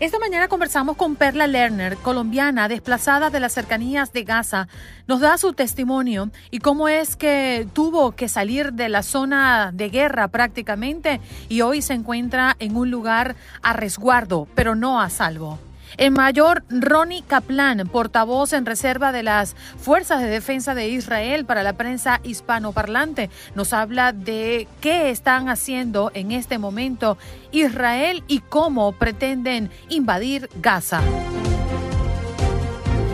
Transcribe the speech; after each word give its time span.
Esta 0.00 0.18
mañana 0.18 0.48
conversamos 0.48 0.96
con 0.96 1.14
Perla 1.14 1.46
Lerner, 1.46 1.98
colombiana 1.98 2.68
desplazada 2.68 3.28
de 3.28 3.38
las 3.38 3.52
cercanías 3.52 4.14
de 4.14 4.24
Gaza. 4.24 4.66
Nos 5.06 5.20
da 5.20 5.36
su 5.36 5.52
testimonio 5.52 6.30
y 6.50 6.60
cómo 6.60 6.88
es 6.88 7.16
que 7.16 7.68
tuvo 7.74 8.12
que 8.12 8.30
salir 8.30 8.72
de 8.72 8.88
la 8.88 9.02
zona 9.02 9.72
de 9.74 9.90
guerra 9.90 10.28
prácticamente 10.28 11.20
y 11.50 11.60
hoy 11.60 11.82
se 11.82 11.92
encuentra 11.92 12.56
en 12.60 12.76
un 12.76 12.90
lugar 12.90 13.36
a 13.60 13.74
resguardo, 13.74 14.48
pero 14.54 14.74
no 14.74 15.02
a 15.02 15.10
salvo. 15.10 15.58
El 15.96 16.12
mayor 16.12 16.64
Ronnie 16.68 17.22
Kaplan, 17.22 17.88
portavoz 17.88 18.52
en 18.52 18.66
reserva 18.66 19.12
de 19.12 19.22
las 19.22 19.56
Fuerzas 19.78 20.20
de 20.20 20.28
Defensa 20.28 20.74
de 20.74 20.88
Israel 20.88 21.44
para 21.44 21.62
la 21.62 21.74
prensa 21.74 22.20
hispanoparlante, 22.22 23.30
nos 23.54 23.72
habla 23.72 24.12
de 24.12 24.68
qué 24.80 25.10
están 25.10 25.48
haciendo 25.48 26.10
en 26.14 26.32
este 26.32 26.58
momento 26.58 27.18
Israel 27.52 28.22
y 28.28 28.40
cómo 28.40 28.92
pretenden 28.92 29.70
invadir 29.88 30.48
Gaza. 30.56 31.02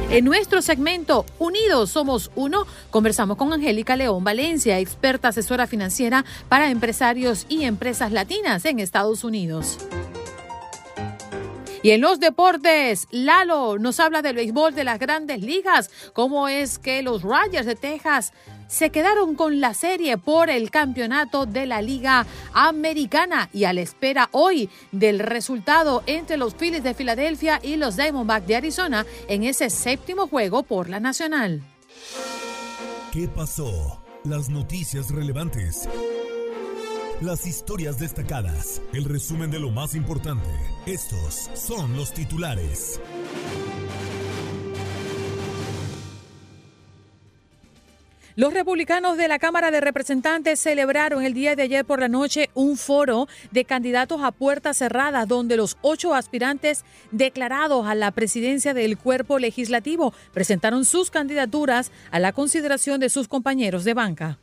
En 0.09 0.25
nuestro 0.25 0.63
segmento 0.63 1.27
Unidos 1.41 1.91
Somos 1.91 2.31
Uno, 2.37 2.65
conversamos 2.91 3.37
con 3.37 3.53
Angélica 3.53 3.97
León 3.97 4.23
Valencia, 4.23 4.79
experta 4.79 5.29
asesora 5.29 5.67
financiera 5.67 6.25
para 6.49 6.71
empresarios 6.71 7.45
y 7.49 7.65
empresas 7.65 8.13
latinas 8.13 8.65
en 8.67 8.79
Estados 8.79 9.25
Unidos. 9.25 9.79
Y 11.87 11.93
en 11.93 12.01
los 12.01 12.19
deportes, 12.19 13.07
Lalo 13.13 13.79
nos 13.79 14.01
habla 14.01 14.21
del 14.21 14.35
béisbol 14.35 14.75
de 14.75 14.83
las 14.83 14.99
grandes 14.99 15.41
ligas, 15.41 15.89
cómo 16.15 16.49
es 16.49 16.81
que 16.81 17.01
los 17.01 17.23
Rangers 17.23 17.65
de 17.65 17.77
Texas 17.77 18.33
se 18.67 18.91
quedaron 18.91 19.37
con 19.37 19.61
la 19.61 19.73
serie 19.73 20.19
por 20.19 20.51
el 20.51 20.73
campeonato 20.73 21.47
de 21.47 21.65
la 21.65 21.81
Liga 21.83 22.27
Americana 22.53 23.51
y 23.53 23.67
a 23.67 23.73
la 23.73 23.83
espera 23.83 24.31
hoy 24.33 24.69
del 24.91 25.21
resultado 25.21 26.03
entre 26.07 26.37
los 26.37 26.57
Phillies 26.57 26.83
de 26.83 26.93
Filadelfia 26.93 27.61
y 27.63 27.77
los 27.77 27.97
Diamondbacks 27.97 28.49
de 28.49 28.57
Arizona 28.57 29.07
en 29.29 29.45
ese 29.45 29.71
séptimo 29.71 30.27
juego 30.27 30.65
por 30.65 30.89
la 30.89 30.99
Nacional. 30.99 31.63
¿Qué 33.13 33.29
pasó? 33.29 34.03
Las 34.25 34.49
noticias 34.49 35.13
relevantes 35.13 35.89
las 37.21 37.47
historias 37.47 37.99
destacadas, 37.99 38.83
el 38.93 39.05
resumen 39.05 39.51
de 39.51 39.59
lo 39.59 39.71
más 39.71 39.95
importante. 39.95 40.49
Estos 40.85 41.51
son 41.55 41.97
los 41.97 42.13
titulares. 42.13 43.01
Los 48.35 48.53
republicanos 48.53 49.17
de 49.17 49.29
la 49.29 49.39
Cámara 49.39 49.71
de 49.71 49.81
Representantes 49.81 50.61
celebraron 50.61 51.25
el 51.25 51.33
día 51.33 51.57
de 51.57 51.63
ayer 51.63 51.87
por 51.87 52.01
la 52.01 52.09
noche 52.09 52.51
un 52.53 52.77
foro 52.77 53.29
de 53.51 53.65
candidatos 53.65 54.21
a 54.23 54.31
puertas 54.31 54.77
cerradas 54.77 55.27
donde 55.27 55.57
los 55.57 55.79
ocho 55.81 56.15
aspirantes 56.15 56.85
declarados 57.13 57.87
a 57.87 57.95
la 57.95 58.11
presidencia 58.11 58.75
del 58.75 58.99
cuerpo 58.99 59.39
legislativo 59.39 60.13
presentaron 60.35 60.85
sus 60.85 61.11
candidaturas 61.11 61.91
a 62.11 62.19
la 62.19 62.33
consideración 62.33 63.01
de 63.01 63.09
sus 63.09 63.27
compañeros 63.27 63.85
de 63.85 63.95
banca. 63.95 64.39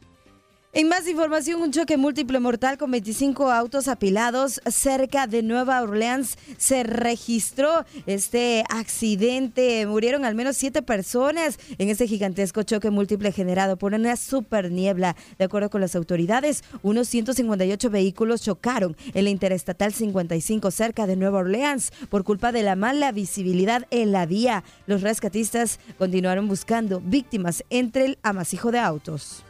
En 0.76 0.88
más 0.88 1.08
información, 1.08 1.62
un 1.62 1.72
choque 1.72 1.98
múltiple 1.98 2.40
mortal 2.40 2.80
con 2.80 2.90
25 2.90 3.52
autos 3.52 3.88
apilados 3.88 4.60
cerca 4.66 5.28
de 5.28 5.44
Nueva 5.44 5.80
Orleans 5.84 6.36
se 6.58 6.82
registró. 6.82 7.86
Este 8.08 8.64
accidente 8.70 9.86
murieron 9.86 10.26
al 10.26 10.34
menos 10.34 10.58
siete 10.58 10.82
personas 10.82 11.60
en 11.78 11.90
ese 11.90 12.08
gigantesco 12.08 12.64
choque 12.64 12.90
múltiple 12.90 13.32
generado 13.32 13.78
por 13.78 13.94
una 13.94 14.16
super 14.16 14.72
niebla. 14.72 15.16
De 15.38 15.46
acuerdo 15.46 15.70
con 15.70 15.80
las 15.80 15.96
autoridades, 15.96 16.64
unos 16.82 17.08
158 17.08 17.92
vehículos 17.92 18.42
chocaron 18.42 18.98
en 19.14 19.26
la 19.26 19.30
Interestatal 19.30 19.94
55 19.94 20.72
cerca 20.72 21.06
de 21.06 21.16
Nueva 21.16 21.38
Orleans 21.38 21.92
por 22.10 22.24
culpa 22.24 22.52
de 22.52 22.64
la 22.64 22.76
mala 22.76 23.12
visibilidad 23.12 23.86
en 23.92 24.12
la 24.12 24.26
vía. 24.26 24.64
Los 24.88 25.04
rescatistas 25.04 25.80
continuaron 26.00 26.48
buscando 26.48 27.00
víctimas 27.00 27.64
entre 27.70 28.06
el 28.06 28.18
amasijo 28.24 28.72
de 28.72 28.80
autos. 28.80 29.44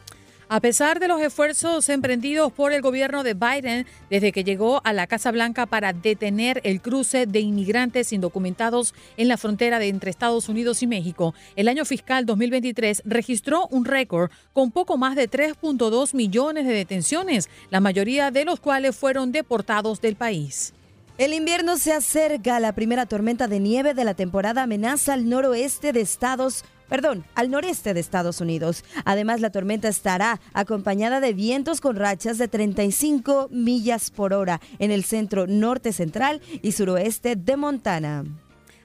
A 0.54 0.60
pesar 0.60 1.00
de 1.00 1.08
los 1.08 1.20
esfuerzos 1.20 1.90
emprendidos 1.90 2.54
por 2.54 2.74
el 2.74 2.84
gobierno 2.84 3.24
de 3.24 3.34
Biden 3.34 3.88
desde 4.12 4.32
que 4.32 4.44
llegó 4.44 4.82
a 4.84 4.94
la 4.94 5.08
Casa 5.08 5.32
Blanca 5.32 5.66
para 5.66 5.94
detener 5.94 6.62
el 6.64 6.80
cruce 6.80 7.26
de 7.26 7.40
inmigrantes 7.40 8.14
indocumentados 8.14 8.94
en 9.18 9.30
la 9.30 9.38
frontera 9.38 9.84
entre 9.84 10.12
Estados 10.12 10.50
Unidos 10.50 10.84
y 10.84 10.86
México, 10.86 11.34
el 11.56 11.70
año 11.70 11.86
fiscal 11.86 12.28
2023 12.28 13.02
registró 13.04 13.66
un 13.72 13.84
récord 13.84 14.30
con 14.54 14.70
poco 14.70 14.96
más 14.96 15.16
de 15.16 15.28
3.2 15.28 16.14
millones 16.14 16.68
de 16.68 16.74
detenciones, 16.74 17.50
la 17.72 17.80
mayoría 17.80 18.30
de 18.30 18.46
los 18.46 18.60
cuales 18.60 18.96
fueron 18.96 19.32
deportados 19.32 20.02
del 20.02 20.16
país. 20.16 20.76
El 21.20 21.34
invierno 21.34 21.78
se 21.78 21.94
acerca, 21.94 22.60
la 22.60 22.74
primera 22.74 23.06
tormenta 23.06 23.48
de 23.48 23.60
nieve 23.60 23.94
de 23.94 24.04
la 24.04 24.16
temporada 24.16 24.64
amenaza 24.64 25.14
al 25.14 25.30
noroeste 25.30 25.94
de 25.94 26.02
Estados 26.02 26.66
perdón, 26.94 27.24
al 27.34 27.50
noreste 27.50 27.96
de 27.96 28.00
Estados 28.00 28.40
Unidos. 28.40 28.84
Además, 29.04 29.42
la 29.42 29.50
tormenta 29.50 29.88
estará 29.88 30.40
acompañada 30.54 31.22
de 31.22 31.34
vientos 31.34 31.82
con 31.82 31.96
rachas 31.96 32.38
de 32.38 32.48
35 32.48 33.48
millas 33.50 34.12
por 34.12 34.32
hora 34.32 34.62
en 34.78 34.92
el 34.92 35.04
centro 35.04 35.48
norte 35.48 35.92
central 35.92 36.40
y 36.62 36.74
suroeste 36.74 37.36
de 37.36 37.58
Montana. 37.58 38.26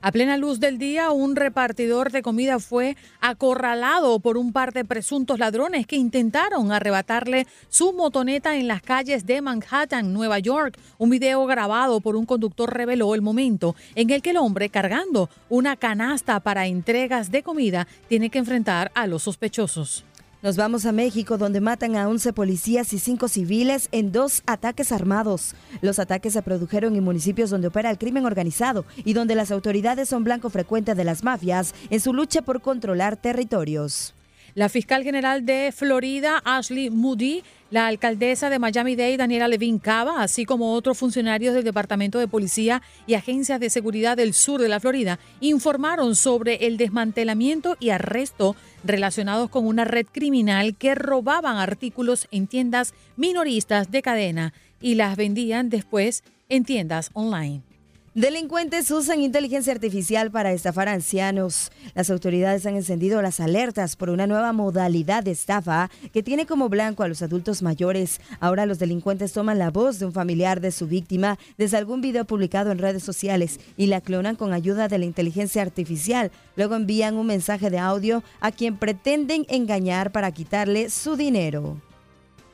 A 0.00 0.12
plena 0.12 0.36
luz 0.36 0.60
del 0.60 0.78
día, 0.78 1.10
un 1.10 1.34
repartidor 1.34 2.12
de 2.12 2.22
comida 2.22 2.60
fue 2.60 2.96
acorralado 3.20 4.20
por 4.20 4.38
un 4.38 4.52
par 4.52 4.72
de 4.72 4.84
presuntos 4.84 5.40
ladrones 5.40 5.88
que 5.88 5.96
intentaron 5.96 6.70
arrebatarle 6.70 7.48
su 7.68 7.92
motoneta 7.92 8.54
en 8.56 8.68
las 8.68 8.80
calles 8.80 9.26
de 9.26 9.42
Manhattan, 9.42 10.12
Nueva 10.12 10.38
York. 10.38 10.78
Un 10.98 11.10
video 11.10 11.44
grabado 11.46 12.00
por 12.00 12.14
un 12.14 12.26
conductor 12.26 12.72
reveló 12.72 13.16
el 13.16 13.22
momento 13.22 13.74
en 13.96 14.10
el 14.10 14.22
que 14.22 14.30
el 14.30 14.36
hombre, 14.36 14.68
cargando 14.68 15.30
una 15.48 15.74
canasta 15.74 16.38
para 16.38 16.68
entregas 16.68 17.32
de 17.32 17.42
comida, 17.42 17.88
tiene 18.06 18.30
que 18.30 18.38
enfrentar 18.38 18.92
a 18.94 19.08
los 19.08 19.24
sospechosos. 19.24 20.04
Nos 20.40 20.56
vamos 20.56 20.86
a 20.86 20.92
México, 20.92 21.36
donde 21.36 21.60
matan 21.60 21.96
a 21.96 22.08
11 22.08 22.32
policías 22.32 22.92
y 22.92 23.00
5 23.00 23.26
civiles 23.26 23.88
en 23.90 24.12
dos 24.12 24.44
ataques 24.46 24.92
armados. 24.92 25.56
Los 25.82 25.98
ataques 25.98 26.34
se 26.34 26.42
produjeron 26.42 26.94
en 26.94 27.02
municipios 27.02 27.50
donde 27.50 27.66
opera 27.66 27.90
el 27.90 27.98
crimen 27.98 28.24
organizado 28.24 28.84
y 29.04 29.14
donde 29.14 29.34
las 29.34 29.50
autoridades 29.50 30.10
son 30.10 30.22
blanco 30.22 30.48
frecuente 30.48 30.94
de 30.94 31.02
las 31.02 31.24
mafias 31.24 31.74
en 31.90 31.98
su 31.98 32.14
lucha 32.14 32.42
por 32.42 32.60
controlar 32.60 33.16
territorios. 33.16 34.14
La 34.58 34.68
fiscal 34.68 35.04
general 35.04 35.46
de 35.46 35.70
Florida, 35.70 36.42
Ashley 36.44 36.90
Moody, 36.90 37.44
la 37.70 37.86
alcaldesa 37.86 38.50
de 38.50 38.58
Miami-Dade, 38.58 39.16
Daniela 39.16 39.46
Levin 39.46 39.78
Cava, 39.78 40.20
así 40.20 40.44
como 40.44 40.72
otros 40.72 40.98
funcionarios 40.98 41.54
del 41.54 41.62
Departamento 41.62 42.18
de 42.18 42.26
Policía 42.26 42.82
y 43.06 43.14
agencias 43.14 43.60
de 43.60 43.70
seguridad 43.70 44.16
del 44.16 44.34
sur 44.34 44.60
de 44.60 44.68
la 44.68 44.80
Florida, 44.80 45.20
informaron 45.38 46.16
sobre 46.16 46.66
el 46.66 46.76
desmantelamiento 46.76 47.76
y 47.78 47.90
arresto 47.90 48.56
relacionados 48.82 49.48
con 49.48 49.64
una 49.64 49.84
red 49.84 50.06
criminal 50.10 50.74
que 50.74 50.96
robaban 50.96 51.58
artículos 51.58 52.26
en 52.32 52.48
tiendas 52.48 52.94
minoristas 53.16 53.92
de 53.92 54.02
cadena 54.02 54.54
y 54.80 54.96
las 54.96 55.16
vendían 55.16 55.70
después 55.70 56.24
en 56.48 56.64
tiendas 56.64 57.10
online. 57.12 57.67
Delincuentes 58.14 58.90
usan 58.90 59.20
inteligencia 59.20 59.72
artificial 59.72 60.30
para 60.30 60.52
estafar 60.52 60.88
a 60.88 60.92
ancianos. 60.92 61.70
Las 61.94 62.08
autoridades 62.10 62.64
han 62.64 62.74
encendido 62.74 63.20
las 63.20 63.38
alertas 63.38 63.96
por 63.96 64.08
una 64.08 64.26
nueva 64.26 64.52
modalidad 64.52 65.22
de 65.22 65.30
estafa 65.30 65.90
que 66.12 66.22
tiene 66.22 66.46
como 66.46 66.70
blanco 66.70 67.02
a 67.02 67.08
los 67.08 67.20
adultos 67.20 67.62
mayores. 67.62 68.20
Ahora 68.40 68.64
los 68.64 68.78
delincuentes 68.78 69.32
toman 69.32 69.58
la 69.58 69.70
voz 69.70 69.98
de 69.98 70.06
un 70.06 70.12
familiar 70.12 70.60
de 70.60 70.72
su 70.72 70.86
víctima 70.86 71.38
desde 71.58 71.76
algún 71.76 72.00
video 72.00 72.24
publicado 72.24 72.72
en 72.72 72.78
redes 72.78 73.04
sociales 73.04 73.60
y 73.76 73.86
la 73.86 74.00
clonan 74.00 74.36
con 74.36 74.54
ayuda 74.54 74.88
de 74.88 74.98
la 74.98 75.04
inteligencia 75.04 75.60
artificial. 75.60 76.32
Luego 76.56 76.76
envían 76.76 77.14
un 77.16 77.26
mensaje 77.26 77.68
de 77.68 77.78
audio 77.78 78.24
a 78.40 78.52
quien 78.52 78.78
pretenden 78.78 79.44
engañar 79.50 80.12
para 80.12 80.32
quitarle 80.32 80.88
su 80.88 81.14
dinero. 81.16 81.76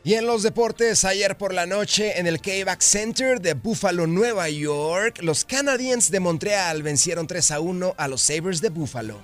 Y 0.07 0.13
en 0.13 0.27
los 0.27 0.43
deportes, 0.43 1.07
ayer 1.07 1.39
por 1.39 1.55
la 1.55 1.65
noche 1.65 2.21
en 2.21 2.27
el 2.27 2.39
K-Back 2.39 2.83
Center 2.83 3.41
de 3.41 3.55
Buffalo, 3.55 4.07
Nueva 4.07 4.51
York, 4.51 5.21
los 5.23 5.47
Canadiens 5.47 6.11
de 6.11 6.21
Montreal 6.21 6.83
vencieron 6.83 7.27
3 7.27 7.53
a 7.53 7.61
1 7.61 7.95
a 7.97 8.07
los 8.09 8.21
Sabres 8.21 8.61
de 8.61 8.69
Buffalo. 8.69 9.17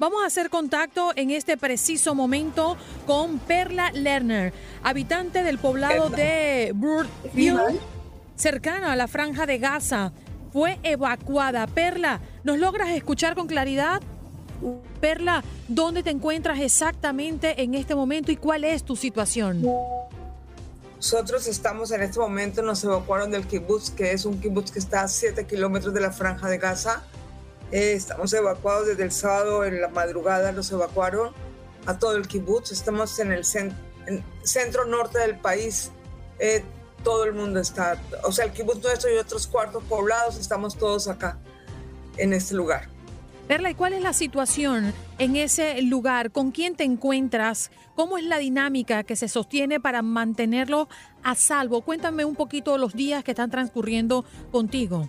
Vamos 0.00 0.24
a 0.24 0.26
hacer 0.26 0.50
contacto 0.50 1.12
en 1.14 1.30
este 1.30 1.56
preciso 1.56 2.16
momento 2.16 2.76
con 3.06 3.38
Perla 3.38 3.92
Lerner, 3.92 4.52
habitante 4.82 5.44
del 5.44 5.58
poblado 5.58 6.10
de 6.10 6.72
Brookfield, 6.74 7.78
cercano 8.34 8.88
a 8.88 8.96
la 8.96 9.06
franja 9.06 9.46
de 9.46 9.58
Gaza 9.58 10.12
fue 10.52 10.78
evacuada. 10.82 11.66
Perla, 11.66 12.20
¿nos 12.44 12.58
logras 12.58 12.90
escuchar 12.90 13.34
con 13.34 13.46
claridad? 13.46 14.00
Perla, 15.00 15.44
¿dónde 15.68 16.02
te 16.02 16.10
encuentras 16.10 16.58
exactamente 16.60 17.62
en 17.62 17.74
este 17.74 17.94
momento 17.94 18.32
y 18.32 18.36
cuál 18.36 18.64
es 18.64 18.82
tu 18.82 18.96
situación? 18.96 19.62
Nosotros 20.96 21.46
estamos 21.46 21.92
en 21.92 22.02
este 22.02 22.18
momento, 22.18 22.60
nos 22.62 22.82
evacuaron 22.82 23.30
del 23.30 23.46
kibbutz, 23.46 23.90
que 23.90 24.12
es 24.12 24.24
un 24.24 24.40
kibbutz 24.40 24.72
que 24.72 24.80
está 24.80 25.02
a 25.02 25.08
7 25.08 25.46
kilómetros 25.46 25.94
de 25.94 26.00
la 26.00 26.10
franja 26.10 26.48
de 26.48 26.58
Gaza. 26.58 27.04
Eh, 27.70 27.92
estamos 27.92 28.32
evacuados 28.32 28.88
desde 28.88 29.04
el 29.04 29.12
sábado 29.12 29.64
en 29.64 29.80
la 29.80 29.88
madrugada, 29.88 30.50
nos 30.50 30.72
evacuaron 30.72 31.32
a 31.86 31.98
todo 31.98 32.16
el 32.16 32.26
kibbutz. 32.26 32.72
Estamos 32.72 33.16
en 33.20 33.30
el 33.30 33.44
centro 33.44 34.86
norte 34.86 35.20
del 35.20 35.38
país. 35.38 35.92
Eh, 36.40 36.64
todo 37.02 37.24
el 37.24 37.32
mundo 37.32 37.60
está, 37.60 38.00
o 38.24 38.32
sea, 38.32 38.46
el 38.46 38.52
kibbutz 38.52 38.82
nuestro 38.82 39.12
y 39.12 39.18
otros 39.18 39.46
cuartos 39.46 39.82
poblados, 39.84 40.36
estamos 40.36 40.76
todos 40.76 41.08
acá, 41.08 41.38
en 42.16 42.32
este 42.32 42.54
lugar. 42.54 42.88
Perla, 43.48 43.70
¿y 43.70 43.74
cuál 43.74 43.94
es 43.94 44.02
la 44.02 44.12
situación 44.12 44.92
en 45.18 45.36
ese 45.36 45.80
lugar? 45.80 46.30
¿Con 46.32 46.50
quién 46.50 46.76
te 46.76 46.84
encuentras? 46.84 47.70
¿Cómo 47.94 48.18
es 48.18 48.24
la 48.24 48.36
dinámica 48.36 49.04
que 49.04 49.16
se 49.16 49.26
sostiene 49.26 49.80
para 49.80 50.02
mantenerlo 50.02 50.86
a 51.22 51.34
salvo? 51.34 51.80
Cuéntame 51.80 52.26
un 52.26 52.36
poquito 52.36 52.76
los 52.76 52.92
días 52.92 53.24
que 53.24 53.30
están 53.30 53.50
transcurriendo 53.50 54.26
contigo. 54.52 55.08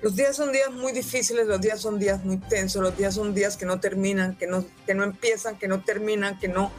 Los 0.00 0.16
días 0.16 0.36
son 0.36 0.50
días 0.50 0.70
muy 0.70 0.92
difíciles, 0.92 1.46
los 1.46 1.60
días 1.60 1.80
son 1.80 1.98
días 1.98 2.24
muy 2.24 2.38
tensos, 2.38 2.80
los 2.80 2.96
días 2.96 3.14
son 3.14 3.34
días 3.34 3.58
que 3.58 3.66
no 3.66 3.80
terminan, 3.80 4.36
que 4.36 4.46
no, 4.46 4.64
que 4.86 4.94
no 4.94 5.04
empiezan, 5.04 5.58
que 5.58 5.68
no 5.68 5.82
terminan, 5.82 6.38
que 6.38 6.48
no, 6.48 6.70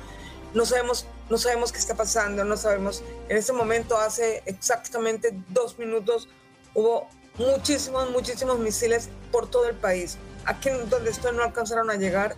no 0.55 0.65
sabemos, 0.65 1.05
no 1.29 1.37
sabemos 1.37 1.71
qué 1.71 1.77
está 1.77 1.95
pasando, 1.95 2.43
no 2.43 2.57
sabemos. 2.57 3.03
En 3.27 3.37
este 3.37 3.53
momento, 3.53 3.97
hace 3.97 4.41
exactamente 4.45 5.33
dos 5.49 5.77
minutos, 5.77 6.27
hubo 6.73 7.07
muchísimos, 7.37 8.09
muchísimos 8.11 8.59
misiles 8.59 9.09
por 9.31 9.49
todo 9.49 9.69
el 9.69 9.75
país. 9.75 10.17
Aquí 10.45 10.69
donde 10.89 11.11
estoy 11.11 11.35
no 11.35 11.43
alcanzaron 11.43 11.89
a 11.89 11.95
llegar, 11.95 12.35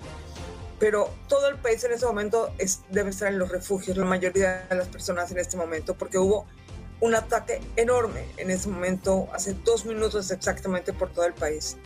pero 0.80 1.10
todo 1.28 1.48
el 1.48 1.58
país 1.58 1.84
en 1.84 1.94
este 1.94 2.06
momento 2.06 2.54
es, 2.58 2.82
debe 2.90 3.12
estar 3.12 3.28
en 3.28 3.40
los 3.40 3.50
refugios, 3.50 3.98
la 3.98 4.06
mayoría 4.06 4.66
de 4.70 4.76
las 4.76 4.88
personas 4.88 5.32
en 5.32 5.38
este 5.38 5.56
momento, 5.56 5.96
porque 5.96 6.18
hubo 6.18 6.46
un 7.00 7.16
ataque 7.16 7.62
enorme 7.76 8.26
en 8.38 8.52
este 8.52 8.70
momento, 8.70 9.28
hace 9.34 9.54
dos 9.54 9.86
minutos 9.86 10.32
exactamente 10.32 10.94
por 10.94 11.12
todo 11.12 11.26
el 11.26 11.34
país. 11.34 11.78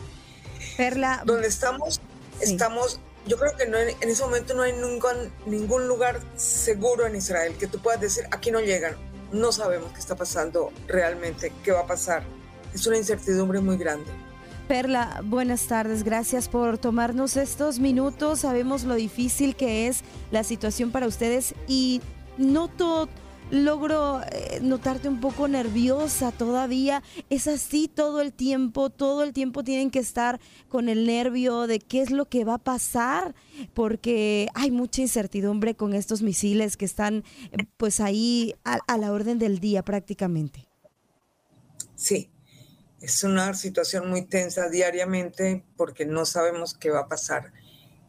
Perla. 0.78 1.22
Donde 1.26 1.48
estamos, 1.48 2.02
estamos 2.42 3.00
yo 3.28 3.38
creo 3.38 3.56
que 3.58 3.66
no, 3.68 3.78
en 3.78 4.10
ese 4.10 4.24
momento 4.24 4.54
no 4.54 4.64
hay 4.64 4.74
ningún, 4.74 5.32
ningún 5.46 5.88
lugar 5.88 6.22
seguro 6.36 7.08
en 7.08 7.16
Israel 7.16 7.56
que 7.60 7.68
tú 7.68 7.80
puedas 7.80 8.00
decir, 8.00 8.26
aquí 8.32 8.52
no 8.52 8.60
llegan. 8.60 8.96
No 9.32 9.52
sabemos 9.52 9.92
qué 9.92 10.00
está 10.00 10.16
pasando 10.16 10.72
realmente, 10.88 11.52
qué 11.64 11.72
va 11.72 11.82
a 11.82 11.88
pasar. 11.88 12.24
Es 12.74 12.86
una 12.86 12.98
incertidumbre 12.98 13.60
muy 13.60 13.78
grande. 13.78 14.12
Perla, 14.68 15.22
buenas 15.24 15.68
tardes. 15.68 16.04
Gracias 16.04 16.50
por 16.50 16.78
tomarnos 16.78 17.38
estos 17.38 17.80
minutos. 17.80 18.40
Sabemos 18.40 18.84
lo 18.84 18.96
difícil 18.96 19.56
que 19.56 19.88
es 19.88 20.02
la 20.32 20.44
situación 20.44 20.92
para 20.92 21.08
ustedes 21.08 21.54
y 21.68 22.02
noto 22.38 23.10
logro 23.52 24.22
eh, 24.32 24.60
notarte 24.62 25.08
un 25.08 25.20
poco 25.20 25.48
nerviosa 25.48 26.32
todavía. 26.32 27.04
Es 27.30 27.48
así 27.48 27.88
todo 27.88 28.22
el 28.22 28.34
tiempo, 28.34 28.90
todo 28.90 29.24
el 29.24 29.34
tiempo 29.34 29.64
tienen 29.64 29.92
que 29.92 30.00
estar 30.00 30.40
con 30.70 30.90
el 30.90 31.06
nervio 31.06 31.68
de 31.68 31.80
qué 31.80 32.02
es 32.02 32.12
lo 32.12 32.26
que 32.26 32.44
va 32.44 32.56
a 32.56 32.64
pasar, 32.64 33.36
porque 33.74 34.48
hay 34.56 34.72
mucha 34.72 35.02
incertidumbre 35.02 35.76
con 35.76 35.94
estos 35.94 36.22
misiles 36.22 36.78
que 36.78 36.86
están 36.86 37.24
eh, 37.52 37.66
pues 37.78 38.00
ahí 38.00 38.56
a, 38.64 38.98
la 38.98 39.12
orden 39.12 39.40
del 39.40 39.60
día 39.60 39.84
prácticamente. 39.84 40.68
Sí, 41.96 42.32
es 43.02 43.24
una 43.24 43.54
situación 43.54 44.10
muy 44.10 44.26
tensa 44.26 44.70
diariamente 44.70 45.66
porque 45.78 46.06
no 46.06 46.26
sabemos 46.26 46.74
qué 46.74 46.90
va 46.90 47.02
a 47.02 47.08
pasar. 47.08 47.54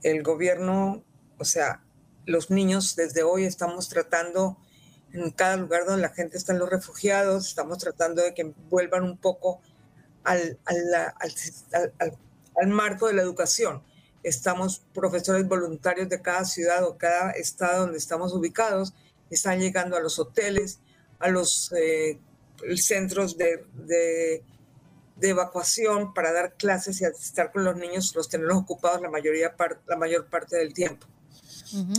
El 0.03 0.23
gobierno, 0.23 1.05
o 1.39 1.45
sea, 1.45 1.83
los 2.25 2.51
niños 2.51 2.97
desde 2.97 3.23
hoy 3.23 3.45
estamos 3.45 3.89
tratando 3.89 4.59
en 5.13 5.31
cada 5.31 5.57
lugar 5.57 5.87
donde 5.87 6.03
la 6.03 6.11
gente 6.11 6.37
está 6.37 6.53
en 6.53 6.59
los 6.59 6.69
refugiados, 6.69 7.49
estamos 7.49 7.79
tratando 7.79 8.23
de 8.23 8.35
que 8.35 8.53
vuelvan 8.69 9.05
un 9.05 9.17
poco 9.17 9.61
al, 10.25 10.59
al, 10.65 12.69
marco 12.69 13.07
de 13.07 13.15
la 13.15 13.23
educación. 13.23 13.83
Estamos 14.23 14.83
profesores 14.93 15.47
voluntarios 15.47 16.09
de 16.09 16.21
cada 16.21 16.45
ciudad 16.45 16.85
o 16.85 16.99
cada 16.99 17.31
estado 17.33 17.83
donde 17.83 17.99
estamos 17.99 18.35
ubicados, 18.35 18.93
están 19.31 19.61
llegando 19.61 19.97
a 19.97 20.01
los 20.01 20.19
hoteles, 20.19 20.81
a 21.21 21.29
los 21.29 21.73
eh, 21.73 22.19
centros 22.77 23.39
de, 23.39 23.65
de, 23.75 24.43
evacuación 25.21 26.13
para 26.13 26.33
dar 26.33 26.57
clases 26.57 27.01
y 27.01 27.05
estar 27.05 27.53
con 27.53 27.65
los 27.65 27.77
niños, 27.77 28.15
los 28.15 28.29
tenerlos 28.29 28.59
ocupados 28.59 29.01
la, 29.01 29.11
mayoría, 29.11 29.55
la 29.87 29.97
mayor 29.97 30.27
parte 30.27 30.57
del 30.57 30.75
tiempo. 30.75 31.07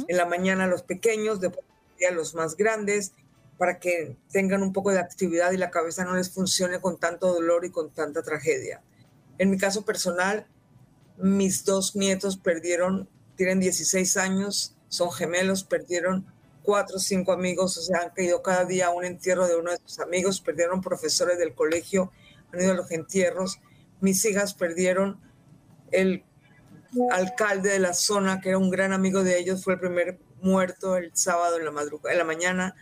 En 0.07 0.17
la 0.17 0.25
mañana 0.25 0.65
los 0.65 0.83
pequeños, 0.83 1.41
después 1.41 1.65
a 2.05 2.11
los 2.11 2.35
más 2.35 2.55
grandes 2.55 3.13
para 3.57 3.79
que 3.79 4.15
tengan 4.31 4.61
un 4.61 4.73
poco 4.73 4.91
de 4.91 4.99
actividad 4.99 5.51
y 5.51 5.57
la 5.57 5.71
cabeza 5.71 6.05
no 6.05 6.15
les 6.15 6.29
funcione 6.29 6.79
con 6.79 6.99
tanto 6.99 7.33
dolor 7.33 7.65
y 7.65 7.71
con 7.71 7.89
tanta 7.89 8.21
tragedia. 8.21 8.81
En 9.39 9.49
mi 9.49 9.57
caso 9.57 9.83
personal, 9.83 10.47
mis 11.17 11.65
dos 11.65 11.95
nietos 11.95 12.37
perdieron, 12.37 13.09
tienen 13.35 13.59
16 13.59 14.17
años, 14.17 14.75
son 14.89 15.11
gemelos, 15.11 15.63
perdieron 15.63 16.25
cuatro 16.61 16.97
o 16.97 16.99
cinco 16.99 17.31
amigos, 17.31 17.77
o 17.77 17.81
sea, 17.81 18.01
han 18.01 18.09
caído 18.11 18.41
cada 18.41 18.65
día 18.65 18.87
a 18.87 18.89
un 18.91 19.05
entierro 19.05 19.47
de 19.47 19.55
uno 19.55 19.71
de 19.71 19.77
sus 19.83 19.99
amigos, 19.99 20.41
perdieron 20.41 20.81
profesores 20.81 21.39
del 21.39 21.55
colegio, 21.55 22.11
han 22.51 22.61
ido 22.61 22.71
a 22.71 22.75
los 22.75 22.91
entierros. 22.91 23.59
Mis 24.01 24.23
hijas 24.25 24.53
perdieron 24.53 25.19
el 25.91 26.23
alcalde 27.11 27.69
de 27.69 27.79
la 27.79 27.93
zona, 27.93 28.41
que 28.41 28.49
era 28.49 28.57
un 28.57 28.69
gran 28.69 28.93
amigo 28.93 29.23
de 29.23 29.39
ellos, 29.39 29.63
fue 29.63 29.73
el 29.73 29.79
primer 29.79 30.19
muerto 30.41 30.97
el 30.97 31.15
sábado 31.15 31.57
en 31.57 31.65
la 31.65 31.71
madrugada, 31.71 32.11
en 32.11 32.17
la 32.17 32.23
mañana, 32.23 32.75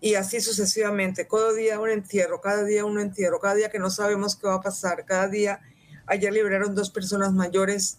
y 0.00 0.14
así 0.14 0.40
sucesivamente. 0.40 1.26
Cada 1.26 1.52
día 1.52 1.80
un 1.80 1.90
entierro, 1.90 2.40
cada 2.40 2.64
día 2.64 2.84
un 2.84 3.00
entierro, 3.00 3.40
cada 3.40 3.54
día 3.54 3.70
que 3.70 3.78
no 3.78 3.90
sabemos 3.90 4.36
qué 4.36 4.46
va 4.46 4.54
a 4.54 4.60
pasar, 4.60 5.04
cada 5.04 5.28
día. 5.28 5.60
Ayer 6.06 6.32
liberaron 6.32 6.74
dos 6.74 6.90
personas 6.90 7.32
mayores, 7.32 7.98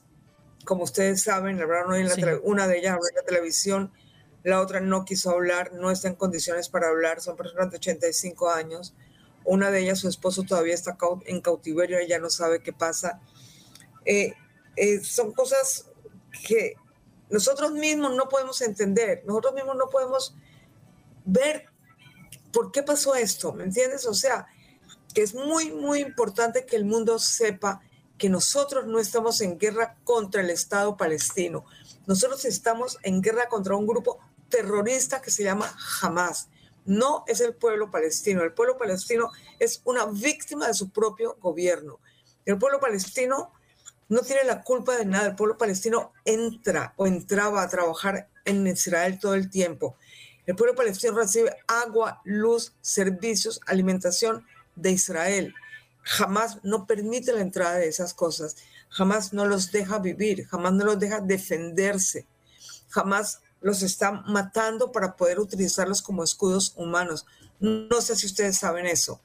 como 0.65 0.83
ustedes 0.83 1.23
saben, 1.23 1.61
hoy 1.61 2.01
en 2.01 2.07
la 2.07 2.39
una 2.43 2.67
de 2.67 2.79
ellas 2.79 2.93
habló 2.93 3.07
en 3.07 3.15
la 3.15 3.23
televisión, 3.23 3.91
la 4.43 4.61
otra 4.61 4.79
no 4.79 5.05
quiso 5.05 5.31
hablar, 5.31 5.73
no 5.73 5.91
está 5.91 6.07
en 6.07 6.15
condiciones 6.15 6.69
para 6.69 6.87
hablar, 6.87 7.21
son 7.21 7.35
personas 7.35 7.69
de 7.71 7.77
85 7.77 8.49
años. 8.49 8.95
Una 9.43 9.71
de 9.71 9.81
ellas, 9.81 9.99
su 9.99 10.07
esposo 10.07 10.43
todavía 10.43 10.73
está 10.73 10.97
en 11.25 11.41
cautiverio, 11.41 11.97
ella 11.97 12.19
no 12.19 12.29
sabe 12.29 12.61
qué 12.61 12.71
pasa. 12.71 13.19
Eh, 14.05 14.33
eh, 14.75 14.99
son 15.03 15.33
cosas 15.33 15.89
que 16.47 16.75
nosotros 17.29 17.71
mismos 17.71 18.15
no 18.15 18.27
podemos 18.27 18.61
entender, 18.61 19.23
nosotros 19.25 19.53
mismos 19.53 19.75
no 19.75 19.89
podemos 19.89 20.35
ver 21.25 21.65
por 22.51 22.71
qué 22.71 22.83
pasó 22.83 23.15
esto, 23.15 23.53
¿me 23.53 23.63
entiendes? 23.63 24.05
O 24.05 24.13
sea, 24.13 24.47
que 25.13 25.21
es 25.21 25.33
muy, 25.33 25.71
muy 25.71 25.99
importante 25.99 26.65
que 26.65 26.75
el 26.75 26.85
mundo 26.85 27.19
sepa 27.19 27.81
que 28.17 28.29
nosotros 28.29 28.85
no 28.87 28.99
estamos 28.99 29.41
en 29.41 29.57
guerra 29.57 29.97
contra 30.03 30.41
el 30.41 30.49
Estado 30.49 30.97
palestino, 30.97 31.65
nosotros 32.05 32.43
estamos 32.45 32.97
en 33.03 33.21
guerra 33.21 33.47
contra 33.47 33.75
un 33.75 33.85
grupo 33.85 34.19
terrorista 34.49 35.21
que 35.21 35.31
se 35.31 35.43
llama 35.43 35.75
Hamas. 36.01 36.49
No 36.85 37.23
es 37.27 37.39
el 37.39 37.53
pueblo 37.53 37.91
palestino, 37.91 38.41
el 38.43 38.53
pueblo 38.53 38.77
palestino 38.77 39.29
es 39.59 39.81
una 39.85 40.05
víctima 40.05 40.67
de 40.67 40.73
su 40.73 40.89
propio 40.89 41.37
gobierno. 41.39 41.99
El 42.45 42.57
pueblo 42.57 42.79
palestino 42.79 43.51
no 44.09 44.21
tiene 44.21 44.43
la 44.43 44.63
culpa 44.63 44.97
de 44.97 45.05
nada. 45.05 45.27
El 45.27 45.35
pueblo 45.35 45.57
palestino 45.57 46.11
entra 46.25 46.93
o 46.97 47.07
entraba 47.07 47.61
a 47.61 47.69
trabajar 47.69 48.27
en 48.43 48.65
Israel 48.67 49.19
todo 49.19 49.35
el 49.35 49.49
tiempo. 49.49 49.95
El 50.47 50.55
pueblo 50.55 50.75
palestino 50.75 51.13
recibe 51.13 51.55
agua, 51.67 52.21
luz, 52.25 52.73
servicios, 52.81 53.61
alimentación 53.67 54.45
de 54.75 54.91
Israel. 54.91 55.53
Jamás 56.01 56.57
no 56.63 56.87
permite 56.87 57.31
la 57.33 57.41
entrada 57.41 57.75
de 57.75 57.87
esas 57.87 58.15
cosas. 58.15 58.55
Jamás 58.89 59.31
no 59.31 59.45
los 59.45 59.71
deja 59.71 59.99
vivir. 59.99 60.47
Jamás 60.47 60.73
no 60.73 60.85
los 60.85 60.99
deja 60.99 61.19
defenderse. 61.19 62.25
Jamás 62.89 63.41
los 63.61 63.83
está 63.83 64.11
matando 64.11 64.91
para 64.91 65.15
poder 65.15 65.39
utilizarlos 65.39 66.01
como 66.01 66.23
escudos 66.23 66.73
humanos. 66.75 67.27
No 67.59 68.01
sé 68.01 68.15
si 68.15 68.25
ustedes 68.25 68.57
saben 68.57 68.85
eso. 68.85 69.21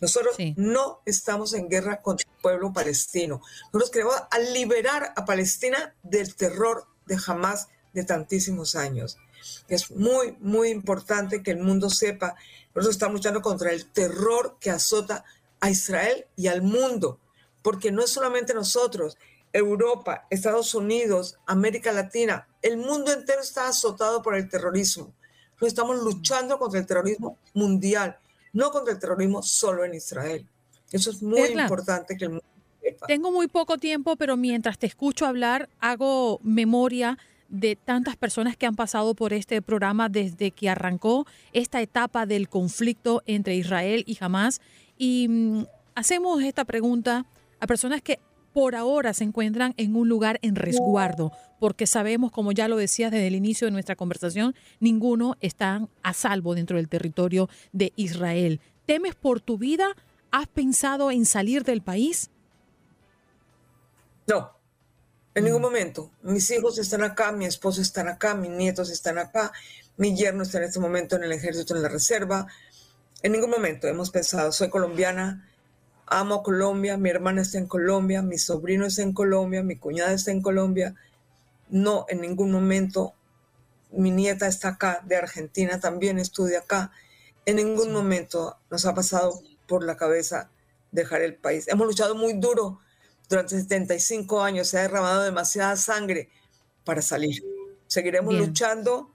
Nosotros 0.00 0.36
no 0.56 1.00
estamos 1.06 1.54
en 1.54 1.68
guerra 1.68 2.02
contra 2.02 2.28
el 2.28 2.42
pueblo 2.42 2.72
palestino. 2.72 3.40
Nosotros 3.72 3.90
queremos 3.90 4.14
liberar 4.52 5.12
a 5.16 5.24
Palestina 5.24 5.94
del 6.02 6.34
terror 6.34 6.86
de 7.06 7.18
Hamas 7.26 7.68
de 7.94 8.04
tantísimos 8.04 8.76
años. 8.76 9.18
Es 9.68 9.90
muy, 9.90 10.36
muy 10.40 10.68
importante 10.68 11.42
que 11.42 11.52
el 11.52 11.58
mundo 11.58 11.90
sepa, 11.90 12.36
nosotros 12.74 12.96
estamos 12.96 13.14
luchando 13.16 13.42
contra 13.42 13.72
el 13.72 13.90
terror 13.90 14.58
que 14.60 14.70
azota 14.70 15.24
a 15.60 15.70
Israel 15.70 16.26
y 16.36 16.48
al 16.48 16.62
mundo, 16.62 17.18
porque 17.62 17.90
no 17.90 18.02
es 18.02 18.10
solamente 18.10 18.54
nosotros, 18.54 19.16
Europa, 19.52 20.26
Estados 20.30 20.74
Unidos, 20.74 21.38
América 21.46 21.92
Latina, 21.92 22.46
el 22.62 22.76
mundo 22.76 23.12
entero 23.12 23.40
está 23.40 23.68
azotado 23.68 24.22
por 24.22 24.34
el 24.34 24.48
terrorismo. 24.48 25.14
Nosotros 25.58 25.72
estamos 25.72 25.98
luchando 26.04 26.56
contra 26.56 26.78
el 26.78 26.86
terrorismo 26.86 27.36
mundial, 27.52 28.16
no 28.52 28.70
contra 28.70 28.94
el 28.94 29.00
terrorismo 29.00 29.42
solo 29.42 29.84
en 29.84 29.94
Israel. 29.94 30.46
Eso 30.92 31.10
es 31.10 31.20
muy 31.20 31.40
importante 31.40 32.16
que 32.16 32.26
el 32.26 32.30
mundo 32.30 32.44
sepa. 32.80 33.06
Tengo 33.08 33.32
muy 33.32 33.48
poco 33.48 33.76
tiempo, 33.76 34.14
pero 34.14 34.36
mientras 34.36 34.78
te 34.78 34.86
escucho 34.86 35.26
hablar, 35.26 35.68
hago 35.80 36.38
memoria 36.44 37.18
de 37.48 37.74
tantas 37.74 38.16
personas 38.16 38.56
que 38.56 38.66
han 38.66 38.76
pasado 38.76 39.14
por 39.14 39.32
este 39.32 39.60
programa 39.60 40.08
desde 40.08 40.52
que 40.52 40.68
arrancó 40.68 41.26
esta 41.52 41.82
etapa 41.82 42.24
del 42.24 42.48
conflicto 42.48 43.22
entre 43.26 43.56
Israel 43.56 44.04
y 44.06 44.16
Hamas. 44.20 44.60
Y 44.96 45.26
mm, 45.28 45.64
hacemos 45.96 46.40
esta 46.44 46.64
pregunta 46.64 47.26
a 47.58 47.66
personas 47.66 48.00
que 48.00 48.20
por 48.52 48.74
ahora 48.74 49.14
se 49.14 49.24
encuentran 49.24 49.74
en 49.76 49.96
un 49.96 50.08
lugar 50.08 50.38
en 50.42 50.56
resguardo, 50.56 51.32
porque 51.60 51.86
sabemos, 51.86 52.30
como 52.32 52.52
ya 52.52 52.68
lo 52.68 52.76
decías 52.76 53.10
desde 53.10 53.26
el 53.26 53.34
inicio 53.34 53.66
de 53.66 53.72
nuestra 53.72 53.96
conversación, 53.96 54.54
ninguno 54.80 55.36
está 55.40 55.86
a 56.02 56.14
salvo 56.14 56.54
dentro 56.54 56.76
del 56.76 56.88
territorio 56.88 57.48
de 57.72 57.92
Israel. 57.96 58.60
¿Temes 58.86 59.14
por 59.14 59.40
tu 59.40 59.58
vida? 59.58 59.94
¿Has 60.30 60.46
pensado 60.46 61.10
en 61.10 61.24
salir 61.24 61.64
del 61.64 61.82
país? 61.82 62.30
No, 64.26 64.52
en 65.34 65.44
ningún 65.44 65.60
mm. 65.60 65.64
momento. 65.64 66.10
Mis 66.22 66.50
hijos 66.50 66.78
están 66.78 67.02
acá, 67.02 67.32
mi 67.32 67.46
esposo 67.46 67.80
está 67.80 68.02
acá, 68.08 68.34
mis 68.34 68.50
nietos 68.50 68.90
están 68.90 69.18
acá, 69.18 69.52
mi 69.96 70.16
yerno 70.16 70.42
está 70.42 70.58
en 70.58 70.64
este 70.64 70.80
momento 70.80 71.16
en 71.16 71.24
el 71.24 71.32
ejército, 71.32 71.74
en 71.74 71.82
la 71.82 71.88
reserva. 71.88 72.46
En 73.22 73.32
ningún 73.32 73.50
momento 73.50 73.88
hemos 73.88 74.10
pensado, 74.10 74.52
soy 74.52 74.68
colombiana, 74.68 75.47
amo 76.10 76.42
Colombia, 76.42 76.96
mi 76.96 77.10
hermana 77.10 77.42
está 77.42 77.58
en 77.58 77.66
Colombia, 77.66 78.22
mi 78.22 78.38
sobrino 78.38 78.86
está 78.86 79.02
en 79.02 79.12
Colombia, 79.12 79.62
mi 79.62 79.76
cuñada 79.76 80.12
está 80.12 80.30
en 80.30 80.42
Colombia. 80.42 80.94
No, 81.68 82.06
en 82.08 82.20
ningún 82.20 82.50
momento. 82.50 83.14
Mi 83.90 84.10
nieta 84.10 84.46
está 84.46 84.68
acá, 84.68 85.00
de 85.04 85.16
Argentina, 85.16 85.80
también 85.80 86.18
estudia 86.18 86.60
acá. 86.60 86.90
En 87.46 87.56
ningún 87.56 87.92
momento 87.92 88.58
nos 88.70 88.84
ha 88.84 88.94
pasado 88.94 89.40
por 89.66 89.82
la 89.82 89.96
cabeza 89.96 90.50
dejar 90.90 91.22
el 91.22 91.36
país. 91.36 91.68
Hemos 91.68 91.86
luchado 91.86 92.14
muy 92.14 92.34
duro 92.34 92.80
durante 93.28 93.58
75 93.58 94.42
años, 94.42 94.68
se 94.68 94.78
ha 94.78 94.82
derramado 94.82 95.22
demasiada 95.22 95.76
sangre 95.76 96.28
para 96.84 97.02
salir. 97.02 97.42
Seguiremos 97.86 98.34
luchando 98.34 99.14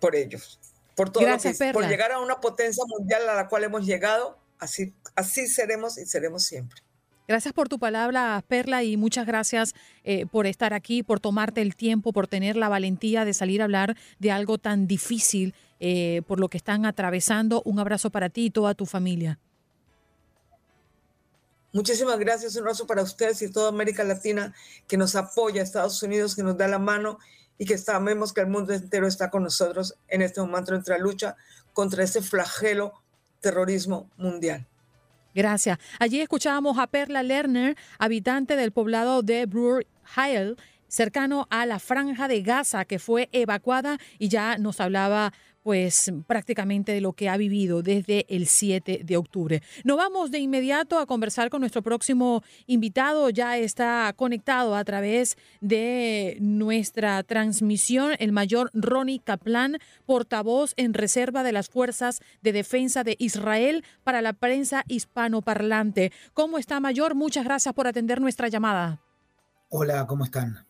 por 0.00 0.16
ellos, 0.16 0.58
por 0.94 1.10
todo 1.10 1.24
por 1.72 1.86
llegar 1.88 2.12
a 2.12 2.20
una 2.20 2.40
potencia 2.40 2.84
mundial 2.86 3.28
a 3.28 3.34
la 3.34 3.48
cual 3.48 3.64
hemos 3.64 3.84
llegado 3.86 4.38
Así, 4.58 4.94
así 5.14 5.46
seremos 5.46 5.98
y 5.98 6.06
seremos 6.06 6.44
siempre. 6.44 6.82
Gracias 7.28 7.52
por 7.52 7.68
tu 7.68 7.78
palabra, 7.78 8.42
Perla, 8.48 8.84
y 8.84 8.96
muchas 8.96 9.26
gracias 9.26 9.74
eh, 10.02 10.24
por 10.24 10.46
estar 10.46 10.72
aquí, 10.72 11.02
por 11.02 11.20
tomarte 11.20 11.60
el 11.60 11.76
tiempo, 11.76 12.14
por 12.14 12.26
tener 12.26 12.56
la 12.56 12.70
valentía 12.70 13.26
de 13.26 13.34
salir 13.34 13.60
a 13.60 13.64
hablar 13.64 13.98
de 14.18 14.30
algo 14.30 14.56
tan 14.56 14.86
difícil 14.86 15.54
eh, 15.78 16.22
por 16.26 16.40
lo 16.40 16.48
que 16.48 16.56
están 16.56 16.86
atravesando. 16.86 17.60
Un 17.66 17.80
abrazo 17.80 18.08
para 18.08 18.30
ti 18.30 18.46
y 18.46 18.50
toda 18.50 18.72
tu 18.72 18.86
familia. 18.86 19.38
Muchísimas 21.74 22.18
gracias, 22.18 22.56
un 22.56 22.62
abrazo 22.62 22.86
para 22.86 23.02
ustedes 23.02 23.42
y 23.42 23.52
toda 23.52 23.68
América 23.68 24.04
Latina 24.04 24.54
que 24.86 24.96
nos 24.96 25.14
apoya, 25.14 25.62
Estados 25.62 26.02
Unidos 26.02 26.34
que 26.34 26.42
nos 26.42 26.56
da 26.56 26.66
la 26.66 26.78
mano 26.78 27.18
y 27.58 27.66
que 27.66 27.76
sabemos 27.76 28.32
que 28.32 28.40
el 28.40 28.46
mundo 28.46 28.72
entero 28.72 29.06
está 29.06 29.28
con 29.28 29.42
nosotros 29.42 29.94
en 30.08 30.22
este 30.22 30.40
momento 30.40 30.70
en 30.70 30.76
nuestra 30.76 30.96
lucha 30.96 31.36
contra 31.74 32.04
este 32.04 32.22
flagelo 32.22 32.94
terrorismo 33.40 34.10
mundial. 34.16 34.66
Gracias. 35.34 35.78
Allí 35.98 36.20
escuchábamos 36.20 36.78
a 36.78 36.86
Perla 36.86 37.22
Lerner, 37.22 37.76
habitante 37.98 38.56
del 38.56 38.72
poblado 38.72 39.22
de 39.22 39.46
Brur 39.46 39.86
Heil, 40.16 40.56
cercano 40.88 41.46
a 41.50 41.66
la 41.66 41.78
franja 41.78 42.28
de 42.28 42.42
Gaza, 42.42 42.84
que 42.84 42.98
fue 42.98 43.28
evacuada 43.32 43.98
y 44.18 44.28
ya 44.28 44.58
nos 44.58 44.80
hablaba 44.80 45.32
pues 45.68 46.10
prácticamente 46.26 46.92
de 46.92 47.02
lo 47.02 47.12
que 47.12 47.28
ha 47.28 47.36
vivido 47.36 47.82
desde 47.82 48.24
el 48.34 48.46
7 48.46 49.02
de 49.04 49.16
octubre. 49.18 49.62
Nos 49.84 49.98
vamos 49.98 50.30
de 50.30 50.38
inmediato 50.38 50.98
a 50.98 51.04
conversar 51.04 51.50
con 51.50 51.60
nuestro 51.60 51.82
próximo 51.82 52.42
invitado. 52.66 53.28
Ya 53.28 53.58
está 53.58 54.10
conectado 54.16 54.74
a 54.74 54.84
través 54.84 55.36
de 55.60 56.38
nuestra 56.40 57.22
transmisión 57.22 58.12
el 58.18 58.32
mayor 58.32 58.70
Ronnie 58.72 59.20
Kaplan, 59.20 59.76
portavoz 60.06 60.72
en 60.78 60.94
reserva 60.94 61.42
de 61.42 61.52
las 61.52 61.68
Fuerzas 61.68 62.20
de 62.40 62.52
Defensa 62.52 63.04
de 63.04 63.16
Israel 63.18 63.84
para 64.04 64.22
la 64.22 64.32
prensa 64.32 64.84
hispanoparlante. 64.88 66.12
¿Cómo 66.32 66.56
está, 66.56 66.80
mayor? 66.80 67.14
Muchas 67.14 67.44
gracias 67.44 67.74
por 67.74 67.86
atender 67.86 68.22
nuestra 68.22 68.48
llamada. 68.48 69.02
Hola, 69.68 70.06
¿cómo 70.06 70.24
están? 70.24 70.67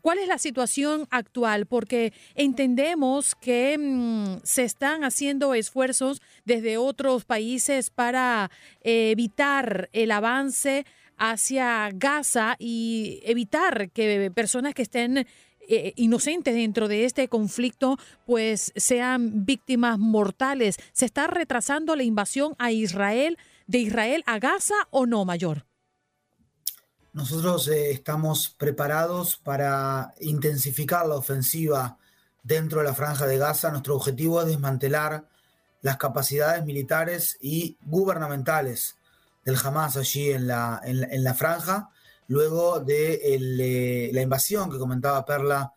¿Cuál 0.00 0.18
es 0.18 0.28
la 0.28 0.38
situación 0.38 1.06
actual? 1.10 1.66
Porque 1.66 2.12
entendemos 2.34 3.34
que 3.34 3.76
mm, 3.78 4.40
se 4.44 4.64
están 4.64 5.04
haciendo 5.04 5.54
esfuerzos 5.54 6.22
desde 6.44 6.78
otros 6.78 7.24
países 7.24 7.90
para 7.90 8.50
eh, 8.82 9.10
evitar 9.10 9.88
el 9.92 10.10
avance 10.10 10.84
hacia 11.16 11.90
Gaza 11.92 12.56
y 12.58 13.20
evitar 13.24 13.90
que 13.90 14.30
personas 14.30 14.74
que 14.74 14.82
estén 14.82 15.26
eh, 15.70 15.92
inocentes 15.96 16.54
dentro 16.54 16.88
de 16.88 17.04
este 17.04 17.28
conflicto 17.28 17.98
pues 18.24 18.72
sean 18.76 19.44
víctimas 19.44 19.98
mortales. 19.98 20.76
¿Se 20.92 21.04
está 21.04 21.26
retrasando 21.26 21.94
la 21.94 22.04
invasión 22.04 22.54
a 22.58 22.72
Israel 22.72 23.36
de 23.66 23.78
Israel 23.80 24.22
a 24.26 24.38
Gaza 24.38 24.74
o 24.90 25.04
no, 25.04 25.26
mayor? 25.26 25.67
Nosotros 27.12 27.68
eh, 27.68 27.90
estamos 27.90 28.50
preparados 28.50 29.36
para 29.36 30.14
intensificar 30.20 31.06
la 31.06 31.16
ofensiva 31.16 31.98
dentro 32.42 32.80
de 32.80 32.84
la 32.84 32.94
franja 32.94 33.26
de 33.26 33.38
Gaza. 33.38 33.70
Nuestro 33.70 33.96
objetivo 33.96 34.40
es 34.40 34.48
desmantelar 34.48 35.26
las 35.80 35.96
capacidades 35.96 36.64
militares 36.64 37.38
y 37.40 37.78
gubernamentales 37.80 38.96
del 39.44 39.56
Hamas 39.62 39.96
allí 39.96 40.30
en 40.32 40.46
la, 40.46 40.80
en, 40.84 41.24
la 41.24 41.32
franja, 41.32 41.90
luego 42.26 42.80
de 42.80 43.20
eh, 43.22 44.10
la 44.12 44.20
invasión 44.20 44.70
que 44.70 44.78
comentaba 44.78 45.24
Perla 45.24 45.72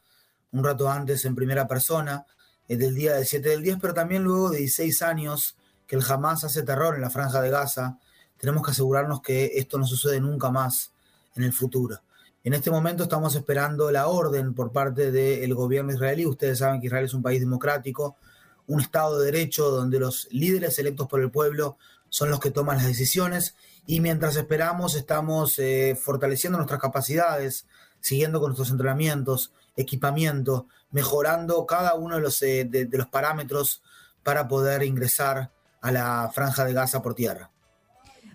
un 0.51 0.63
rato 0.63 0.89
antes 0.89 1.23
en 1.23 1.35
primera 1.35 1.65
persona, 1.65 2.25
eh, 2.67 2.75
del 2.75 2.93
día 2.93 3.15
del 3.15 3.25
7 3.25 3.47
del 3.47 3.63
10, 3.63 3.77
pero 3.79 3.93
también 3.93 4.23
luego 4.23 4.49
de 4.49 4.57
16 4.57 5.01
años 5.03 5.55
que 5.87 5.95
el 5.95 6.03
Hamas 6.03 6.43
hace 6.43 6.63
terror 6.63 6.95
en 6.95 7.01
la 7.01 7.09
franja 7.09 7.41
de 7.41 7.49
Gaza. 7.49 7.97
Tenemos 8.37 8.65
que 8.65 8.71
asegurarnos 8.71 9.21
que 9.21 9.51
esto 9.55 9.77
no 9.77 9.85
sucede 9.85 10.19
nunca 10.19 10.51
más 10.51 10.90
en 11.35 11.43
el 11.43 11.53
futuro. 11.53 11.99
En 12.43 12.53
este 12.53 12.71
momento 12.71 13.03
estamos 13.03 13.35
esperando 13.35 13.91
la 13.91 14.07
orden 14.07 14.55
por 14.55 14.71
parte 14.71 15.11
del 15.11 15.53
gobierno 15.53 15.93
israelí. 15.93 16.25
Ustedes 16.25 16.59
saben 16.59 16.81
que 16.81 16.87
Israel 16.87 17.05
es 17.05 17.13
un 17.13 17.21
país 17.21 17.39
democrático, 17.39 18.17
un 18.65 18.81
Estado 18.81 19.19
de 19.19 19.25
Derecho 19.25 19.69
donde 19.69 19.99
los 19.99 20.27
líderes 20.31 20.79
electos 20.79 21.07
por 21.07 21.21
el 21.21 21.29
pueblo 21.29 21.77
son 22.09 22.31
los 22.31 22.39
que 22.39 22.49
toman 22.49 22.77
las 22.77 22.87
decisiones. 22.87 23.55
Y 23.85 23.99
mientras 23.99 24.35
esperamos, 24.35 24.95
estamos 24.95 25.59
eh, 25.59 25.95
fortaleciendo 26.01 26.57
nuestras 26.57 26.81
capacidades, 26.81 27.67
siguiendo 27.99 28.39
con 28.39 28.49
nuestros 28.49 28.71
entrenamientos, 28.71 29.53
equipamiento, 29.75 30.65
mejorando 30.89 31.65
cada 31.67 31.93
uno 31.93 32.15
de 32.15 32.21
los, 32.21 32.41
eh, 32.41 32.65
de 32.65 32.97
los 32.97 33.07
parámetros 33.07 33.83
para 34.23 34.47
poder 34.47 34.81
ingresar 34.83 35.51
a 35.79 35.91
la 35.91 36.31
franja 36.33 36.65
de 36.65 36.73
Gaza 36.73 37.01
por 37.01 37.13
tierra. 37.13 37.51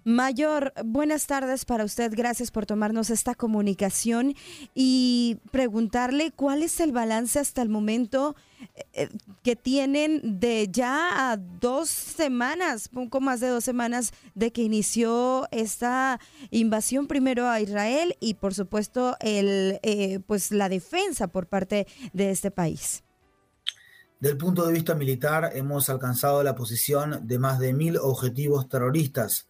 Mayor, 0.07 0.73
buenas 0.85 1.27
tardes 1.27 1.65
para 1.65 1.85
usted. 1.85 2.13
Gracias 2.15 2.53
por 2.53 2.65
tomarnos 2.65 3.11
esta 3.11 3.35
comunicación 3.35 4.35
y 4.73 5.39
preguntarle 5.51 6.31
cuál 6.31 6.63
es 6.63 6.79
el 6.79 6.93
balance 6.93 7.41
hasta 7.41 7.61
el 7.61 7.69
momento 7.69 8.37
eh, 8.77 8.85
eh, 8.93 9.09
que 9.43 9.57
tienen 9.57 10.39
de 10.39 10.69
ya 10.71 11.33
a 11.33 11.37
dos 11.37 11.89
semanas, 11.89 12.89
poco 12.89 13.21
más 13.21 13.41
de 13.41 13.49
dos 13.49 13.65
semanas 13.65 14.13
de 14.37 14.53
que 14.53 14.63
inició 14.63 15.49
esta 15.51 16.21
invasión 16.53 17.09
primero 17.09 17.49
a 17.49 17.61
Israel 17.61 18.15
y 18.21 18.35
por 18.35 18.55
supuesto 18.55 19.17
el 19.19 19.81
eh, 19.83 20.21
pues 20.25 20.53
la 20.53 20.69
defensa 20.69 21.27
por 21.27 21.49
parte 21.49 21.89
de 22.13 22.31
este 22.31 22.53
país. 22.53 23.03
Del 24.21 24.37
punto 24.37 24.67
de 24.67 24.73
vista 24.73 24.95
militar, 24.95 25.51
hemos 25.55 25.91
alcanzado 25.91 26.45
la 26.45 26.55
posición 26.55 27.27
de 27.27 27.41
más 27.41 27.59
de 27.59 27.73
mil 27.73 27.97
objetivos 27.97 28.69
terroristas 28.69 29.49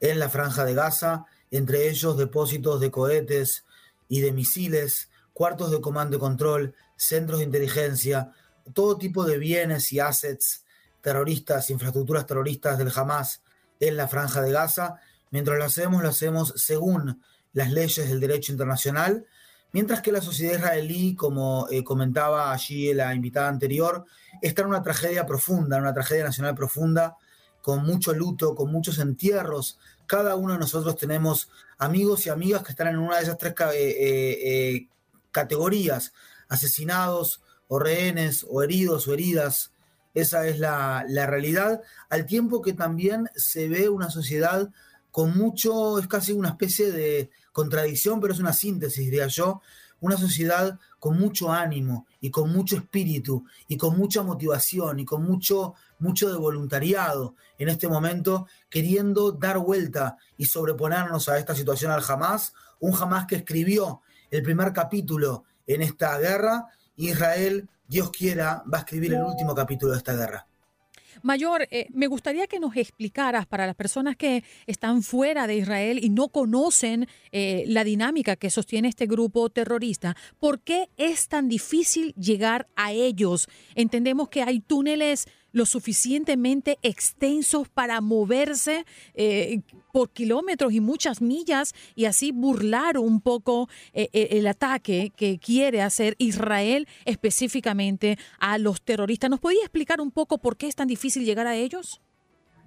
en 0.00 0.18
la 0.18 0.28
franja 0.28 0.64
de 0.64 0.74
Gaza, 0.74 1.26
entre 1.50 1.88
ellos 1.88 2.16
depósitos 2.16 2.80
de 2.80 2.90
cohetes 2.90 3.64
y 4.08 4.20
de 4.20 4.32
misiles, 4.32 5.10
cuartos 5.32 5.70
de 5.70 5.80
comando 5.80 6.16
y 6.16 6.20
control, 6.20 6.74
centros 6.96 7.38
de 7.38 7.44
inteligencia, 7.44 8.32
todo 8.72 8.98
tipo 8.98 9.24
de 9.24 9.38
bienes 9.38 9.92
y 9.92 10.00
assets 10.00 10.64
terroristas, 11.00 11.70
infraestructuras 11.70 12.26
terroristas 12.26 12.78
del 12.78 12.92
Hamas 12.94 13.42
en 13.78 13.96
la 13.96 14.08
franja 14.08 14.42
de 14.42 14.52
Gaza. 14.52 14.96
Mientras 15.30 15.58
lo 15.58 15.64
hacemos, 15.64 16.02
lo 16.02 16.08
hacemos 16.08 16.52
según 16.56 17.22
las 17.52 17.70
leyes 17.70 18.08
del 18.08 18.20
derecho 18.20 18.52
internacional, 18.52 19.24
mientras 19.72 20.02
que 20.02 20.12
la 20.12 20.20
sociedad 20.20 20.58
israelí, 20.58 21.14
como 21.14 21.68
eh, 21.70 21.84
comentaba 21.84 22.52
allí 22.52 22.92
la 22.92 23.14
invitada 23.14 23.48
anterior, 23.48 24.04
está 24.42 24.62
en 24.62 24.68
una 24.68 24.82
tragedia 24.82 25.26
profunda, 25.26 25.76
en 25.76 25.82
una 25.82 25.94
tragedia 25.94 26.24
nacional 26.24 26.54
profunda, 26.54 27.16
con 27.66 27.84
mucho 27.84 28.14
luto, 28.14 28.54
con 28.54 28.70
muchos 28.70 29.00
entierros. 29.00 29.76
Cada 30.06 30.36
uno 30.36 30.52
de 30.52 30.60
nosotros 30.60 30.94
tenemos 30.94 31.48
amigos 31.78 32.24
y 32.24 32.28
amigas 32.30 32.62
que 32.62 32.70
están 32.70 32.86
en 32.86 32.98
una 32.98 33.16
de 33.16 33.24
esas 33.24 33.38
tres 33.38 33.54
eh, 33.74 34.38
eh, 34.40 34.88
categorías, 35.32 36.12
asesinados 36.48 37.42
o 37.66 37.80
rehenes 37.80 38.46
o 38.48 38.62
heridos 38.62 39.08
o 39.08 39.14
heridas. 39.14 39.72
Esa 40.14 40.46
es 40.46 40.60
la, 40.60 41.04
la, 41.08 41.26
realidad, 41.26 41.82
al 42.08 42.24
tiempo 42.24 42.62
que 42.62 42.72
también 42.72 43.28
se 43.34 43.68
ve 43.68 43.88
una 43.88 44.10
sociedad 44.10 44.70
con 45.10 45.36
mucho, 45.36 45.98
es 45.98 46.06
casi 46.06 46.30
una 46.30 46.50
especie 46.50 46.92
de 46.92 47.30
contradicción, 47.50 48.20
pero 48.20 48.32
es 48.32 48.38
una 48.38 48.52
síntesis, 48.52 49.04
diría 49.04 49.26
yo, 49.26 49.60
una 49.98 50.16
sociedad 50.16 50.78
con 51.06 51.20
mucho 51.20 51.52
ánimo 51.52 52.08
y 52.20 52.32
con 52.32 52.52
mucho 52.52 52.74
espíritu 52.74 53.44
y 53.68 53.76
con 53.76 53.96
mucha 53.96 54.24
motivación 54.24 54.98
y 54.98 55.04
con 55.04 55.22
mucho, 55.22 55.74
mucho 56.00 56.28
de 56.28 56.36
voluntariado 56.36 57.36
en 57.58 57.68
este 57.68 57.86
momento, 57.86 58.48
queriendo 58.68 59.30
dar 59.30 59.58
vuelta 59.58 60.16
y 60.36 60.46
sobreponernos 60.46 61.28
a 61.28 61.38
esta 61.38 61.54
situación 61.54 61.92
al 61.92 62.02
Hamas, 62.08 62.54
un 62.80 62.92
Hamas 62.92 63.26
que 63.26 63.36
escribió 63.36 64.00
el 64.32 64.42
primer 64.42 64.72
capítulo 64.72 65.44
en 65.68 65.82
esta 65.82 66.18
guerra, 66.18 66.66
Israel, 66.96 67.68
Dios 67.86 68.10
quiera, 68.10 68.64
va 68.66 68.78
a 68.78 68.80
escribir 68.80 69.14
el 69.14 69.22
último 69.22 69.54
capítulo 69.54 69.92
de 69.92 69.98
esta 69.98 70.14
guerra. 70.14 70.48
Mayor, 71.26 71.66
eh, 71.72 71.88
me 71.92 72.06
gustaría 72.06 72.46
que 72.46 72.60
nos 72.60 72.76
explicaras 72.76 73.46
para 73.46 73.66
las 73.66 73.74
personas 73.74 74.14
que 74.14 74.44
están 74.68 75.02
fuera 75.02 75.48
de 75.48 75.56
Israel 75.56 75.98
y 76.00 76.08
no 76.08 76.28
conocen 76.28 77.08
eh, 77.32 77.64
la 77.66 77.82
dinámica 77.82 78.36
que 78.36 78.48
sostiene 78.48 78.86
este 78.86 79.06
grupo 79.06 79.50
terrorista, 79.50 80.16
¿por 80.38 80.60
qué 80.60 80.88
es 80.96 81.26
tan 81.26 81.48
difícil 81.48 82.14
llegar 82.14 82.68
a 82.76 82.92
ellos? 82.92 83.48
Entendemos 83.74 84.28
que 84.28 84.44
hay 84.44 84.60
túneles 84.60 85.26
lo 85.56 85.64
suficientemente 85.64 86.78
extensos 86.82 87.66
para 87.66 88.02
moverse 88.02 88.84
eh, 89.14 89.62
por 89.90 90.10
kilómetros 90.10 90.74
y 90.74 90.80
muchas 90.80 91.22
millas 91.22 91.74
y 91.94 92.04
así 92.04 92.30
burlar 92.30 92.98
un 92.98 93.22
poco 93.22 93.70
eh, 93.94 94.10
eh, 94.12 94.28
el 94.32 94.48
ataque 94.48 95.14
que 95.16 95.38
quiere 95.38 95.80
hacer 95.80 96.14
Israel 96.18 96.86
específicamente 97.06 98.18
a 98.38 98.58
los 98.58 98.82
terroristas. 98.82 99.30
¿Nos 99.30 99.40
podía 99.40 99.62
explicar 99.62 100.02
un 100.02 100.10
poco 100.10 100.36
por 100.36 100.58
qué 100.58 100.68
es 100.68 100.76
tan 100.76 100.88
difícil 100.88 101.24
llegar 101.24 101.46
a 101.46 101.56
ellos? 101.56 102.02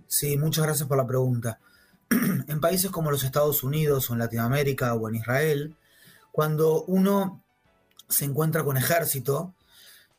Sí, 0.07 0.35
muchas 0.37 0.65
gracias 0.65 0.87
por 0.87 0.97
la 0.97 1.05
pregunta. 1.05 1.59
en 2.09 2.59
países 2.59 2.89
como 2.89 3.11
los 3.11 3.23
Estados 3.23 3.63
Unidos 3.63 4.09
o 4.09 4.13
en 4.13 4.19
Latinoamérica 4.19 4.95
o 4.95 5.07
en 5.07 5.13
Israel, 5.13 5.75
cuando 6.31 6.85
uno 6.85 7.43
se 8.07 8.25
encuentra 8.25 8.63
con 8.63 8.77
ejército, 8.77 9.53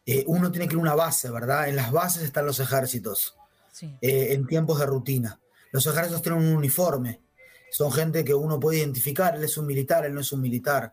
eh, 0.07 0.25
uno 0.27 0.51
tiene 0.51 0.67
que 0.67 0.75
ir 0.75 0.79
a 0.79 0.83
una 0.83 0.95
base, 0.95 1.31
¿verdad? 1.31 1.69
En 1.69 1.77
las 1.77 1.93
bases 1.93 2.23
están 2.23 2.47
los 2.47 2.61
ejércitos, 2.61 3.37
eh, 3.83 4.33
en 4.33 4.47
tiempos 4.47 4.79
de 4.79 4.87
rutina. 4.87 5.41
Los 5.73 5.87
ejércitos 5.87 6.23
tienen 6.23 6.43
un 6.43 6.57
uniforme, 6.57 7.21
son 7.71 7.93
gente 7.93 8.25
que 8.25 8.35
uno 8.35 8.59
puede 8.59 8.79
identificar, 8.79 9.37
él 9.37 9.45
es 9.45 9.57
un 9.57 9.67
militar, 9.67 10.05
él 10.05 10.15
no 10.15 10.21
es 10.21 10.33
un 10.33 10.41
militar. 10.41 10.93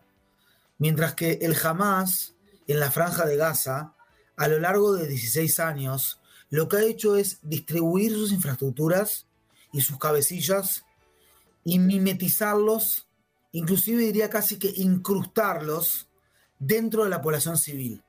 Mientras 0.78 1.14
que 1.14 1.38
el 1.42 1.56
Hamas, 1.62 2.34
en 2.68 2.78
la 2.78 2.90
franja 2.90 3.26
de 3.26 3.36
Gaza, 3.36 3.94
a 4.36 4.48
lo 4.48 4.60
largo 4.60 4.94
de 4.94 5.08
16 5.08 5.58
años, 5.58 6.20
lo 6.50 6.68
que 6.68 6.76
ha 6.76 6.84
hecho 6.84 7.16
es 7.16 7.40
distribuir 7.42 8.12
sus 8.12 8.32
infraestructuras 8.32 9.26
y 9.72 9.80
sus 9.80 9.98
cabecillas 9.98 10.84
y 11.64 11.78
mimetizarlos, 11.78 13.08
inclusive 13.52 14.02
diría 14.04 14.30
casi 14.30 14.58
que 14.58 14.72
incrustarlos 14.76 16.08
dentro 16.58 17.04
de 17.04 17.10
la 17.10 17.20
población 17.20 17.58
civil. 17.58 18.02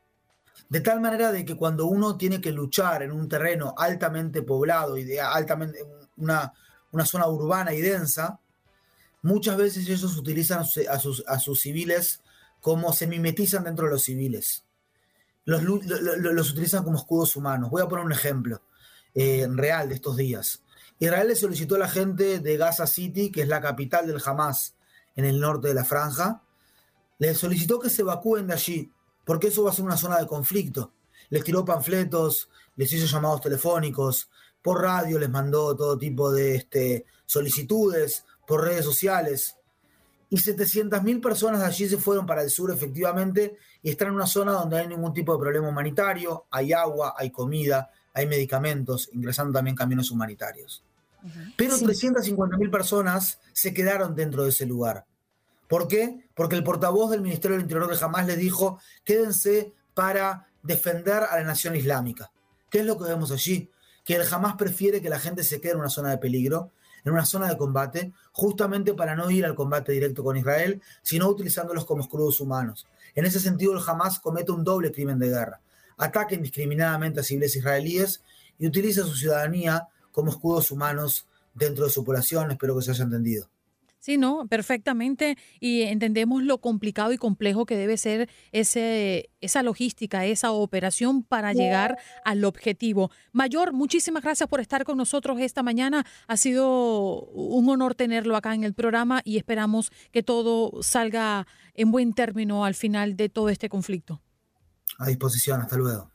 De 0.70 0.82
tal 0.82 1.02
manera 1.02 1.32
de 1.32 1.44
que 1.44 1.56
cuando 1.56 1.88
uno 1.88 2.16
tiene 2.16 2.40
que 2.40 2.52
luchar 2.52 3.02
en 3.02 3.12
un 3.12 3.28
terreno 3.28 3.74
altamente 3.76 4.44
poblado 4.44 4.98
y 4.98 5.04
de 5.04 5.20
altamente 5.20 5.80
una, 6.18 6.54
una 6.92 7.06
zona 7.06 7.28
urbana 7.28 7.74
y 7.74 7.82
densa, 7.82 8.40
muchas 9.24 9.58
veces 9.58 9.90
ellos 9.90 10.16
utilizan 10.16 10.60
a 10.60 11.00
sus, 11.00 11.24
a 11.28 11.40
sus 11.40 11.62
civiles 11.62 12.22
como 12.62 12.94
se 12.94 13.08
mimetizan 13.08 13.64
dentro 13.64 13.86
de 13.86 13.92
los 13.92 14.04
civiles. 14.04 14.64
Los, 15.46 15.64
los, 15.64 16.52
utilizan 16.52 16.84
como 16.84 16.98
escudos 16.98 17.36
humanos. 17.36 17.72
Voy 17.72 17.82
a 17.82 17.88
poner 17.88 18.06
un 18.06 18.12
ejemplo 18.12 18.62
eh, 19.16 19.48
real 19.50 19.90
de 19.90 19.96
estos 19.96 20.18
días. 20.18 20.62
Israel 21.00 21.30
le 21.30 21.36
solicitó 21.36 21.76
a 21.76 21.80
la 21.80 21.90
gente 21.90 22.40
de 22.40 22.58
Gaza 22.58 22.86
City, 22.86 23.32
que 23.32 23.42
es 23.42 23.48
la 23.48 23.62
capital 23.62 24.06
del 24.06 24.22
Hamas 24.24 24.76
en 25.16 25.26
el 25.26 25.40
norte 25.40 25.70
de 25.70 25.74
la 25.74 25.86
franja, 25.86 26.44
le 27.18 27.34
solicitó 27.34 27.80
que 27.80 27.90
se 27.90 28.04
evacúen 28.04 28.48
de 28.48 28.54
allí 28.54 28.94
porque 29.30 29.50
eso 29.50 29.64
va 29.64 29.70
a 29.70 29.74
ser 29.74 29.86
una 29.86 29.96
zona 29.96 30.18
de 30.18 30.26
conflicto. 30.26 30.92
Les 31.30 31.44
tiró 31.44 31.64
panfletos, 31.64 32.50
les 32.76 32.92
hizo 32.92 33.06
llamados 33.06 33.42
telefónicos, 33.42 34.28
por 34.60 34.82
radio 34.82 35.20
les 35.20 35.30
mandó 35.30 35.76
todo 35.76 36.00
tipo 36.00 36.32
de 36.32 36.56
este, 36.56 37.06
solicitudes, 37.28 38.26
por 38.48 38.64
redes 38.64 38.84
sociales. 38.86 39.56
Y 40.32 40.38
700.000 40.38 41.22
personas 41.22 41.60
de 41.60 41.68
allí 41.68 41.88
se 41.88 42.00
fueron 42.00 42.26
para 42.26 42.42
el 42.42 42.50
sur 42.50 42.72
efectivamente 42.72 43.56
y 43.84 43.92
están 43.92 44.08
en 44.08 44.16
una 44.16 44.26
zona 44.26 44.54
donde 44.54 44.78
no 44.78 44.82
hay 44.82 44.88
ningún 44.88 45.14
tipo 45.14 45.34
de 45.34 45.40
problema 45.40 45.70
humanitario, 45.70 46.48
hay 46.50 46.74
agua, 46.74 47.14
hay 47.16 47.30
comida, 47.30 47.92
hay 48.16 48.26
medicamentos, 48.26 49.12
ingresando 49.14 49.54
también 49.54 49.76
camiones 49.76 50.10
humanitarios. 50.10 50.84
Pero 51.56 51.76
350.000 51.76 52.72
personas 52.72 53.40
se 53.54 53.76
quedaron 53.76 54.16
dentro 54.16 54.42
de 54.46 54.50
ese 54.50 54.66
lugar. 54.66 55.06
¿Por 55.70 55.88
qué? 55.88 56.28
Porque 56.34 56.56
el 56.56 56.64
portavoz 56.64 57.12
del 57.12 57.22
Ministerio 57.22 57.56
del 57.56 57.66
Interior 57.66 57.88
de 57.88 57.96
jamás 57.96 58.26
le 58.26 58.36
dijo, 58.36 58.80
quédense 59.06 59.72
para 59.94 60.48
defender 60.64 61.22
a 61.22 61.36
la 61.36 61.44
nación 61.44 61.76
islámica. 61.76 62.32
¿Qué 62.72 62.80
es 62.80 62.86
lo 62.86 62.98
que 62.98 63.04
vemos 63.04 63.32
allí? 63.32 63.70
Que 64.04 64.16
el 64.16 64.34
Hamas 64.34 64.56
prefiere 64.56 65.00
que 65.00 65.10
la 65.10 65.20
gente 65.20 65.44
se 65.44 65.62
quede 65.62 65.74
en 65.74 65.80
una 65.80 65.90
zona 65.90 66.10
de 66.10 66.18
peligro, 66.18 66.72
en 67.06 67.14
una 67.14 67.24
zona 67.24 67.48
de 67.48 67.56
combate, 67.56 68.14
justamente 68.32 68.96
para 68.96 69.16
no 69.16 69.30
ir 69.30 69.46
al 69.46 69.54
combate 69.54 69.92
directo 69.92 70.24
con 70.24 70.38
Israel, 70.38 70.82
sino 71.04 71.30
utilizándolos 71.30 71.86
como 71.86 72.02
escudos 72.02 72.42
humanos. 72.42 72.88
En 73.14 73.26
ese 73.26 73.40
sentido, 73.40 73.74
el 73.74 73.84
Hamas 73.88 74.20
comete 74.20 74.52
un 74.52 74.64
doble 74.64 74.92
crimen 74.92 75.20
de 75.20 75.30
guerra. 75.30 75.62
Ataca 75.98 76.34
indiscriminadamente 76.34 77.20
a 77.20 77.24
civiles 77.24 77.56
israelíes 77.56 78.24
y 78.58 78.66
utiliza 78.66 79.04
su 79.04 79.14
ciudadanía 79.14 79.88
como 80.12 80.32
escudos 80.32 80.72
humanos 80.72 81.28
dentro 81.54 81.86
de 81.86 81.92
su 81.92 82.04
población. 82.04 82.50
Espero 82.50 82.76
que 82.76 82.82
se 82.82 82.90
haya 82.90 83.04
entendido. 83.04 83.48
Sí, 84.00 84.18
no, 84.18 84.48
perfectamente. 84.48 85.38
Y 85.60 85.82
entendemos 85.82 86.42
lo 86.44 86.60
complicado 86.60 87.12
y 87.12 87.18
complejo 87.18 87.66
que 87.66 87.76
debe 87.76 87.98
ser 87.98 88.30
ese, 88.52 89.30
esa 89.42 89.62
logística, 89.62 90.26
esa 90.26 90.52
operación 90.52 91.24
para 91.24 91.52
llegar 91.54 91.98
al 92.24 92.46
objetivo. 92.46 93.12
Mayor, 93.34 93.74
muchísimas 93.74 94.24
gracias 94.24 94.48
por 94.48 94.62
estar 94.62 94.86
con 94.86 94.98
nosotros 94.98 95.40
esta 95.42 95.64
mañana. 95.64 96.06
Ha 96.28 96.38
sido 96.38 97.24
un 97.26 97.70
honor 97.70 97.94
tenerlo 97.94 98.38
acá 98.38 98.56
en 98.56 98.64
el 98.64 98.74
programa 98.74 99.22
y 99.26 99.38
esperamos 99.38 99.92
que 100.12 100.24
todo 100.24 100.82
salga 100.82 101.46
en 101.74 101.92
buen 101.92 102.14
término 102.14 102.64
al 102.64 102.76
final 102.76 103.18
de 103.18 103.28
todo 103.28 103.50
este 103.50 103.68
conflicto. 103.68 104.22
A 104.98 105.08
disposición, 105.08 105.62
hasta 105.62 105.76
luego. 105.76 106.10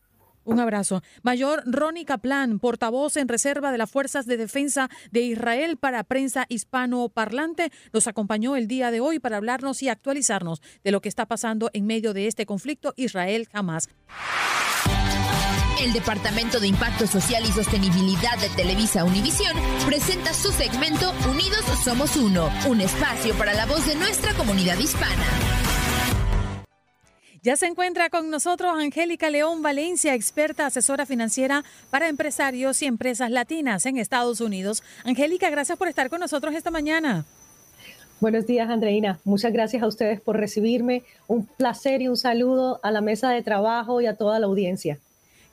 Un 0.45 0.61
abrazo. 0.61 1.03
Mayor 1.23 1.63
Ronnie 1.67 2.05
Kaplan, 2.05 2.59
portavoz 2.59 3.17
en 3.17 3.29
reserva 3.29 3.73
de 3.73 3.79
las 3.79 3.91
Fuerzas 3.91 4.27
de 4.27 4.37
Defensa 4.37 4.89
de 5.11 5.23
Israel 5.23 5.77
para 5.77 6.05
prensa 6.05 6.47
hispanoparlante, 6.49 7.73
nos 7.93 8.07
acompañó 8.07 8.57
el 8.57 8.69
día 8.69 8.91
de 8.91 9.01
hoy 9.01 9.19
para 9.19 9.39
hablarnos 9.39 9.83
y 9.83 9.89
actualizarnos 9.89 10.61
de 10.83 10.93
lo 10.93 11.01
que 11.01 11.09
está 11.09 11.27
pasando 11.27 11.71
en 11.73 11.87
medio 11.87 12.13
de 12.13 12.27
este 12.27 12.47
conflicto 12.47 12.93
Israel 12.97 13.49
jamás. 13.51 13.89
El 15.83 15.93
Departamento 15.93 16.61
de 16.61 16.69
Impacto 16.69 17.07
Social 17.07 17.45
y 17.45 17.53
Sostenibilidad 17.53 18.39
de 18.39 18.49
Televisa 18.51 19.05
Univisión 19.05 19.55
presenta 19.87 20.33
su 20.33 20.51
segmento 20.53 21.13
Unidos 21.29 21.65
Somos 21.85 22.17
Uno, 22.17 22.51
un 22.67 22.81
espacio 22.81 23.35
para 23.35 23.55
la 23.55 23.67
voz 23.67 23.87
de 23.87 23.95
nuestra 23.97 24.33
comunidad 24.35 24.79
hispana. 24.79 25.64
Ya 27.45 27.59
se 27.59 27.67
encuentra 27.67 28.09
con 28.09 28.31
nosotros 28.31 28.73
Angélica 28.75 29.29
León 29.29 29.61
Valencia, 29.61 30.15
experta 30.15 30.65
asesora 30.65 31.05
financiera 31.05 31.63
para 31.91 32.09
empresarios 32.09 32.81
y 32.81 32.87
empresas 32.87 33.31
latinas 33.31 33.85
en 33.85 33.99
Estados 33.99 34.41
Unidos. 34.41 34.83
Angélica, 35.05 35.51
gracias 35.51 35.77
por 35.77 35.89
estar 35.89 36.09
con 36.09 36.21
nosotros 36.21 36.55
esta 36.55 36.71
mañana. 36.71 37.27
Buenos 38.19 38.47
días, 38.47 38.71
Andreina. 38.71 39.21
Muchas 39.25 39.53
gracias 39.53 39.83
a 39.83 39.87
ustedes 39.87 40.23
por 40.23 40.39
recibirme. 40.39 41.03
Un 41.27 41.45
placer 41.45 42.01
y 42.01 42.09
un 42.09 42.17
saludo 42.17 42.81
a 42.83 42.91
la 42.91 43.03
mesa 43.03 43.29
de 43.29 43.43
trabajo 43.43 44.01
y 44.01 44.07
a 44.07 44.17
toda 44.17 44.39
la 44.39 44.47
audiencia. 44.47 44.99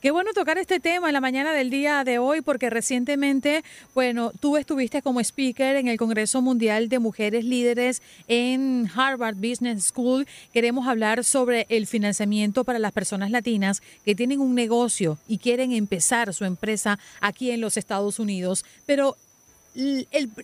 Qué 0.02 0.10
bueno 0.10 0.32
tocar 0.32 0.58
este 0.58 0.80
tema 0.80 1.08
en 1.08 1.12
la 1.12 1.20
mañana 1.20 1.52
del 1.52 1.70
día 1.70 2.02
de 2.02 2.18
hoy 2.18 2.40
porque 2.40 2.70
recientemente, 2.70 3.62
bueno, 3.94 4.32
tú 4.40 4.56
estuviste 4.56 5.00
como 5.00 5.20
speaker 5.20 5.76
en 5.76 5.86
el 5.86 5.96
Congreso 5.96 6.42
Mundial 6.42 6.88
de 6.88 6.98
Mujeres 6.98 7.44
Líderes 7.44 8.02
en 8.26 8.90
Harvard 8.92 9.36
Business 9.36 9.84
School. 9.84 10.26
Queremos 10.52 10.88
hablar 10.88 11.22
sobre 11.22 11.66
el 11.68 11.86
financiamiento 11.86 12.64
para 12.64 12.80
las 12.80 12.90
personas 12.90 13.30
latinas 13.30 13.80
que 14.04 14.16
tienen 14.16 14.40
un 14.40 14.56
negocio 14.56 15.18
y 15.28 15.38
quieren 15.38 15.70
empezar 15.70 16.34
su 16.34 16.44
empresa 16.44 16.98
aquí 17.20 17.52
en 17.52 17.60
los 17.60 17.76
Estados 17.76 18.18
Unidos. 18.18 18.64
Pero 18.86 19.16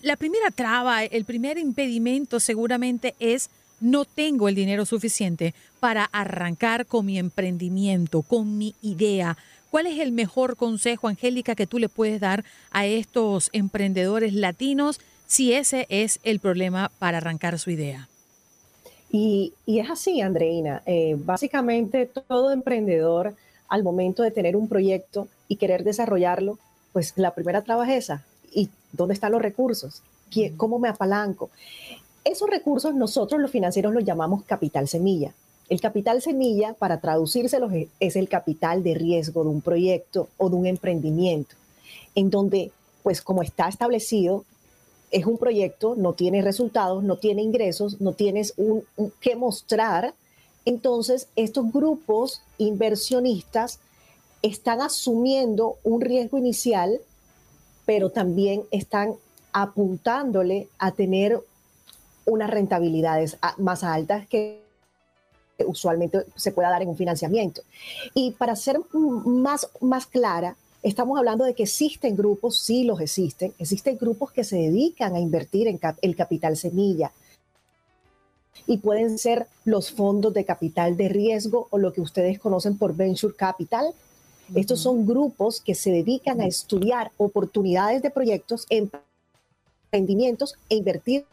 la 0.02 0.16
primera 0.16 0.52
traba, 0.52 1.02
el 1.02 1.24
primer 1.24 1.58
impedimento 1.58 2.38
seguramente 2.38 3.16
es 3.18 3.50
no 3.80 4.04
tengo 4.04 4.48
el 4.48 4.54
dinero 4.54 4.84
suficiente 4.84 5.54
para 5.80 6.04
arrancar 6.04 6.86
con 6.86 7.06
mi 7.06 7.18
emprendimiento, 7.18 8.22
con 8.22 8.58
mi 8.58 8.74
idea. 8.82 9.36
¿Cuál 9.70 9.86
es 9.86 10.00
el 10.00 10.12
mejor 10.12 10.56
consejo, 10.56 11.08
Angélica, 11.08 11.54
que 11.54 11.66
tú 11.66 11.78
le 11.78 11.88
puedes 11.88 12.20
dar 12.20 12.44
a 12.70 12.86
estos 12.86 13.50
emprendedores 13.52 14.32
latinos 14.32 15.00
si 15.26 15.52
ese 15.52 15.86
es 15.90 16.20
el 16.22 16.40
problema 16.40 16.90
para 16.98 17.18
arrancar 17.18 17.58
su 17.58 17.70
idea? 17.70 18.08
Y, 19.10 19.52
es 19.66 19.90
así, 19.90 20.20
Andreina. 20.20 20.82
Eh, 20.86 21.16
básicamente, 21.18 22.06
todo 22.06 22.50
emprendedor, 22.50 23.34
al 23.68 23.82
momento 23.82 24.22
de 24.22 24.30
tener 24.30 24.56
un 24.56 24.68
proyecto 24.68 25.28
y 25.48 25.56
querer 25.56 25.84
desarrollarlo, 25.84 26.58
pues 26.92 27.12
la 27.16 27.34
primera 27.34 27.62
traba 27.62 27.90
es 27.90 28.04
esa. 28.04 28.24
¿Y 28.52 28.70
dónde 28.92 29.14
están 29.14 29.32
los 29.32 29.42
recursos? 29.42 30.02
¿Cómo 30.56 30.78
me 30.78 30.88
apalanco? 30.88 31.50
Esos 32.28 32.50
recursos 32.50 32.94
nosotros 32.94 33.40
los 33.40 33.50
financieros 33.50 33.94
los 33.94 34.04
llamamos 34.04 34.44
capital 34.44 34.86
semilla. 34.86 35.32
El 35.70 35.80
capital 35.80 36.20
semilla, 36.20 36.74
para 36.74 37.00
traducírselos, 37.00 37.72
es 38.00 38.16
el 38.16 38.28
capital 38.28 38.82
de 38.82 38.92
riesgo 38.92 39.44
de 39.44 39.48
un 39.48 39.62
proyecto 39.62 40.28
o 40.36 40.50
de 40.50 40.56
un 40.56 40.66
emprendimiento, 40.66 41.56
en 42.14 42.28
donde, 42.28 42.70
pues 43.02 43.22
como 43.22 43.42
está 43.42 43.66
establecido, 43.66 44.44
es 45.10 45.24
un 45.24 45.38
proyecto, 45.38 45.94
no 45.96 46.12
tiene 46.12 46.42
resultados, 46.42 47.02
no 47.02 47.16
tiene 47.16 47.40
ingresos, 47.40 47.98
no 47.98 48.12
tienes 48.12 48.52
un, 48.58 48.84
que 49.20 49.34
mostrar. 49.34 50.12
Entonces, 50.66 51.28
estos 51.34 51.72
grupos 51.72 52.42
inversionistas 52.58 53.80
están 54.42 54.82
asumiendo 54.82 55.76
un 55.82 56.02
riesgo 56.02 56.36
inicial, 56.36 57.00
pero 57.86 58.10
también 58.10 58.64
están 58.70 59.14
apuntándole 59.52 60.68
a 60.78 60.92
tener 60.92 61.40
unas 62.28 62.50
rentabilidades 62.50 63.38
más 63.58 63.82
altas 63.84 64.26
que 64.28 64.62
usualmente 65.66 66.24
se 66.36 66.52
pueda 66.52 66.70
dar 66.70 66.82
en 66.82 66.88
un 66.88 66.96
financiamiento. 66.96 67.62
Y 68.14 68.32
para 68.32 68.56
ser 68.56 68.78
más, 68.92 69.68
más 69.80 70.06
clara, 70.06 70.56
estamos 70.82 71.18
hablando 71.18 71.44
de 71.44 71.54
que 71.54 71.64
existen 71.64 72.16
grupos, 72.16 72.58
sí 72.58 72.84
los 72.84 73.00
existen, 73.00 73.52
existen 73.58 73.98
grupos 73.98 74.30
que 74.32 74.44
se 74.44 74.56
dedican 74.56 75.14
a 75.14 75.20
invertir 75.20 75.66
en 75.68 75.80
el 76.02 76.16
capital 76.16 76.56
semilla. 76.56 77.12
Y 78.66 78.78
pueden 78.78 79.18
ser 79.18 79.46
los 79.64 79.90
fondos 79.92 80.34
de 80.34 80.44
capital 80.44 80.96
de 80.96 81.08
riesgo 81.08 81.68
o 81.70 81.78
lo 81.78 81.92
que 81.92 82.00
ustedes 82.00 82.38
conocen 82.38 82.76
por 82.76 82.94
venture 82.94 83.34
capital. 83.34 83.94
Estos 84.54 84.80
son 84.80 85.06
grupos 85.06 85.60
que 85.60 85.74
se 85.74 85.90
dedican 85.90 86.40
a 86.40 86.46
estudiar 86.46 87.10
oportunidades 87.16 88.02
de 88.02 88.10
proyectos, 88.10 88.66
emprendimientos 89.90 90.56
e 90.68 90.76
invertir 90.76 91.24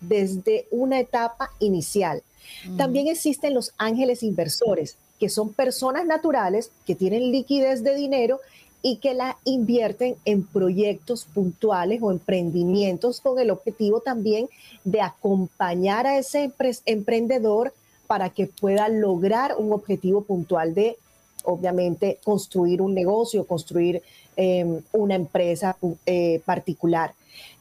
desde 0.00 0.66
una 0.70 1.00
etapa 1.00 1.50
inicial. 1.58 2.22
Mm. 2.68 2.76
También 2.76 3.08
existen 3.08 3.54
los 3.54 3.72
ángeles 3.78 4.22
inversores, 4.22 4.96
que 5.18 5.28
son 5.28 5.52
personas 5.52 6.06
naturales 6.06 6.70
que 6.86 6.94
tienen 6.94 7.32
liquidez 7.32 7.82
de 7.82 7.94
dinero 7.94 8.40
y 8.82 8.98
que 8.98 9.14
la 9.14 9.36
invierten 9.44 10.16
en 10.24 10.44
proyectos 10.46 11.24
puntuales 11.24 12.00
o 12.02 12.12
emprendimientos 12.12 13.20
con 13.20 13.38
el 13.38 13.50
objetivo 13.50 14.00
también 14.00 14.48
de 14.84 15.00
acompañar 15.00 16.06
a 16.06 16.18
ese 16.18 16.52
emprendedor 16.84 17.72
para 18.06 18.30
que 18.30 18.46
pueda 18.46 18.88
lograr 18.88 19.56
un 19.58 19.72
objetivo 19.72 20.22
puntual 20.22 20.74
de, 20.74 20.96
obviamente, 21.42 22.20
construir 22.22 22.80
un 22.80 22.94
negocio, 22.94 23.44
construir 23.44 24.02
em, 24.36 24.80
una 24.92 25.16
empresa 25.16 25.76
eh, 26.04 26.40
particular. 26.44 27.12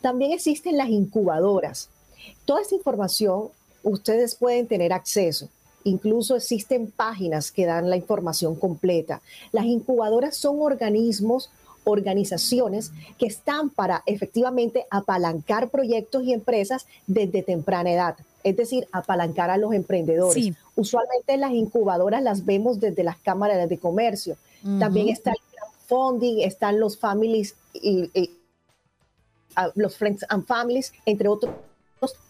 También 0.02 0.32
existen 0.32 0.78
las 0.78 0.90
incubadoras. 0.90 1.90
Toda 2.46 2.62
esta 2.62 2.76
información 2.76 3.50
ustedes 3.84 4.36
pueden 4.36 4.68
tener 4.68 4.94
acceso. 4.94 5.50
Incluso 5.84 6.36
existen 6.36 6.92
páginas 6.92 7.52
que 7.52 7.66
dan 7.66 7.90
la 7.90 7.96
información 7.96 8.56
completa. 8.56 9.22
Las 9.52 9.66
incubadoras 9.66 10.36
son 10.36 10.60
organismos, 10.60 11.52
organizaciones 11.84 12.92
que 13.20 13.28
están 13.28 13.70
para 13.70 14.02
efectivamente 14.08 14.88
apalancar 14.90 15.70
proyectos 15.70 16.24
y 16.24 16.34
empresas 16.34 16.88
desde 17.06 17.44
temprana 17.44 17.92
edad, 17.92 18.16
es 18.44 18.58
decir, 18.58 18.88
apalancar 18.92 19.52
a 19.52 19.58
los 19.58 19.74
emprendedores. 19.74 20.54
Usualmente 20.76 21.38
las 21.38 21.52
incubadoras 21.52 22.24
las 22.24 22.44
vemos 22.44 22.80
desde 22.80 23.04
las 23.04 23.18
cámaras 23.18 23.70
de 23.70 23.78
comercio. 23.78 24.36
También 24.80 25.10
está 25.10 25.30
el 25.30 25.38
crowdfunding, 25.88 26.40
están 26.42 26.80
los 26.80 26.98
families 26.98 27.56
y, 27.74 28.10
los 29.76 29.96
friends 29.96 30.26
and 30.30 30.46
families, 30.48 30.92
entre 31.06 31.28
otros 31.28 31.54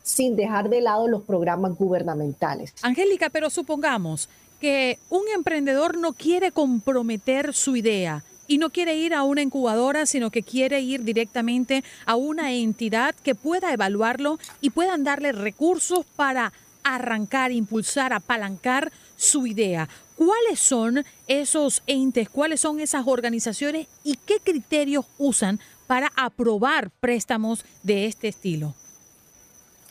sin 0.04 0.36
dejar 0.36 0.70
de 0.70 0.82
lado 0.82 1.08
los 1.08 1.24
programas 1.24 1.78
gubernamentales. 1.78 2.74
Angélica, 2.82 3.30
pero 3.30 3.50
supongamos 3.50 4.30
que 4.60 5.00
un 5.10 5.24
emprendedor 5.34 5.98
no 5.98 6.14
quiere 6.14 6.52
comprometer 6.52 7.54
su 7.54 7.76
idea 7.76 8.24
y 8.48 8.58
no 8.58 8.70
quiere 8.70 8.96
ir 8.96 9.14
a 9.14 9.24
una 9.24 9.42
incubadora, 9.42 10.06
sino 10.06 10.30
que 10.30 10.44
quiere 10.44 10.82
ir 10.82 11.04
directamente 11.04 11.84
a 12.06 12.16
una 12.16 12.54
entidad 12.54 13.16
que 13.16 13.36
pueda 13.36 13.74
evaluarlo 13.74 14.40
y 14.62 14.70
puedan 14.70 15.04
darle 15.04 15.32
recursos 15.32 16.06
para 16.16 16.54
arrancar, 16.84 17.52
impulsar, 17.52 18.14
apalancar 18.14 18.92
su 19.18 19.48
idea. 19.48 19.90
¿Cuáles 20.16 20.60
son 20.60 21.04
esos 21.28 21.82
entes, 21.88 22.30
cuáles 22.30 22.62
son 22.62 22.80
esas 22.80 23.08
organizaciones 23.08 23.88
y 24.04 24.18
qué 24.26 24.40
criterios 24.40 25.06
usan 25.18 25.60
para 25.88 26.12
aprobar 26.16 26.92
préstamos 27.00 27.66
de 27.84 28.06
este 28.06 28.28
estilo? 28.28 28.76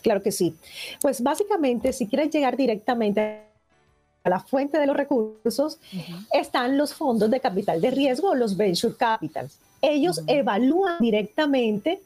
Claro 0.05 0.23
que 0.23 0.33
sí. 0.33 0.55
Pues 1.01 1.23
básicamente, 1.23 1.95
si 1.95 2.07
quieres 2.07 2.31
llegar 2.31 2.59
directamente 2.59 3.40
a 4.23 4.29
la 4.29 4.38
fuente 4.38 4.79
de 4.79 4.87
los 4.87 4.95
recursos, 4.95 5.79
están 6.31 6.77
los 6.77 6.93
fondos 6.93 7.31
de 7.31 7.40
capital 7.40 7.81
de 7.81 7.90
riesgo, 7.90 8.35
los 8.35 8.55
venture 8.55 8.95
capitals. 8.95 9.59
Ellos 9.81 10.21
evalúan 10.27 10.99
directamente 11.01 12.03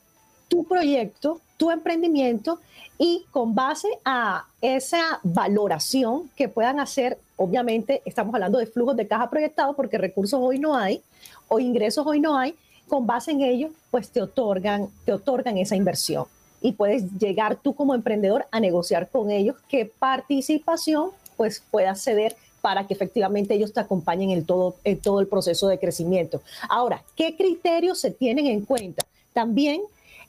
tu 0.47 0.63
proyecto, 0.63 1.41
tu 1.57 1.73
emprendimiento 1.73 2.61
y 2.99 3.25
con 3.33 3.57
base 3.57 3.89
a 4.05 4.47
esa 4.61 5.19
valoración 5.25 6.31
que 6.37 6.49
puedan 6.49 6.79
hacer, 6.79 7.19
obviamente 7.37 8.01
estamos 8.05 8.33
hablando 8.33 8.59
de 8.59 8.67
flujos 8.67 8.97
de 8.97 9.09
caja 9.09 9.29
proyectados 9.29 9.75
porque 9.75 9.99
recursos 9.99 10.39
hoy 10.41 10.61
no 10.61 10.77
hay 10.77 11.03
o 11.49 11.59
ingresos 11.59 12.07
hoy 12.07 12.21
no 12.21 12.39
hay, 12.39 12.55
con 12.87 13.09
base 13.09 13.33
en 13.33 13.43
ello, 13.43 13.71
pues 13.91 14.11
te 14.11 14.23
otorgan, 14.23 14.89
te 15.05 15.13
otorgan 15.13 15.59
esa 15.59 15.75
inversión 15.75 16.27
y 16.61 16.73
puedes 16.73 17.13
llegar 17.19 17.57
tú 17.57 17.75
como 17.75 17.95
emprendedor 17.95 18.47
a 18.51 18.61
negociar 18.61 19.09
con 19.09 19.31
ellos 19.31 19.57
qué 19.69 19.87
participación 19.87 21.11
pues 21.37 21.63
puedas 21.71 22.03
ceder 22.03 22.37
para 22.61 22.87
que 22.87 22.95
efectivamente 22.95 23.55
ellos 23.55 23.73
te 23.73 23.81
acompañen 23.81 24.31
en 24.31 24.45
todo, 24.45 24.77
en 24.85 25.01
todo 25.01 25.21
el 25.21 25.29
proceso 25.29 25.69
de 25.69 25.79
crecimiento. 25.79 26.43
Ahora, 26.69 27.05
¿qué 27.15 27.37
criterios 27.37 28.01
se 28.01 28.11
tienen 28.11 28.47
en 28.47 28.65
cuenta? 28.65 29.07
También 29.33 29.83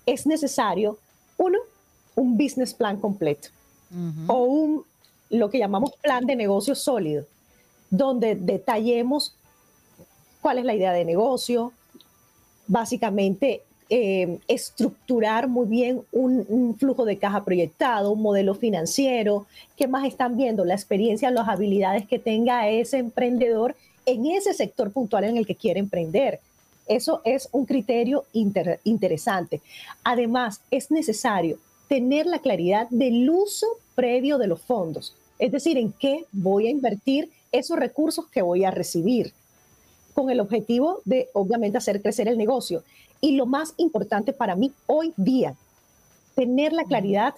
es 0.06 0.28
necesario, 0.28 1.00
uno, 1.38 1.58
un 2.16 2.38
business 2.38 2.74
plan 2.74 3.00
completo 3.00 3.50
o 4.28 4.44
un, 4.44 4.84
lo 5.32 5.50
que 5.50 5.58
llamamos 5.58 5.94
plan 6.04 6.26
de 6.28 6.36
negocio 6.36 6.76
sólido, 6.76 7.26
donde 7.90 8.36
detallemos 8.36 9.36
cuál 10.42 10.60
es 10.60 10.66
la 10.66 10.76
idea 10.76 10.94
de 10.94 11.06
negocio, 11.06 11.74
básicamente 12.68 13.64
eh, 13.90 14.38
estructurar 14.48 15.48
muy 15.48 15.66
bien 15.68 16.02
un, 16.12 16.76
flujo 16.78 17.06
de 17.06 17.18
caja 17.18 17.44
proyectado, 17.44 18.12
un 18.12 18.22
modelo 18.22 18.54
financiero, 18.54 19.48
qué 19.76 19.88
más 19.88 20.06
están 20.06 20.38
viendo, 20.38 20.64
la 20.64 20.76
experiencia, 20.76 21.32
las 21.32 21.48
habilidades 21.48 22.08
que 22.08 22.20
tenga 22.20 22.70
ese 22.70 23.00
emprendedor 23.00 23.76
en 24.06 24.28
ese 24.28 24.54
sector 24.54 24.92
puntual 24.92 25.24
en 25.24 25.38
el 25.38 25.48
que 25.48 25.56
quiere 25.56 25.80
emprender. 25.80 26.40
Eso 26.88 27.22
es 27.24 27.50
un 27.52 27.66
criterio 27.66 28.26
interesante. 28.34 29.62
Además, 30.04 30.62
es 30.72 30.92
necesario 30.92 31.58
tener 31.88 32.26
la 32.28 32.40
claridad 32.40 32.88
del 32.90 33.28
uso 33.30 33.66
previo 33.96 34.38
de 34.38 34.48
los 34.48 34.62
fondos, 34.62 35.16
es 35.40 35.52
decir, 35.52 35.78
en 35.78 35.92
qué 35.94 36.26
voy 36.32 36.68
a 36.68 36.72
invertir 36.72 37.30
esos 37.52 37.78
recursos 37.78 38.28
que 38.28 38.44
voy 38.44 38.64
a 38.66 38.72
recibir, 38.72 39.34
con 40.20 40.30
el 40.30 40.42
objetivo 40.42 41.02
de, 41.06 41.30
obviamente, 41.32 41.78
hacer 41.78 42.02
crecer 42.02 42.28
el 42.28 42.38
negocio. 42.38 42.84
Y 43.22 43.38
lo 43.38 43.46
más 43.46 43.74
importante 43.78 44.34
para 44.34 44.58
mí 44.58 44.74
hoy 44.86 45.14
día, 45.16 45.56
tener 46.36 46.74
la 46.74 46.84
claridad 46.84 47.36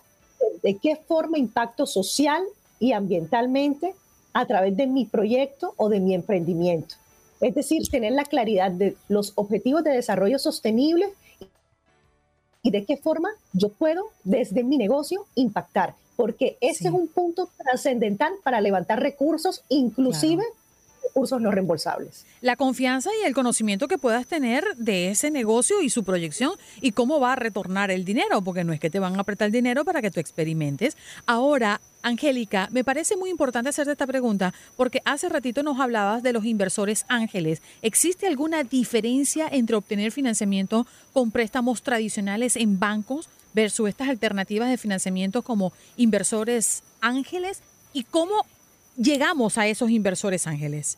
de 0.63 0.77
qué 0.77 0.95
forma 0.95 1.37
impacto 1.37 1.85
social 1.85 2.41
y 2.79 2.93
ambientalmente 2.93 3.93
a 4.33 4.47
través 4.47 4.75
de 4.75 4.87
mi 4.87 5.05
proyecto 5.05 5.75
o 5.77 5.89
de 5.89 5.99
mi 5.99 6.15
emprendimiento. 6.15 6.95
Es 7.39 7.53
decir, 7.53 7.87
tener 7.87 8.13
la 8.13 8.25
claridad 8.25 8.71
de 8.71 8.97
los 9.07 9.33
objetivos 9.35 9.83
de 9.83 9.91
desarrollo 9.91 10.39
sostenible 10.39 11.13
y 12.63 12.71
de 12.71 12.83
qué 12.83 12.97
forma 12.97 13.29
yo 13.53 13.69
puedo 13.69 14.05
desde 14.23 14.63
mi 14.63 14.79
negocio 14.79 15.27
impactar, 15.35 15.93
porque 16.15 16.57
ese 16.61 16.87
es 16.87 16.93
un 16.95 17.07
punto 17.07 17.47
trascendental 17.57 18.33
para 18.43 18.59
levantar 18.59 18.99
recursos, 18.99 19.63
inclusive 19.69 20.43
recursos 21.11 21.41
no 21.41 21.51
reembolsables. 21.51 22.25
La 22.39 22.55
confianza 22.55 23.09
y 23.21 23.25
el 23.25 23.33
conocimiento 23.33 23.89
que 23.89 23.97
puedas 23.97 24.25
tener 24.27 24.63
de 24.77 25.09
ese 25.09 25.29
negocio 25.29 25.81
y 25.81 25.89
su 25.89 26.03
proyección 26.03 26.53
y 26.79 26.93
cómo 26.93 27.19
va 27.19 27.33
a 27.33 27.35
retornar 27.35 27.91
el 27.91 28.05
dinero, 28.05 28.41
porque 28.41 28.63
no 28.63 28.71
es 28.71 28.79
que 28.79 28.89
te 28.89 28.99
van 28.99 29.17
a 29.17 29.21
apretar 29.21 29.47
el 29.47 29.51
dinero 29.51 29.83
para 29.83 30.01
que 30.01 30.09
tú 30.09 30.21
experimentes. 30.21 30.95
Ahora, 31.25 31.81
Angélica, 32.01 32.69
me 32.71 32.85
parece 32.85 33.17
muy 33.17 33.29
importante 33.29 33.69
hacerte 33.69 33.91
esta 33.91 34.07
pregunta 34.07 34.53
porque 34.77 35.01
hace 35.03 35.27
ratito 35.27 35.63
nos 35.63 35.79
hablabas 35.79 36.23
de 36.23 36.33
los 36.33 36.45
inversores 36.45 37.05
ángeles. 37.09 37.61
¿Existe 37.81 38.25
alguna 38.25 38.63
diferencia 38.63 39.47
entre 39.51 39.75
obtener 39.75 40.11
financiamiento 40.11 40.87
con 41.11 41.31
préstamos 41.31 41.83
tradicionales 41.83 42.55
en 42.55 42.79
bancos 42.79 43.29
versus 43.53 43.89
estas 43.89 44.07
alternativas 44.07 44.69
de 44.69 44.77
financiamiento 44.77 45.41
como 45.41 45.73
inversores 45.97 46.83
ángeles? 47.01 47.61
¿Y 47.93 48.05
cómo 48.05 48.45
llegamos 49.01 49.57
a 49.57 49.67
esos 49.67 49.89
inversores 49.89 50.47
ángeles? 50.47 50.97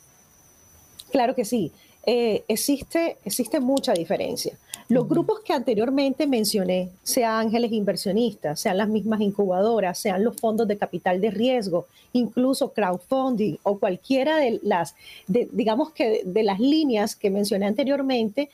Claro 1.12 1.36
que 1.36 1.46
sí. 1.46 1.72
Eh, 2.06 2.44
existe, 2.48 3.18
existe 3.24 3.62
mucha 3.62 3.94
diferencia. 3.94 4.58
Los 4.90 5.08
grupos 5.08 5.40
que 5.40 5.54
anteriormente 5.54 6.28
mencioné, 6.28 6.90
sean 7.02 7.48
ángeles 7.48 7.72
inversionistas, 7.72 8.60
sean 8.60 8.78
las 8.78 8.90
mismas 8.90 9.22
incubadoras, 9.22 9.98
sean 9.98 10.24
los 10.24 10.36
fondos 10.36 10.68
de 10.68 10.78
capital 10.78 11.22
de 11.22 11.32
riesgo, 11.32 11.88
incluso 12.12 12.74
crowdfunding 12.74 13.56
o 13.64 13.80
cualquiera 13.80 14.38
de 14.38 14.60
las, 14.64 14.96
digamos 15.28 15.92
que 15.92 16.24
de, 16.26 16.44
las 16.44 16.60
líneas 16.60 17.16
que 17.16 17.30
mencioné 17.30 17.68
anteriormente, 17.68 18.50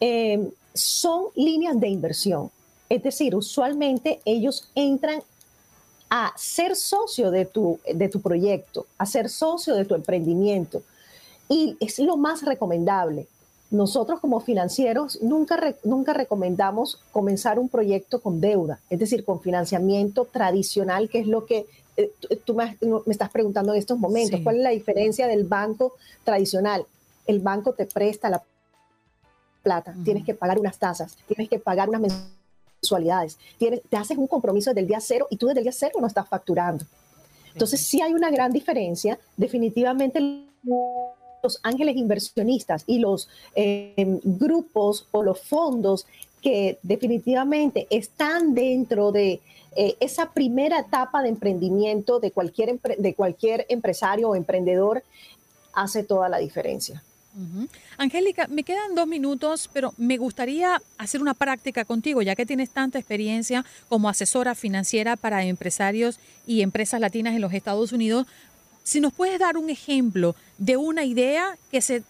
eh, 0.00 0.50
son 0.74 1.26
líneas 1.36 1.78
de 1.78 1.88
inversión. 1.88 2.50
Es 2.88 3.02
decir, 3.04 3.36
usualmente 3.36 4.20
ellos 4.24 4.68
entran 4.74 5.22
a 6.10 6.32
ser 6.36 6.76
socio 6.76 7.30
de 7.30 7.44
tu, 7.44 7.80
de 7.92 8.08
tu 8.08 8.20
proyecto, 8.20 8.86
a 8.96 9.06
ser 9.06 9.28
socio 9.28 9.74
de 9.74 9.84
tu 9.84 9.94
emprendimiento. 9.94 10.82
Y 11.48 11.76
es 11.80 11.98
lo 11.98 12.16
más 12.16 12.42
recomendable. 12.42 13.26
Nosotros 13.70 14.20
como 14.20 14.40
financieros 14.40 15.20
nunca, 15.20 15.74
nunca 15.84 16.14
recomendamos 16.14 17.00
comenzar 17.12 17.58
un 17.58 17.68
proyecto 17.68 18.20
con 18.20 18.40
deuda, 18.40 18.80
es 18.88 18.98
decir, 18.98 19.24
con 19.24 19.40
financiamiento 19.40 20.24
tradicional, 20.24 21.10
que 21.10 21.18
es 21.18 21.26
lo 21.26 21.44
que 21.44 21.66
eh, 21.98 22.10
tú 22.44 22.54
me, 22.54 22.78
estás 23.08 23.28
preguntando 23.30 23.72
en 23.74 23.78
estos 23.78 23.98
momentos. 23.98 24.40
¿Cuál 24.42 24.56
es 24.56 24.62
la 24.62 24.70
diferencia 24.70 25.26
del 25.26 25.44
banco 25.44 25.94
tradicional? 26.24 26.86
El 27.26 27.40
banco 27.40 27.72
te 27.74 27.84
presta 27.84 28.30
la 28.30 28.42
plata, 29.62 29.94
tienes 30.04 30.24
que 30.24 30.32
pagar 30.32 30.58
unas 30.58 30.78
tasas, 30.78 31.16
tienes 31.26 31.50
que 31.50 31.58
pagar 31.58 31.90
unas 31.90 32.00
mensualidades, 32.00 32.37
tienes, 33.58 33.82
te 33.88 33.96
haces 33.96 34.16
un 34.16 34.26
compromiso 34.26 34.70
desde 34.70 34.80
el 34.80 34.86
día 34.86 35.00
cero 35.00 35.26
y 35.30 35.36
tú 35.36 35.46
desde 35.46 35.60
el 35.60 35.64
día 35.64 35.72
cero 35.72 35.94
no 36.00 36.06
estás 36.06 36.28
facturando. 36.28 36.84
Entonces, 37.52 37.80
sí 37.80 38.00
hay 38.00 38.12
una 38.12 38.30
gran 38.30 38.52
diferencia. 38.52 39.18
Definitivamente 39.36 40.20
los 41.42 41.60
ángeles 41.62 41.96
inversionistas 41.96 42.84
y 42.86 42.98
los 42.98 43.28
eh, 43.54 44.20
grupos 44.22 45.06
o 45.10 45.22
los 45.22 45.40
fondos 45.40 46.06
que 46.40 46.78
definitivamente 46.82 47.86
están 47.90 48.54
dentro 48.54 49.10
de 49.12 49.40
eh, 49.76 49.96
esa 50.00 50.32
primera 50.32 50.80
etapa 50.80 51.22
de 51.22 51.28
emprendimiento 51.28 52.20
de 52.20 52.30
cualquier, 52.30 52.80
de 52.80 53.14
cualquier 53.14 53.66
empresario 53.68 54.30
o 54.30 54.34
emprendedor 54.34 55.02
hace 55.72 56.02
toda 56.02 56.28
la 56.28 56.38
diferencia. 56.38 57.02
Angélica, 57.96 58.46
me 58.48 58.64
quedan 58.64 58.94
dos 58.94 59.06
minutos, 59.06 59.70
pero 59.72 59.92
me 59.96 60.16
gustaría 60.16 60.80
hacer 60.96 61.20
una 61.20 61.34
práctica 61.34 61.84
contigo, 61.84 62.22
ya 62.22 62.34
que 62.34 62.46
tienes 62.46 62.70
tanta 62.70 62.98
experiencia 62.98 63.64
como 63.88 64.08
asesora 64.08 64.54
financiera 64.54 65.16
para 65.16 65.44
empresarios 65.44 66.18
y 66.46 66.62
empresas 66.62 67.00
latinas 67.00 67.34
en 67.34 67.40
los 67.40 67.52
Estados 67.52 67.92
Unidos. 67.92 68.26
Si 68.82 69.00
nos 69.00 69.12
puedes 69.12 69.38
dar 69.38 69.56
un 69.56 69.70
ejemplo 69.70 70.34
de 70.58 70.76
una 70.76 71.04
idea 71.04 71.56
que 71.70 71.80
se 71.80 72.02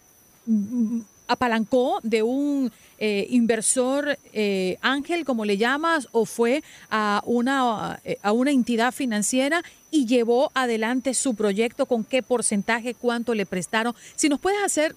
mm, 0.45 1.01
apalancó 1.27 1.99
de 2.03 2.23
un 2.23 2.71
eh, 2.97 3.27
inversor 3.29 4.17
eh, 4.33 4.77
ángel, 4.81 5.23
como 5.23 5.45
le 5.45 5.57
llamas, 5.57 6.09
o 6.11 6.25
fue 6.25 6.63
a 6.89 7.21
una, 7.25 7.99
eh, 8.03 8.17
a 8.21 8.33
una 8.33 8.51
entidad 8.51 8.91
financiera 8.91 9.63
y 9.91 10.05
llevó 10.05 10.51
adelante 10.53 11.13
su 11.13 11.35
proyecto, 11.35 11.85
con 11.85 12.03
qué 12.03 12.21
porcentaje, 12.21 12.93
cuánto 12.93 13.33
le 13.33 13.45
prestaron. 13.45 13.95
Si 14.15 14.29
nos 14.29 14.39
puedes 14.39 14.61
hacer 14.63 14.95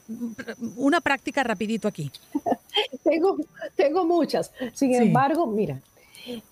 una 0.76 1.00
práctica 1.00 1.42
rapidito 1.42 1.88
aquí. 1.88 2.10
tengo, 3.04 3.36
tengo 3.76 4.04
muchas. 4.04 4.52
Sin 4.74 4.94
embargo, 4.94 5.46
mira, 5.46 5.80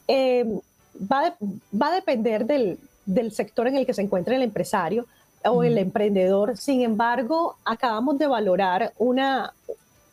va, 0.09 1.37
va, 1.81 1.89
a 1.89 1.95
depender 1.95 2.47
del, 2.47 2.79
del 3.07 3.33
sector 3.33 3.67
en 3.67 3.77
el 3.77 3.87
que 3.87 3.95
se 3.95 4.03
encuentre 4.03 4.37
el 4.37 4.43
empresario 4.43 5.07
o 5.45 5.63
el 5.63 5.79
emprendedor. 5.79 6.57
Sin 6.57 6.83
embargo, 6.83 7.57
acabamos 7.65 8.19
de 8.19 8.27
valorar 8.27 8.93
una, 8.99 9.53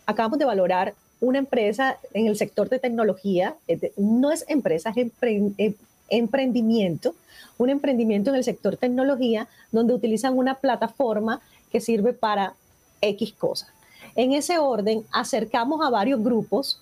acabamos 0.05 0.39
de 0.39 0.45
valorar 0.45 0.93
una 1.19 1.39
empresa 1.39 1.97
en 2.13 2.27
el 2.27 2.37
sector 2.37 2.69
de 2.69 2.79
tecnología, 2.79 3.55
no 3.97 4.31
es 4.31 4.45
empresa, 4.47 4.93
es 4.95 5.11
em, 5.21 5.73
emprendimiento, 6.09 7.15
un 7.58 7.70
emprendimiento 7.70 8.30
en 8.30 8.38
el 8.38 8.43
sector 8.43 8.78
tecnología 8.78 9.48
donde 9.72 9.93
utilizan 9.93 10.38
una 10.38 10.56
plataforma 10.56 11.41
que 11.72 11.82
sirve 11.82 12.13
para 12.13 12.54
X 13.02 13.34
cosas. 13.34 13.70
En 14.15 14.34
ese 14.34 14.58
orden, 14.58 15.06
acercamos 15.12 15.86
a 15.86 15.89
varios 15.89 16.24
grupos, 16.24 16.82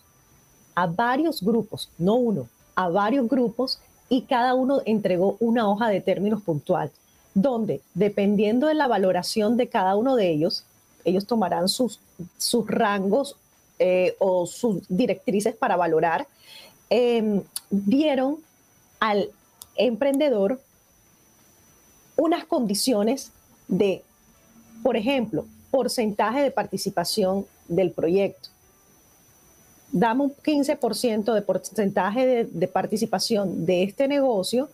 a 0.76 0.88
varios 0.88 1.42
grupos, 1.42 1.90
no 1.98 2.16
uno, 2.16 2.48
a 2.76 2.90
varios 2.90 3.28
grupos 3.28 3.80
y 4.10 4.24
cada 4.24 4.54
uno 4.54 4.82
entregó 4.86 5.38
una 5.40 5.70
hoja 5.70 5.90
de 5.90 6.02
términos 6.02 6.42
puntual 6.42 6.92
donde 7.36 7.82
dependiendo 7.94 8.68
de 8.68 8.74
la 8.74 8.88
valoración 8.88 9.58
de 9.58 9.68
cada 9.68 9.96
uno 9.96 10.16
de 10.16 10.32
ellos, 10.32 10.64
ellos 11.04 11.28
tomarán 11.28 11.68
sus, 11.70 12.00
sus 12.38 12.66
rangos 12.66 13.36
eh, 13.78 14.16
o 14.20 14.48
sus 14.48 14.84
directrices 14.88 15.54
para 15.54 15.76
valorar, 15.76 16.28
eh, 16.90 17.42
dieron 17.70 18.38
al 19.00 19.30
emprendedor 19.76 20.60
unas 22.18 22.46
condiciones 22.46 23.32
de, 23.68 24.04
por 24.84 24.96
ejemplo, 24.96 25.46
porcentaje 25.72 26.42
de 26.42 26.52
participación 26.52 27.46
del 27.68 27.92
proyecto. 27.92 28.50
Dame 29.92 30.24
un 30.24 30.34
15% 30.34 31.34
de 31.34 31.42
porcentaje 31.42 32.46
de, 32.46 32.68
participación 32.68 33.66
de 33.66 33.84
este 33.84 34.08
negocio 34.08 34.70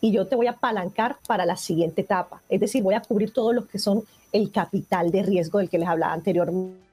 y 0.00 0.12
yo 0.12 0.26
te 0.26 0.36
voy 0.36 0.46
a 0.46 0.52
apalancar 0.52 1.16
para 1.26 1.44
la 1.44 1.56
siguiente 1.56 2.02
etapa. 2.02 2.42
Es 2.48 2.60
decir, 2.60 2.82
voy 2.82 2.94
a 2.94 3.02
cubrir 3.02 3.32
todos 3.32 3.54
los 3.54 3.66
que 3.66 3.78
son 3.78 4.04
el 4.32 4.50
capital 4.50 5.10
de 5.10 5.22
riesgo 5.22 5.58
del 5.58 5.68
que 5.68 5.78
les 5.78 5.88
hablaba 5.88 6.12
anteriormente. 6.12 6.89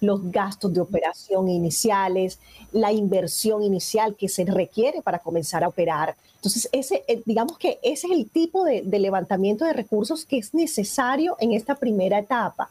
Los 0.00 0.30
gastos 0.30 0.72
de 0.72 0.80
operación 0.80 1.48
iniciales, 1.48 2.38
la 2.72 2.92
inversión 2.92 3.62
inicial 3.62 4.16
que 4.16 4.28
se 4.28 4.44
requiere 4.44 5.02
para 5.02 5.18
comenzar 5.18 5.62
a 5.64 5.68
operar. 5.68 6.16
Entonces, 6.36 6.68
ese, 6.72 7.04
eh, 7.08 7.22
digamos 7.24 7.58
que 7.58 7.78
ese 7.82 8.06
es 8.06 8.12
el 8.12 8.30
tipo 8.30 8.64
de, 8.64 8.82
de 8.82 8.98
levantamiento 8.98 9.64
de 9.64 9.72
recursos 9.72 10.24
que 10.24 10.38
es 10.38 10.54
necesario 10.54 11.36
en 11.40 11.52
esta 11.52 11.74
primera 11.74 12.18
etapa. 12.18 12.70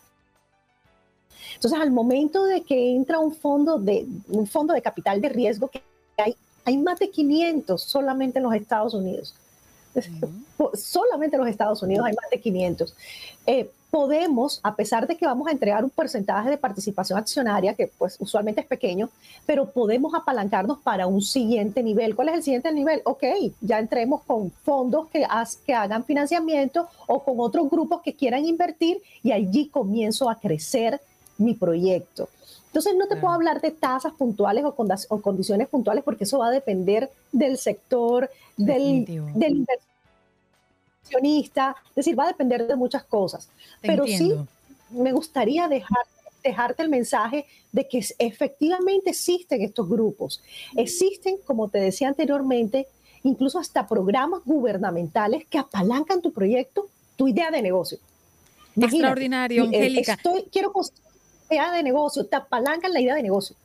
Entonces, 1.56 1.80
al 1.80 1.91
momento 1.91 2.46
de 2.46 2.62
que 2.63 2.96
entra 2.96 3.19
un 3.19 3.34
fondo 3.34 3.78
de, 3.78 4.06
un 4.30 4.48
fondo 4.48 4.74
de 4.74 4.82
capital 4.82 5.22
de 5.22 5.30
riesgo 5.30 5.67
que 5.67 5.82
hay 6.17 6.36
hay 6.65 6.78
más 6.78 7.00
de 7.00 7.10
500 7.10 7.82
solamente 7.82 8.39
en 8.39 8.43
los 8.43 8.54
Estados 8.54 8.93
Unidos. 8.93 9.36
Solamente 10.74 11.36
en 11.36 11.41
los 11.41 11.50
Estados 11.50 11.84
Unidos 11.84 12.06
hay 12.06 12.13
más 12.13 12.30
de 12.32 12.39
500. 12.39 12.96
Eh, 13.46 13.69
podemos, 13.94 14.60
a 14.64 14.76
pesar 14.76 15.06
de 15.06 15.16
que 15.16 15.28
vamos 15.28 15.48
a 15.48 15.52
entregar 15.52 15.84
un 15.84 15.92
porcentaje 15.92 16.50
de 16.50 16.58
participación 16.58 17.20
accionaria, 17.20 17.76
que 17.76 17.92
pues 17.96 18.18
usualmente 18.20 18.62
es 18.62 18.66
pequeño, 18.66 19.12
pero 19.46 19.70
podemos 19.70 20.16
apalancarnos 20.16 20.80
para 20.80 21.06
un 21.06 21.22
siguiente 21.22 21.84
nivel. 21.84 22.16
¿Cuál 22.16 22.30
es 22.30 22.34
el 22.34 22.44
siguiente 22.44 22.74
nivel? 22.74 23.04
Ok, 23.06 23.24
ya 23.62 23.78
entremos 23.78 24.24
con 24.24 24.50
fondos 24.50 25.10
que, 25.10 25.24
que 25.68 25.76
hagan 25.76 26.04
financiamiento 26.06 26.88
o 27.06 27.24
con 27.24 27.36
otros 27.38 27.70
grupos 27.70 28.02
que 28.02 28.16
quieran 28.16 28.48
invertir 28.48 29.00
y 29.22 29.32
allí 29.32 29.68
comienzo 29.68 30.28
a 30.28 30.40
crecer 30.40 31.00
mi 31.38 31.54
proyecto. 31.54 32.30
Entonces 32.66 32.96
no 32.98 33.06
te 33.06 33.18
puedo 33.18 33.36
hablar 33.36 33.62
de 33.62 33.70
tasas 33.70 34.14
puntuales 34.14 34.66
o, 34.66 34.70
o, 35.10 35.22
condiciones 35.22 35.68
puntuales 35.68 36.04
porque 36.04 36.24
eso 36.24 36.40
va 36.40 36.48
a 36.48 36.52
depender 36.52 37.12
del 37.32 37.60
sector, 37.60 38.28
del, 38.58 39.06
del 39.36 39.68
inversionista, 41.04 41.76
es 41.89 41.96
decir, 41.96 42.18
va 42.18 42.26
a 42.26 42.28
depender 42.28 42.68
de 42.68 42.76
muchas 42.76 43.04
cosas. 43.04 43.50
Pero 43.82 44.06
sí 44.06 44.34
me 44.89 45.12
gustaría 45.12 45.68
dejar, 45.68 46.06
dejarte 46.44 46.84
el 46.84 46.89
mensaje 46.89 47.46
de 47.72 47.88
que 47.88 48.06
efectivamente 48.20 49.12
existen 49.12 49.62
estos 49.62 49.89
grupos. 49.89 50.42
Existen, 50.76 51.38
como 51.46 51.70
te 51.70 51.80
decía 51.80 52.08
anteriormente, 52.08 52.88
incluso 53.24 53.60
hasta 53.60 53.88
programas 53.88 54.42
gubernamentales 54.46 55.46
que 55.46 55.58
apalancan 55.58 56.22
tu 56.22 56.32
proyecto, 56.32 56.88
tu 57.16 57.28
idea 57.28 57.52
de 57.52 57.62
negocio. 57.62 57.98
Extraordinario, 58.76 59.63
eh, 59.66 59.68
Angélica. 59.68 60.13
Estoy, 60.13 60.46
quiero 60.52 60.72
construir 60.74 61.04
idea 61.50 61.72
de 61.72 61.84
negocio, 61.84 62.26
te 62.26 62.36
apalancan 62.36 62.94
la 62.94 63.02
idea 63.02 63.16
de 63.16 63.24
negocio. 63.24 63.56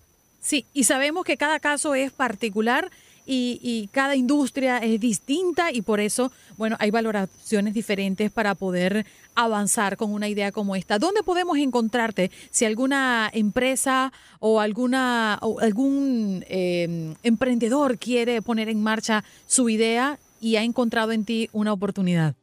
Sí, 0.40 0.66
y 0.72 0.84
sabemos 0.84 1.24
que 1.24 1.36
cada 1.36 1.58
caso 1.58 1.94
es 1.94 2.12
particular 2.12 2.90
y, 3.30 3.88
cada 3.92 4.16
industria 4.16 4.78
es 4.78 4.98
distinta 5.00 5.70
y 5.70 5.82
por 5.82 6.00
eso, 6.00 6.32
bueno, 6.56 6.76
hay 6.78 6.90
valoraciones 6.90 7.74
diferentes 7.74 8.30
para 8.30 8.54
poder 8.54 9.04
avanzar 9.34 9.96
con 9.96 10.12
una 10.12 10.28
idea 10.28 10.50
como 10.50 10.74
esta. 10.74 10.98
¿Dónde 10.98 11.22
podemos 11.22 11.58
encontrarte 11.58 12.30
si 12.50 12.64
alguna 12.64 13.30
empresa 13.32 14.12
o, 14.40 14.60
alguna, 14.60 15.34
algún 15.34 16.44
em, 16.48 17.14
emprendedor 17.22 17.98
quiere 17.98 18.40
poner 18.40 18.68
en 18.68 18.82
marcha 18.82 19.24
su 19.46 19.68
idea 19.68 20.18
y 20.40 20.56
ha 20.56 20.62
encontrado 20.62 21.12
en 21.12 21.24
ti 21.24 21.50
una 21.52 21.72
oportunidad? 21.72 22.34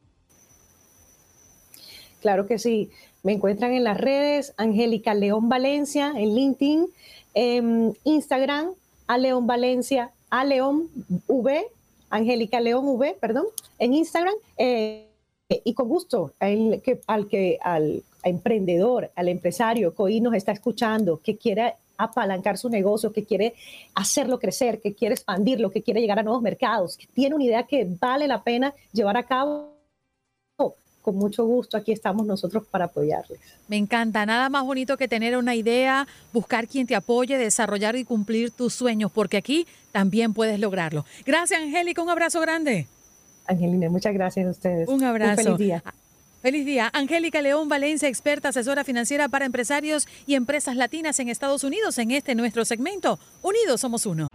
Claro 2.21 2.47
que 2.47 2.59
sí. 2.59 2.91
Me 3.23 3.33
encuentran 3.33 3.73
en 3.73 3.83
las 3.83 3.97
redes, 3.97 4.53
Angélica 4.57 5.15
León 5.15 5.49
Valencia, 5.49 6.13
en 6.15 6.35
LinkedIn, 6.35 6.87
en 7.33 7.97
Instagram, 8.03 8.69
a 9.07 9.17
León 9.17 9.47
Valencia, 9.47 10.11
a 10.39 10.43
León 10.43 10.89
V, 11.27 11.67
Angélica 12.09 12.59
León 12.59 12.87
V, 12.87 13.15
perdón, 13.19 13.45
en 13.79 13.93
Instagram. 13.93 14.33
Eh, 14.57 15.07
y 15.63 15.73
con 15.73 15.87
gusto, 15.87 16.33
al 16.39 16.81
que, 17.29 17.59
al, 17.61 18.03
emprendedor, 18.23 19.11
al 19.15 19.29
empresario 19.29 19.93
que 19.93 20.01
hoy 20.01 20.19
nos 20.19 20.33
está 20.33 20.51
escuchando, 20.51 21.21
que 21.23 21.37
quiere 21.37 21.75
apalancar 21.97 22.57
su 22.57 22.69
negocio, 22.69 23.13
que 23.13 23.23
quiere 23.23 23.53
hacerlo 23.93 24.39
crecer, 24.39 24.81
que 24.81 24.95
quiere 24.95 25.13
expandirlo, 25.13 25.69
que 25.69 25.83
quiere 25.83 26.01
llegar 26.01 26.19
a 26.19 26.23
nuevos 26.23 26.41
mercados, 26.41 26.97
que 26.97 27.05
tiene 27.07 27.35
una 27.35 27.43
idea 27.43 27.63
que 27.63 27.87
vale 28.01 28.27
la 28.27 28.43
pena 28.43 28.73
llevar 28.91 29.17
a 29.17 29.23
cabo 29.23 29.74
con 31.05 31.17
mucho 31.17 31.45
gusto 31.45 31.77
aquí 31.77 31.91
estamos 31.91 32.25
nosotros 32.25 32.63
para 32.65 32.85
apoyarles. 32.85 33.39
Me 33.67 33.77
encanta, 33.77 34.25
nada 34.25 34.49
más 34.49 34.65
bonito 34.65 34.97
que 34.97 35.07
tener 35.07 35.37
una 35.37 35.53
idea, 35.53 36.07
buscar 36.33 36.67
quien 36.67 36.87
te 36.87 36.95
apoye, 36.95 37.37
desarrollar 37.37 37.95
y 37.95 38.03
cumplir 38.03 38.49
tus 38.49 38.73
sueños, 38.73 39.11
porque 39.11 39.37
aquí 39.37 39.67
también 39.91 40.33
puedes 40.33 40.59
lograrlo. 40.59 41.05
Gracias, 41.23 41.61
Angélica, 41.61 42.01
un 42.01 42.09
abrazo 42.09 42.41
grande. 42.41 42.87
Angelina, 43.45 43.87
muchas 43.87 44.15
gracias 44.15 44.47
a 44.47 44.49
ustedes. 44.49 44.89
Un 44.89 45.03
abrazo. 45.03 45.43
feliz 45.43 45.57
día. 45.59 45.83
Ah, 45.85 45.93
feliz 46.41 46.65
día. 46.65 46.89
Angélica 46.91 47.39
León 47.43 47.69
Valencia, 47.69 48.09
experta 48.09 48.49
asesora 48.49 48.83
financiera 48.83 49.29
para 49.29 49.45
empresarios 49.45 50.07
y 50.25 50.33
empresas 50.33 50.75
latinas 50.75 51.19
en 51.19 51.29
Estados 51.29 51.63
Unidos, 51.63 51.99
en 51.99 52.09
este 52.09 52.33
nuestro 52.33 52.65
segmento. 52.65 53.19
Unidos 53.43 53.81
somos 53.81 54.07
uno. 54.07 54.27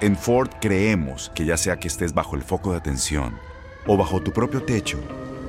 En 0.00 0.16
Ford 0.16 0.50
creemos 0.60 1.32
que 1.34 1.44
ya 1.44 1.56
sea 1.56 1.80
que 1.80 1.88
estés 1.88 2.14
bajo 2.14 2.36
el 2.36 2.42
foco 2.42 2.70
de 2.70 2.78
atención 2.78 3.34
o 3.88 3.96
bajo 3.96 4.22
tu 4.22 4.32
propio 4.32 4.62
techo, 4.62 5.00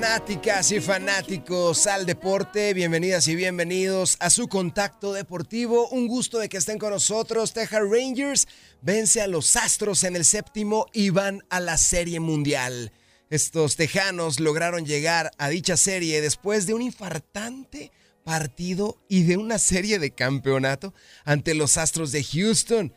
Fanáticas 0.00 0.72
y 0.72 0.80
fanáticos 0.80 1.86
al 1.86 2.06
deporte, 2.06 2.72
bienvenidas 2.72 3.28
y 3.28 3.34
bienvenidos 3.34 4.16
a 4.20 4.30
su 4.30 4.48
contacto 4.48 5.12
deportivo. 5.12 5.90
Un 5.90 6.08
gusto 6.08 6.38
de 6.38 6.48
que 6.48 6.56
estén 6.56 6.78
con 6.78 6.88
nosotros. 6.88 7.52
Texas 7.52 7.82
Rangers 7.82 8.48
vence 8.80 9.20
a 9.20 9.26
los 9.26 9.56
Astros 9.56 10.04
en 10.04 10.16
el 10.16 10.24
séptimo 10.24 10.86
y 10.94 11.10
van 11.10 11.44
a 11.50 11.60
la 11.60 11.76
Serie 11.76 12.18
Mundial. 12.18 12.92
Estos 13.28 13.76
tejanos 13.76 14.40
lograron 14.40 14.86
llegar 14.86 15.32
a 15.36 15.50
dicha 15.50 15.76
serie 15.76 16.22
después 16.22 16.66
de 16.66 16.72
un 16.72 16.80
infartante 16.80 17.92
partido 18.24 19.04
y 19.06 19.24
de 19.24 19.36
una 19.36 19.58
serie 19.58 19.98
de 19.98 20.12
campeonato 20.12 20.94
ante 21.26 21.52
los 21.52 21.76
Astros 21.76 22.10
de 22.10 22.24
Houston. 22.24 22.94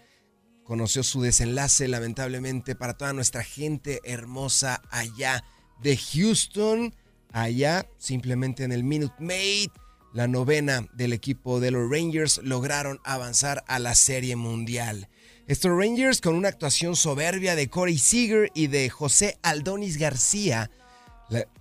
Conoció 0.63 1.03
su 1.03 1.21
desenlace 1.21 1.89
lamentablemente 1.89 2.75
para 2.75 2.93
toda 2.93 3.11
nuestra 3.11 3.43
gente 3.43 3.99
hermosa 4.05 4.81
allá 4.89 5.43
de 5.84 5.98
Houston, 5.98 6.96
allá 7.32 7.86
simplemente 7.98 8.63
en 8.63 8.72
el 8.72 8.84
Minute 8.84 9.15
Maid. 9.19 9.69
La 10.13 10.28
novena 10.28 10.88
del 10.93 11.12
equipo 11.12 11.60
de 11.60 11.72
los 11.72 11.89
Rangers 11.89 12.39
lograron 12.43 13.00
avanzar 13.04 13.63
a 13.67 13.80
la 13.80 13.96
Serie 13.96 14.36
Mundial. 14.36 15.10
Estos 15.48 15.72
Rangers 15.72 16.22
con 16.22 16.36
una 16.36 16.48
actuación 16.48 16.96
soberbia 16.96 17.56
de 17.56 17.67
Corey 17.67 17.98
Seager 17.98 18.52
y 18.54 18.67
de 18.67 18.89
José 18.89 19.38
Aldonis 19.41 19.98
García. 19.98 20.72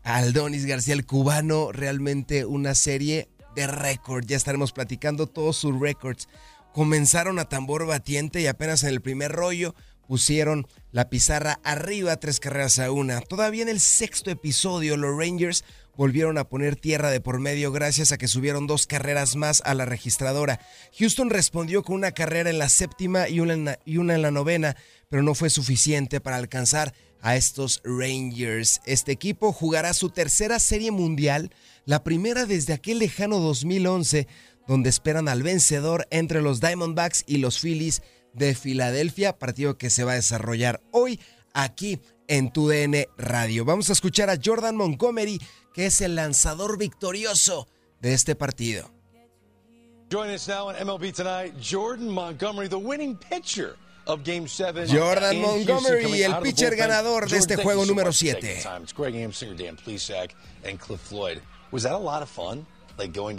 Aldonis 0.03 0.67
García, 0.67 0.95
el 0.95 1.07
cubano, 1.07 1.73
realmente 1.73 2.45
una 2.45 2.75
serie 2.75 3.29
de 3.57 3.67
récord. 3.67 4.25
Ya 4.27 4.37
estaremos 4.37 4.73
platicando 4.73 5.27
todos 5.27 5.57
sus 5.57 5.79
récords 5.81 6.29
comenzaron 6.73 7.39
a 7.39 7.45
tambor 7.45 7.87
batiente 7.87 8.41
y 8.41 8.47
apenas 8.47 8.83
en 8.83 8.91
el 8.91 9.01
primer 9.01 9.33
rollo 9.33 9.75
pusieron 10.13 10.67
la 10.91 11.09
pizarra 11.09 11.59
arriba 11.65 12.19
tres 12.19 12.39
carreras 12.39 12.79
a 12.79 12.91
una. 12.91 13.23
Todavía 13.23 13.63
en 13.63 13.71
el 13.71 13.81
sexto 13.81 14.31
episodio 14.31 14.99
los 14.99 15.17
Rangers 15.17 15.65
volvieron 15.97 16.37
a 16.37 16.51
poner 16.51 16.77
tierra 16.77 17.11
de 17.11 17.23
por 17.23 17.41
medio 17.41 17.73
gracias 17.73 18.13
a 18.13 18.19
que 18.19 18.29
subieron 18.29 18.67
dos 18.67 18.87
carreras 18.87 19.37
más 19.37 19.63
a 19.65 19.73
la 19.73 19.87
registradora. 19.87 20.61
Houston 20.99 21.31
respondió 21.31 21.83
con 21.83 21.95
una 21.95 22.13
carrera 22.13 22.51
en 22.51 22.59
la 22.59 22.69
séptima 22.69 23.27
y 23.31 23.41
una 23.41 23.55
en 23.55 24.21
la, 24.23 24.31
novena, 24.31 24.77
pero 25.09 25.23
no 25.23 25.35
fue 25.35 25.49
suficiente 25.49 26.21
para 26.21 26.37
alcanzar 26.37 26.93
a 27.23 27.35
estos 27.37 27.81
Rangers. 27.83 28.83
Este 28.85 29.13
equipo 29.13 29.51
jugará 29.51 29.95
su 29.95 30.11
tercera 30.11 30.59
serie 30.59 30.91
mundial, 30.91 31.55
la 31.87 32.05
primera 32.05 32.45
desde 32.45 32.75
aquel 32.75 32.99
lejano 32.99 33.39
2011, 33.39 34.29
donde 34.69 34.91
esperan 34.91 35.29
al 35.29 35.43
vencedor 35.43 36.07
entre 36.11 36.43
los 36.43 36.61
Diamondbacks 36.61 37.25
y 37.27 37.39
los 37.39 37.59
Phillies 37.59 38.03
de 38.33 38.55
Filadelfia, 38.55 39.39
partido 39.39 39.77
que 39.79 39.91
se 39.91 40.05
va 40.05 40.13
a 40.13 40.17
desarrollar 40.17 40.81
hoy 40.91 41.21
aquí 41.55 42.01
en 42.29 42.53
tu 42.53 42.69
DN 42.69 43.09
Radio. 43.19 43.65
Vamos 43.65 43.91
a 43.91 43.93
escuchar 43.93 44.31
a 44.31 44.39
Jordan 44.43 44.77
Montgomery, 44.77 45.41
que 45.75 45.87
es 45.87 46.01
el 46.01 46.15
lanzador 46.15 46.79
victorioso 46.79 47.69
de 48.01 48.15
este 48.15 48.35
partido. 48.35 48.91
Join 50.11 50.31
us 50.31 50.47
now 50.47 50.69
on 50.69 50.75
MLB 50.77 51.13
Tonight, 51.15 51.55
Jordan 51.59 52.09
Montgomery, 52.09 52.69
the 52.69 52.79
winning 52.79 53.17
pitcher 53.17 53.77
of 54.07 54.23
Game 54.25 54.47
7. 54.47 54.87
Jordan 54.87 55.41
Montgomery, 55.41 56.23
el 56.23 56.39
pitcher 56.41 56.77
ganador 56.77 57.29
de 57.31 57.39
este 57.39 57.57
juego 57.57 57.87
número 57.87 58.09
much 58.09 58.19
for 58.19 58.27
taking 58.27 58.43
7. 58.43 58.57
the 58.57 58.63
time. 58.63 58.83
It's 58.83 58.93
Greg 58.93 59.15
Amsinger, 59.15 59.57
Dan 59.57 59.77
Plesac, 59.77 60.33
and 60.65 60.79
Cliff 60.79 61.01
Floyd. 61.01 61.41
Was 61.71 61.85
that 61.85 61.95
a 61.95 61.99
lot 61.99 62.23
of 62.23 62.29
fun? 62.29 62.67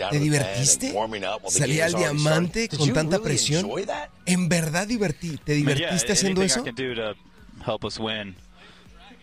¿Te 0.10 0.20
divertiste? 0.20 0.92
game 0.92 1.82
al 1.82 1.94
diamante 1.94 2.70
con 2.70 2.94
tanta 2.94 3.20
presión. 3.20 3.70
¿En 4.26 4.50
verdad 4.50 4.88
divertí, 4.88 5.38
te 5.44 5.54
divertiste 5.54 6.14
haciendo 6.14 6.42
eso? 6.42 6.64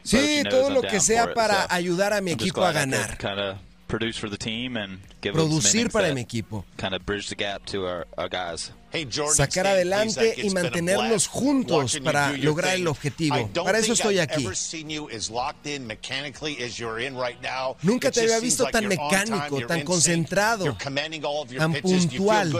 Sí, 0.02 0.42
todo 0.48 0.70
lo 0.70 0.82
que 0.82 1.00
sea 1.00 1.34
para 1.34 1.66
ayudar 1.72 2.12
a 2.12 2.20
mi 2.20 2.30
equipo 2.32 2.64
a 2.64 2.72
ganar. 2.72 3.18
Produce 3.90 4.16
for 4.16 4.30
the 4.30 4.36
team 4.36 4.76
and 4.76 5.00
give 5.20 5.34
Producir 5.34 5.90
para 5.90 6.14
mi 6.14 6.22
equipo. 6.22 6.64
Kind 6.76 6.94
of 6.94 7.04
bridge 7.04 7.28
the 7.28 7.34
gap 7.34 7.66
to 7.66 7.86
our, 7.86 8.06
our 8.16 8.28
guys. 8.28 8.72
Hey, 8.92 9.04
Jordan, 9.04 9.34
Sacar 9.34 9.66
adelante 9.66 10.34
y 10.36 10.50
mantenernos 10.50 11.28
juntos 11.28 11.98
para 12.02 12.32
lograr 12.36 12.74
thing. 12.74 12.82
el 12.82 12.88
objetivo. 12.88 13.50
Para 13.64 13.78
eso 13.78 13.92
estoy 13.92 14.18
aquí. 14.18 14.44
Nunca 17.82 18.10
te 18.10 18.20
había 18.20 18.40
visto 18.40 18.66
tan 18.66 18.88
mecánico, 18.88 19.66
tan 19.66 19.84
concentrado, 19.84 20.76
tan 21.56 21.74
puntual, 21.74 22.52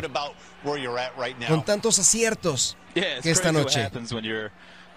con 1.49 1.65
tantos 1.65 1.99
aciertos 1.99 2.77
que 2.95 3.31
esta 3.31 3.51
noche. 3.53 3.91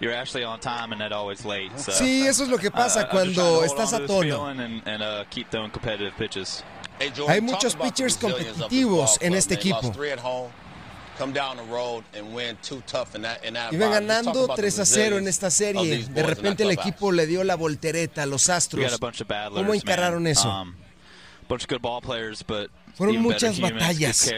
you're 0.00 0.12
you're 0.12 0.20
actually 0.20 0.44
on 0.44 0.60
time 0.60 0.92
and 0.92 0.98
not 1.00 1.12
always 1.12 1.44
late. 1.44 1.70
So, 1.78 1.92
Sí, 1.92 2.26
eso 2.26 2.44
es 2.44 2.48
lo 2.48 2.58
que 2.58 2.70
pasa 2.70 3.02
uh, 3.04 3.10
cuando 3.10 3.64
estás 3.64 3.92
a 3.92 4.06
tono. 4.06 4.22
feeling 4.22 4.60
And, 4.60 4.82
and 4.86 5.02
uh, 5.02 5.24
keep 5.30 5.50
throwing 5.50 5.70
competitive 5.70 6.14
pitches. 6.16 6.62
Hey, 6.98 7.10
Jordan, 7.14 7.34
Hay 7.34 7.40
muchos 7.40 7.74
pitchers 7.74 8.16
competitivos 8.16 9.18
en 9.20 9.34
este 9.34 9.54
man. 9.54 9.60
equipo. 9.60 9.92
Iban 13.72 13.90
ganando 13.92 14.44
about 14.44 14.56
the 14.56 14.62
3 14.62 14.78
a 14.80 14.84
0 14.84 15.18
en 15.18 15.28
esta 15.28 15.50
serie. 15.50 16.04
De 16.08 16.22
repente 16.22 16.64
el 16.64 16.70
equipo 16.70 17.12
le 17.12 17.26
dio 17.26 17.44
la 17.44 17.54
voltereta 17.56 18.22
a 18.22 18.26
los 18.26 18.48
Astros. 18.48 18.98
¿Cómo 19.52 19.74
encararon 19.74 20.26
eso? 20.26 20.48
Um, 20.48 20.74
Fueron 22.96 23.16
muchas 23.22 23.60
batallas. 23.60 24.30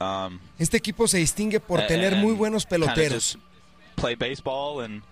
um, 0.00 0.38
Este 0.58 0.76
equipo 0.76 1.08
se 1.08 1.18
distingue 1.18 1.60
por 1.60 1.86
tener 1.86 2.16
muy 2.16 2.32
buenos 2.32 2.66
peloteros. 2.66 3.38
Just 3.96 4.00
Play 4.00 4.14
baseball 4.14 4.80
and 4.80 5.02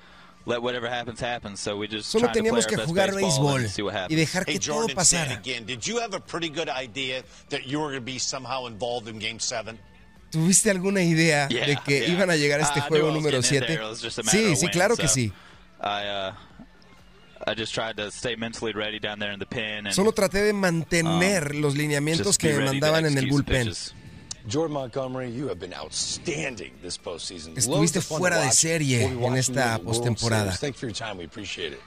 let 0.47 0.61
whatever 0.63 0.89
happens 0.89 1.21
happen. 1.21 1.57
So 1.57 1.77
we 1.77 1.89
just 1.89 2.11
Solo 2.11 2.27
trying 2.27 2.35
to 2.35 2.41
play 2.43 2.51
teníamos 2.51 2.65
our 2.65 2.69
que 2.71 2.77
best 2.77 2.89
jugar 2.89 3.11
béisbol 3.11 3.57
and 3.61 3.71
see 3.71 3.83
what 3.83 3.95
happens. 3.95 4.13
y 4.13 4.17
dejar 4.17 4.45
Hey, 4.47 4.55
que 4.55 4.61
todo 4.61 4.75
Jordan, 4.81 4.97
pasara. 4.97 5.33
again. 5.39 5.65
Did 5.67 5.87
you 5.87 5.99
have 6.01 6.15
a 6.15 6.21
pretty 6.21 6.51
good 6.51 6.69
idea 6.69 7.23
that 7.49 7.67
you 7.67 7.79
were 7.81 7.89
going 7.91 8.01
to 8.01 8.05
be 8.05 8.19
somehow 8.19 8.67
involved 8.67 9.09
in 9.09 9.19
Game 9.19 9.39
7? 9.41 9.79
¿Tuviste 10.31 10.69
alguna 10.71 11.01
idea 11.03 11.47
Yeah, 11.49 11.67
de 11.67 11.77
que 11.85 12.01
yeah. 12.01 12.09
iban 12.13 12.29
a 12.31 12.37
llegar 12.37 12.61
a 12.61 12.65
este 12.65 12.81
I 12.81 12.83
juego 12.89 13.11
número 13.13 13.41
getting 13.41 13.57
in 13.57 13.67
7? 13.67 13.67
there. 13.69 13.83
It 13.83 13.89
was 13.89 14.03
just 14.03 14.19
a 14.19 14.23
matter 14.25 14.37
Sí, 14.39 14.57
sí, 14.57 14.69
claro 14.69 14.97
que 14.97 15.07
sí. 15.09 15.33
I, 15.81 16.07
uh, 16.09 16.33
I 17.47 17.55
just 17.55 17.73
tried 17.73 17.97
to 17.99 18.11
stay 18.11 18.35
mentally 18.37 18.73
ready 18.73 18.99
down 18.99 19.19
there 19.21 19.33
in 19.33 19.39
the 19.39 19.47
pen. 19.47 19.87
And, 19.87 19.95
Solo 19.95 20.13
traté 20.13 20.43
de 20.43 20.53
mantener 20.53 21.53
um, 21.55 21.61
los 21.63 21.75
lineamientos 21.77 22.37
que 22.37 22.53
me 22.53 22.65
mandaban 22.65 23.07
en 23.07 23.17
el 23.17 23.29
bullpen. 23.29 23.65
pitches. 23.67 23.95
Jordan 24.47 24.75
Montgomery, 24.75 25.31
you 25.31 25.49
have 25.49 25.59
been 25.59 25.73
outstanding 25.73 26.73
this 26.83 26.99
postseason. 26.99 27.57
Estuviste 27.57 28.01
fuera 28.03 28.41
de 28.41 28.53
serie 28.53 29.05
en 29.05 29.37
esta 29.37 29.79
postemporada. 29.79 30.53
Series. 30.53 30.61
Thank 30.61 30.75
you 30.75 30.81
for 30.81 30.87
your 30.87 30.95
time. 30.95 31.19
We 31.19 31.25
appreciate 31.25 31.73
it. 31.73 31.81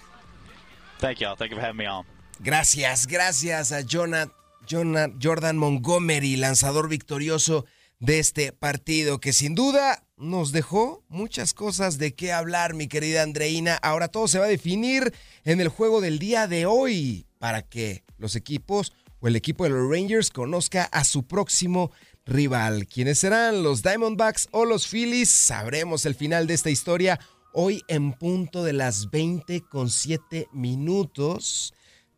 Thank 0.99 1.19
y'all. 1.19 1.35
Thank 1.35 1.51
you 1.51 1.57
for 1.57 1.63
having 1.63 1.77
me 1.77 1.87
on. 1.87 2.05
Gracias, 2.39 3.05
gracias 3.07 3.71
a 3.71 3.81
Jonat, 3.81 4.29
Jonat, 4.67 5.11
Jordan 5.21 5.57
Montgomery, 5.57 6.35
lanzador 6.35 6.89
victorioso 6.89 7.65
de 7.99 8.19
este 8.19 8.51
partido, 8.51 9.19
que 9.19 9.33
sin 9.33 9.55
duda 9.55 10.03
nos 10.17 10.51
dejó 10.51 11.03
muchas 11.09 11.53
cosas 11.53 11.97
de 11.97 12.15
qué 12.15 12.31
hablar, 12.31 12.73
mi 12.73 12.87
querida 12.87 13.21
Andreina. 13.23 13.75
Ahora 13.75 14.07
todo 14.07 14.27
se 14.27 14.39
va 14.39 14.45
a 14.45 14.49
definir 14.49 15.13
en 15.43 15.61
el 15.61 15.69
juego 15.69 16.01
del 16.01 16.17
día 16.19 16.47
de 16.47 16.65
hoy 16.65 17.27
para 17.37 17.61
que 17.61 18.03
los 18.17 18.35
equipos 18.35 18.93
o 19.19 19.27
el 19.27 19.35
equipo 19.35 19.63
de 19.63 19.71
los 19.71 19.89
Rangers 19.89 20.29
conozca 20.29 20.83
a 20.85 21.03
su 21.03 21.27
próximo 21.27 21.91
rival. 22.27 22.87
¿Quiénes 22.87 23.19
serán? 23.19 23.63
¿Los 23.63 23.81
Diamondbacks 23.81 24.49
o 24.51 24.65
los 24.65 24.87
Phillies? 24.87 25.29
Sabremos 25.29 26.05
el 26.05 26.13
final 26.13 26.45
de 26.45 26.53
esta 26.53 26.69
historia 26.69 27.19
hoy 27.53 27.81
en 27.87 28.13
punto 28.13 28.63
de 28.63 28.73
las 28.73 29.09
20 29.09 29.61
con 29.61 29.89
7 29.89 30.47
minutos 30.53 31.73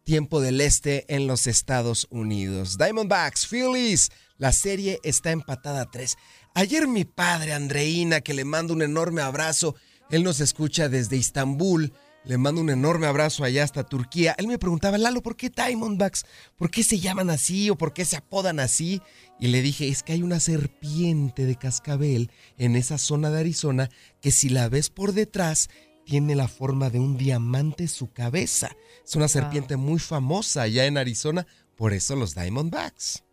tiempo 0.10 0.42
del 0.42 0.60
este 0.60 1.06
en 1.14 1.28
los 1.28 1.46
Estados 1.46 2.08
Unidos. 2.10 2.80
Diamondbacks, 2.80 3.46
Phillies, 3.46 4.10
la 4.40 4.52
serie 4.52 5.00
está 5.04 5.30
empatada 5.30 5.82
a 5.82 5.92
3. 5.92 6.18
Ayer 6.56 6.88
mi 6.88 7.06
padre, 7.06 7.54
Andreina, 7.54 8.22
que 8.22 8.34
le 8.34 8.44
mando 8.44 8.74
un 8.74 8.82
enorme 8.82 9.22
abrazo, 9.22 9.76
él 10.10 10.24
nos 10.24 10.40
escucha 10.40 10.90
desde 10.90 11.16
Istambul, 11.16 11.94
le 12.26 12.38
mando 12.38 12.62
un 12.62 12.70
enorme 12.70 13.08
abrazo 13.08 13.44
allá 13.44 13.64
hasta 13.64 13.84
Turquía. 13.84 14.36
Él 14.38 14.48
me 14.48 14.60
preguntaba, 14.60 14.98
Lalo, 14.98 15.22
¿por 15.22 15.36
qué 15.36 15.50
Diamondbacks? 15.50 16.26
¿Por 16.58 16.70
qué 16.70 16.84
se 16.84 17.00
llaman 17.00 17.30
así 17.30 17.70
o 17.70 17.78
por 17.78 17.94
qué 17.94 18.06
se 18.06 18.18
apodan 18.18 18.60
así? 18.60 19.02
Y 19.40 19.48
le 19.48 19.62
dije, 19.62 19.88
es 19.88 20.04
que 20.04 20.14
hay 20.14 20.24
una 20.24 20.40
serpiente 20.40 21.46
de 21.46 21.56
cascabel 21.56 22.32
en 22.58 22.76
esa 22.76 22.98
zona 22.98 23.30
de 23.30 23.40
Arizona 23.40 23.90
que 24.22 24.32
si 24.32 24.50
la 24.50 24.70
ves 24.70 24.90
por 24.90 25.14
detrás 25.14 25.70
tiene 26.06 26.36
la 26.36 26.48
forma 26.48 26.90
de 26.90 27.00
un 27.00 27.18
diamante 27.18 27.88
su 27.88 28.12
cabeza. 28.12 28.76
Es 29.06 29.16
una 29.16 29.28
serpiente 29.28 29.78
muy 29.78 30.00
famosa 30.00 30.64
allá 30.64 30.86
en 30.86 30.98
Arizona, 30.98 31.46
por 31.76 31.94
eso 31.94 32.16
los 32.16 32.34
Diamondbacks. 32.36 33.24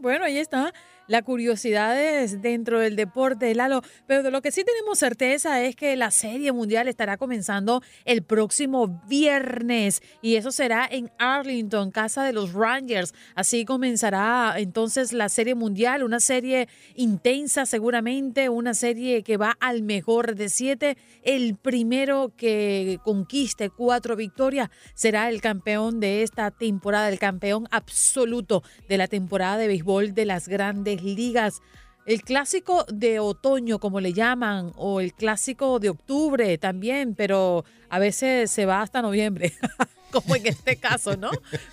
Bueno, 0.00 0.24
ahí 0.24 0.38
está. 0.38 0.72
La 1.08 1.22
curiosidad 1.22 2.00
es 2.00 2.42
dentro 2.42 2.80
del 2.80 2.96
deporte, 2.96 3.54
Lalo. 3.54 3.82
Pero 4.08 4.24
de 4.24 4.32
lo 4.32 4.42
que 4.42 4.50
sí 4.50 4.64
tenemos 4.64 4.98
certeza 4.98 5.62
es 5.62 5.76
que 5.76 5.94
la 5.94 6.10
Serie 6.10 6.50
Mundial 6.50 6.88
estará 6.88 7.16
comenzando 7.16 7.80
el 8.04 8.22
próximo 8.22 9.00
viernes 9.06 10.02
y 10.20 10.34
eso 10.34 10.50
será 10.50 10.88
en 10.90 11.12
Arlington, 11.18 11.92
casa 11.92 12.24
de 12.24 12.32
los 12.32 12.52
Rangers. 12.54 13.14
Así 13.36 13.64
comenzará 13.64 14.54
entonces 14.56 15.12
la 15.12 15.28
Serie 15.28 15.54
Mundial, 15.54 16.02
una 16.02 16.18
serie 16.18 16.68
intensa 16.96 17.66
seguramente, 17.66 18.48
una 18.48 18.74
serie 18.74 19.22
que 19.22 19.36
va 19.36 19.56
al 19.60 19.82
mejor 19.82 20.34
de 20.34 20.48
siete. 20.48 20.96
El 21.22 21.54
primero 21.54 22.32
que 22.36 22.98
conquiste 23.04 23.70
cuatro 23.70 24.16
victorias 24.16 24.70
será 24.94 25.28
el 25.28 25.40
campeón 25.40 26.00
de 26.00 26.24
esta 26.24 26.50
temporada, 26.50 27.08
el 27.08 27.20
campeón 27.20 27.68
absoluto 27.70 28.64
de 28.88 28.98
la 28.98 29.06
temporada 29.06 29.56
de 29.56 29.68
béisbol 29.68 30.12
de 30.12 30.24
las 30.24 30.48
grandes 30.48 30.95
ligas. 31.02 31.60
El 32.06 32.22
clásico 32.22 32.84
de 32.92 33.18
otoño, 33.18 33.80
como 33.80 34.00
le 34.00 34.12
llaman, 34.12 34.72
o 34.76 35.00
el 35.00 35.12
clásico 35.12 35.80
de 35.80 35.88
octubre 35.90 36.56
también, 36.56 37.14
pero 37.16 37.64
a 37.88 37.98
veces 37.98 38.50
se 38.50 38.64
va 38.64 38.80
hasta 38.80 39.02
noviembre, 39.02 39.52
como 40.12 40.36
en 40.36 40.46
este 40.46 40.76
caso, 40.76 41.16
¿no? 41.16 41.30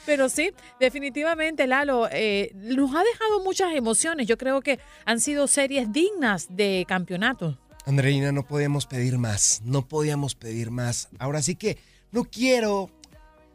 Pero 0.08 0.30
sí, 0.30 0.52
definitivamente, 0.80 1.68
Lalo, 1.68 2.08
eh, 2.12 2.52
nos 2.56 2.96
ha 2.96 3.04
dejado 3.04 3.44
muchas 3.44 3.76
emociones. 3.76 4.28
Yo 4.28 4.38
creo 4.38 4.62
que 4.62 4.80
han 5.06 5.20
sido 5.20 5.48
series 5.48 5.92
dignas 5.94 6.48
de 6.50 6.86
campeonato. 6.88 7.60
Andreina, 7.86 8.32
no 8.32 8.44
podíamos 8.44 8.88
pedir 8.88 9.18
más, 9.18 9.62
no 9.64 9.88
podíamos 9.88 10.36
pedir 10.36 10.72
más. 10.72 11.10
Ahora 11.20 11.42
sí 11.42 11.56
que 11.56 11.78
no 12.12 12.24
quiero 12.24 12.90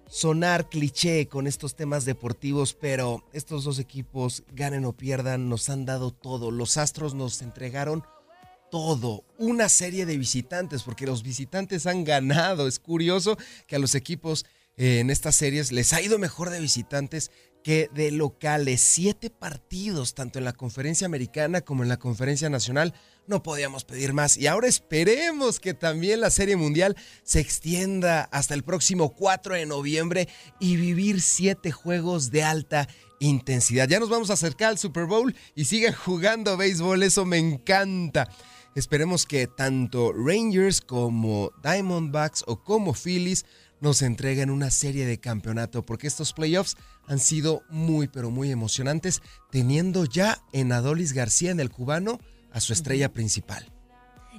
sonar 0.09 0.69
cliché 0.69 1.29
con 1.29 1.47
estos 1.47 1.77
temas 1.77 2.05
deportivos, 2.05 2.75
pero 2.75 3.25
estos 3.33 3.65
dos 3.65 3.79
equipos, 3.79 4.43
ganen 4.53 4.85
o 4.85 4.93
pierdan, 4.93 5.49
nos 5.49 5.69
han 5.69 5.85
dado 5.85 6.11
todo. 6.11 6.51
Los 6.51 6.77
Astros 6.77 7.15
nos 7.15 7.43
entregaron 7.43 8.03
todo, 8.71 9.25
una 9.39 9.69
serie 9.69 10.07
de 10.07 10.19
visitantes, 10.19 10.83
porque 10.83 11.07
los 11.07 11.23
visitantes 11.23 11.87
han 11.87 12.05
ganado. 12.05 12.67
Es 12.67 12.79
curioso 12.79 13.39
que 13.67 13.77
a 13.77 13.79
los 13.79 13.95
equipos 13.95 14.45
eh, 14.77 15.01
en 15.01 15.11
estas 15.11 15.37
series 15.37 15.73
les 15.73 15.93
ha 15.93 16.01
ido 16.01 16.19
mejor 16.19 16.51
de 16.51 16.61
visitantes 16.61 17.31
que 17.63 17.91
de 17.93 18.11
locales, 18.11 18.81
siete 18.81 19.31
partidos, 19.31 20.15
tanto 20.15 20.39
en 20.39 20.45
la 20.45 20.53
conferencia 20.53 21.07
americana 21.07 21.61
como 21.61 21.83
en 21.83 21.89
la 21.89 21.99
conferencia 21.99 22.49
nacional, 22.49 22.95
no 23.29 23.43
podíamos 23.43 23.85
pedir 23.85 24.13
más. 24.13 24.37
Y 24.37 24.47
ahora 24.47 24.67
esperemos 24.67 25.61
que 25.61 25.75
también 25.75 26.21
la 26.21 26.31
Serie 26.31 26.57
Mundial 26.57 26.97
se 27.23 27.41
extienda 27.41 28.23
hasta 28.33 28.55
el 28.55 28.65
próximo 28.65 29.15
4 29.15 29.55
de 29.55 29.67
noviembre 29.67 30.29
y 30.59 30.77
vivir 30.77 31.21
siete 31.21 31.71
juegos 31.71 32.31
de 32.31 32.43
alta 32.43 32.89
intensidad. 33.21 33.89
Ya 33.89 34.01
nos 34.01 34.11
vamos 34.11 34.31
a 34.31 34.35
acercar 34.35 34.71
al 34.71 34.79
Super 34.79 35.05
Bowl 35.05 35.35
y 35.55 35.67
sigan 35.67 35.95
jugando 35.95 36.57
béisbol, 36.57 37.03
eso 37.03 37.25
me 37.25 37.39
encanta. 37.39 38.29
Esperemos 38.75 39.27
que 39.27 39.47
tanto 39.47 40.13
Rangers 40.13 40.81
como 40.81 41.53
Diamondbacks 41.63 42.45
o 42.47 42.63
como 42.63 42.95
Phillies 42.95 43.45
nos 43.81 44.03
entreguen 44.03 44.51
una 44.51 44.71
serie 44.71 45.07
de 45.07 45.21
campeonato, 45.21 45.85
porque 45.85 46.07
estos 46.07 46.33
playoffs 46.33 46.77
han 47.07 47.19
sido 47.19 47.63
muy, 47.71 48.09
pero 48.09 48.31
muy 48.31 48.51
emocionantes, 48.51 49.23
teniendo 49.51 50.05
ya 50.05 50.43
en 50.53 50.73
Adolis 50.73 51.13
García, 51.13 51.51
en 51.51 51.61
el 51.61 51.71
cubano, 51.71 52.19
a 52.53 52.61
su 52.61 52.73
estrella 52.73 53.13
principal. 53.13 53.71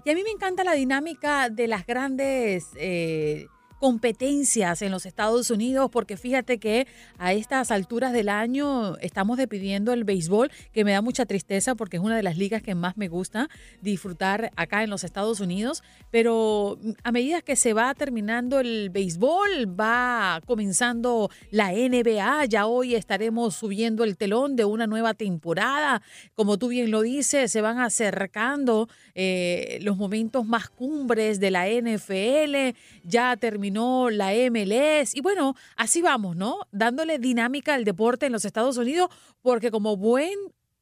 Y 0.05 0.10
a 0.10 0.16
mí 0.16 0.24
me 0.24 0.32
encanta 0.32 0.64
la 0.64 0.74
dinámica 0.74 1.49
de 1.49 1.68
las 1.68 1.86
grandes 1.86 2.68
eh, 2.76 3.47
competencias 3.80 4.82
en 4.82 4.92
los 4.92 5.06
Estados 5.06 5.50
Unidos, 5.50 5.90
porque 5.90 6.18
fíjate 6.18 6.60
que 6.60 6.86
a 7.18 7.34
estas 7.34 7.72
alturas 7.72 8.12
del 8.12 8.28
año 8.28 8.98
estamos 8.98 9.38
despidiendo 9.38 9.94
el 9.94 10.04
béisbol, 10.04 10.52
que 10.74 10.84
me 10.84 10.92
da 10.92 11.02
mucha 11.02 11.26
tristeza 11.26 11.76
porque 11.76 11.98
es 11.98 12.04
una 12.04 12.18
de 12.18 12.24
las 12.24 12.38
ligas 12.38 12.62
que 12.62 12.76
más 12.76 12.98
me 12.98 13.08
gusta 13.08 13.50
disfrutar 13.82 14.52
acá 14.58 14.84
en 14.84 14.90
los 14.90 15.06
Estados 15.06 15.40
Unidos, 15.40 15.82
pero 16.12 16.78
a 17.04 17.12
medida 17.12 17.42
que 17.42 17.56
se 17.56 17.74
va 17.74 17.94
terminando 17.94 18.60
el 18.60 18.90
béisbol, 18.90 19.80
va 19.80 20.42
comenzando 20.46 21.30
la 21.50 21.72
NBA, 21.72 22.46
ya 22.46 22.66
hoy 22.66 22.96
estaremos 22.96 23.56
subiendo 23.56 24.04
el 24.04 24.18
telón 24.18 24.58
de 24.58 24.66
una 24.66 24.88
nueva 24.88 25.14
temporada, 25.14 26.02
como 26.36 26.58
tú 26.58 26.68
bien 26.68 26.92
lo 26.92 27.02
dices, 27.02 27.50
se 27.50 27.62
van 27.62 27.80
acercando 27.80 28.90
eh, 29.16 29.80
los 29.84 29.96
momentos 29.96 30.46
más 30.46 30.70
cumbres 30.70 31.40
de 31.40 31.52
la 31.52 31.68
NFL, 31.70 32.78
ya 33.06 33.38
terminó 33.38 33.68
no 33.72 34.09
la 34.09 34.32
MLS. 34.34 35.15
Y 35.15 35.22
bueno, 35.22 35.55
así 35.76 36.01
vamos, 36.01 36.36
¿no? 36.36 36.59
Dándole 36.72 37.20
dinámica 37.20 37.74
al 37.74 37.86
deporte 37.86 38.26
en 38.26 38.32
los 38.32 38.45
Estados 38.45 38.78
Unidos, 38.78 39.09
porque 39.41 39.72
como 39.72 39.97
buen 39.97 40.34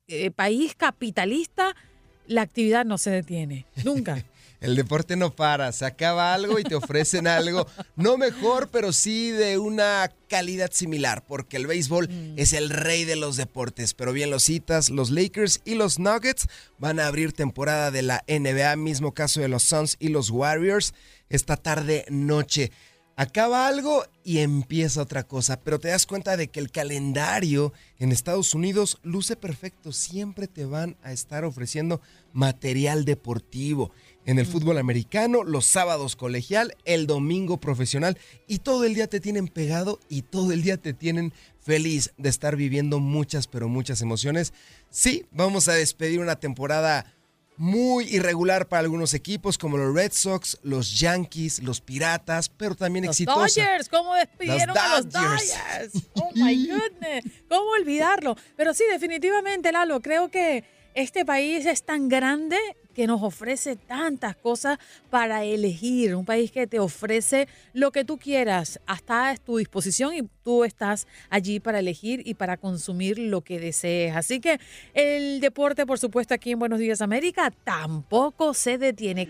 eh, 0.07 0.31
país 0.31 0.75
capitalista, 0.75 1.75
la 2.27 2.41
actividad 2.41 2.85
no 2.85 2.97
se 2.97 3.11
detiene. 3.11 3.65
Nunca. 3.83 4.23
El 4.59 4.75
deporte 4.75 5.15
no 5.15 5.35
para, 5.35 5.71
se 5.71 5.85
acaba 5.85 6.33
algo 6.33 6.59
y 6.59 6.63
te 6.63 6.75
ofrecen 6.75 7.27
algo, 7.27 7.67
no 7.95 8.17
mejor, 8.17 8.69
pero 8.69 8.91
sí 8.91 9.31
de 9.31 9.57
una 9.57 10.11
calidad 10.27 10.71
similar, 10.71 11.25
porque 11.25 11.57
el 11.57 11.67
béisbol 11.67 12.09
mm. 12.09 12.33
es 12.37 12.53
el 12.53 12.69
rey 12.69 13.05
de 13.05 13.15
los 13.15 13.37
deportes. 13.37 13.93
Pero 13.93 14.13
bien 14.13 14.29
los 14.29 14.43
citas, 14.43 14.89
los 14.89 15.11
Lakers 15.11 15.61
y 15.65 15.75
los 15.75 15.99
Nuggets 15.99 16.47
van 16.79 16.99
a 16.99 17.07
abrir 17.07 17.33
temporada 17.33 17.91
de 17.91 18.01
la 18.01 18.23
NBA, 18.27 18.75
mismo 18.77 19.13
caso 19.13 19.41
de 19.41 19.47
los 19.47 19.63
Suns 19.63 19.95
y 19.99 20.09
los 20.09 20.29
Warriors, 20.29 20.93
esta 21.29 21.57
tarde 21.57 22.05
noche 22.09 22.71
acaba 23.17 23.67
algo 23.67 24.05
y 24.23 24.39
empieza 24.39 25.01
otra 25.01 25.23
cosa, 25.23 25.59
pero 25.59 25.79
te 25.79 25.87
das 25.87 26.05
cuenta 26.05 26.37
de 26.37 26.49
que 26.49 26.59
el 26.59 26.71
calendario 26.71 27.73
en 27.97 28.11
Estados 28.11 28.53
Unidos 28.53 28.99
luce 29.01 29.35
perfecto, 29.35 29.91
siempre 29.91 30.47
te 30.47 30.65
van 30.65 30.95
a 31.01 31.11
estar 31.11 31.43
ofreciendo 31.43 31.99
material 32.31 33.05
deportivo. 33.05 33.91
En 34.27 34.39
el 34.39 34.45
fútbol 34.45 34.77
americano, 34.77 35.45
los 35.45 35.65
sábados 35.65 36.17
colegial, 36.17 36.75
el 36.83 37.07
domingo 37.07 37.61
profesional 37.61 38.17
y 38.45 38.59
todo 38.59 38.83
el 38.83 38.93
día 38.93 39.07
te 39.07 39.21
tienen 39.21 39.47
pegado 39.47 40.01
y 40.09 40.23
todo 40.23 40.51
el 40.51 40.63
día 40.63 40.75
te 40.75 40.91
tienen 40.91 41.31
feliz 41.61 42.11
de 42.17 42.27
estar 42.27 42.57
viviendo 42.57 42.99
muchas, 42.99 43.47
pero 43.47 43.69
muchas 43.69 44.01
emociones. 44.01 44.51
Sí, 44.89 45.25
vamos 45.31 45.69
a 45.69 45.75
despedir 45.75 46.19
una 46.19 46.35
temporada 46.35 47.05
muy 47.55 48.03
irregular 48.13 48.67
para 48.67 48.81
algunos 48.81 49.13
equipos 49.13 49.57
como 49.57 49.77
los 49.77 49.95
Red 49.95 50.11
Sox, 50.11 50.57
los 50.61 50.99
Yankees, 50.99 51.63
los 51.63 51.79
Piratas, 51.79 52.49
pero 52.49 52.75
también 52.75 53.05
los 53.05 53.15
exitosa. 53.15 53.61
Dodgers, 53.61 53.87
¿cómo 53.87 54.13
despidieron 54.13 54.77
a 54.77 54.97
los 54.97 55.09
Dodgers? 55.09 55.93
Oh 56.15 56.31
my 56.35 56.67
goodness, 56.67 57.23
¿cómo 57.47 57.69
olvidarlo? 57.79 58.35
Pero 58.57 58.73
sí, 58.73 58.83
definitivamente, 58.91 59.71
Lalo, 59.71 60.01
creo 60.01 60.29
que 60.29 60.65
este 60.97 61.25
país 61.25 61.67
es 61.67 61.83
tan 61.83 62.09
grande 62.09 62.57
que 62.95 63.05
nos 63.05 63.21
ofrece 63.21 63.75
tantas 63.75 64.35
cosas 64.35 64.79
para 65.11 65.43
elegir, 65.43 66.15
un 66.15 66.25
país 66.25 66.51
que 66.51 66.65
te 66.65 66.79
ofrece 66.79 67.47
lo 67.73 67.91
que 67.91 68.03
tú 68.03 68.17
quieras, 68.17 68.79
hasta 68.87 69.29
a 69.29 69.37
tu 69.37 69.57
disposición 69.57 70.15
y 70.15 70.23
tú 70.43 70.63
estás 70.63 71.05
allí 71.29 71.59
para 71.59 71.77
elegir 71.77 72.23
y 72.25 72.33
para 72.33 72.57
consumir 72.57 73.19
lo 73.19 73.41
que 73.41 73.59
desees. 73.59 74.15
Así 74.15 74.39
que 74.39 74.59
el 74.95 75.39
deporte, 75.39 75.85
por 75.85 75.99
supuesto, 75.99 76.33
aquí 76.33 76.53
en 76.53 76.59
Buenos 76.59 76.79
Días 76.79 77.01
América 77.01 77.53
tampoco 77.63 78.55
se 78.55 78.79
detiene. 78.79 79.29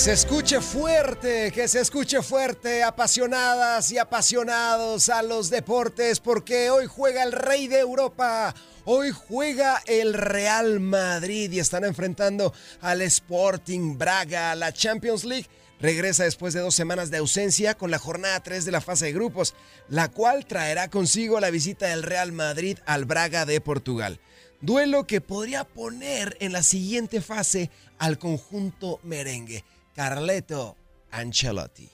Se 0.00 0.12
escuche 0.12 0.62
fuerte, 0.62 1.52
que 1.52 1.68
se 1.68 1.78
escuche 1.78 2.22
fuerte, 2.22 2.82
apasionadas 2.82 3.92
y 3.92 3.98
apasionados 3.98 5.10
a 5.10 5.22
los 5.22 5.50
deportes, 5.50 6.20
porque 6.20 6.70
hoy 6.70 6.86
juega 6.86 7.22
el 7.22 7.32
rey 7.32 7.68
de 7.68 7.80
Europa, 7.80 8.54
hoy 8.86 9.10
juega 9.10 9.82
el 9.86 10.14
Real 10.14 10.80
Madrid 10.80 11.52
y 11.52 11.58
están 11.58 11.84
enfrentando 11.84 12.54
al 12.80 13.02
Sporting 13.02 13.98
Braga, 13.98 14.54
la 14.54 14.72
Champions 14.72 15.24
League. 15.24 15.48
Regresa 15.80 16.24
después 16.24 16.54
de 16.54 16.60
dos 16.60 16.74
semanas 16.74 17.10
de 17.10 17.18
ausencia 17.18 17.74
con 17.74 17.90
la 17.90 17.98
jornada 17.98 18.42
3 18.42 18.64
de 18.64 18.72
la 18.72 18.80
fase 18.80 19.04
de 19.04 19.12
grupos, 19.12 19.54
la 19.90 20.08
cual 20.08 20.46
traerá 20.46 20.88
consigo 20.88 21.40
la 21.40 21.50
visita 21.50 21.88
del 21.88 22.04
Real 22.04 22.32
Madrid 22.32 22.78
al 22.86 23.04
Braga 23.04 23.44
de 23.44 23.60
Portugal. 23.60 24.18
Duelo 24.62 25.06
que 25.06 25.20
podría 25.20 25.64
poner 25.64 26.38
en 26.40 26.52
la 26.52 26.62
siguiente 26.62 27.20
fase 27.20 27.70
al 27.98 28.18
conjunto 28.18 28.98
merengue. 29.02 29.62
Carleto 29.94 30.76
Ancelotti. 31.10 31.90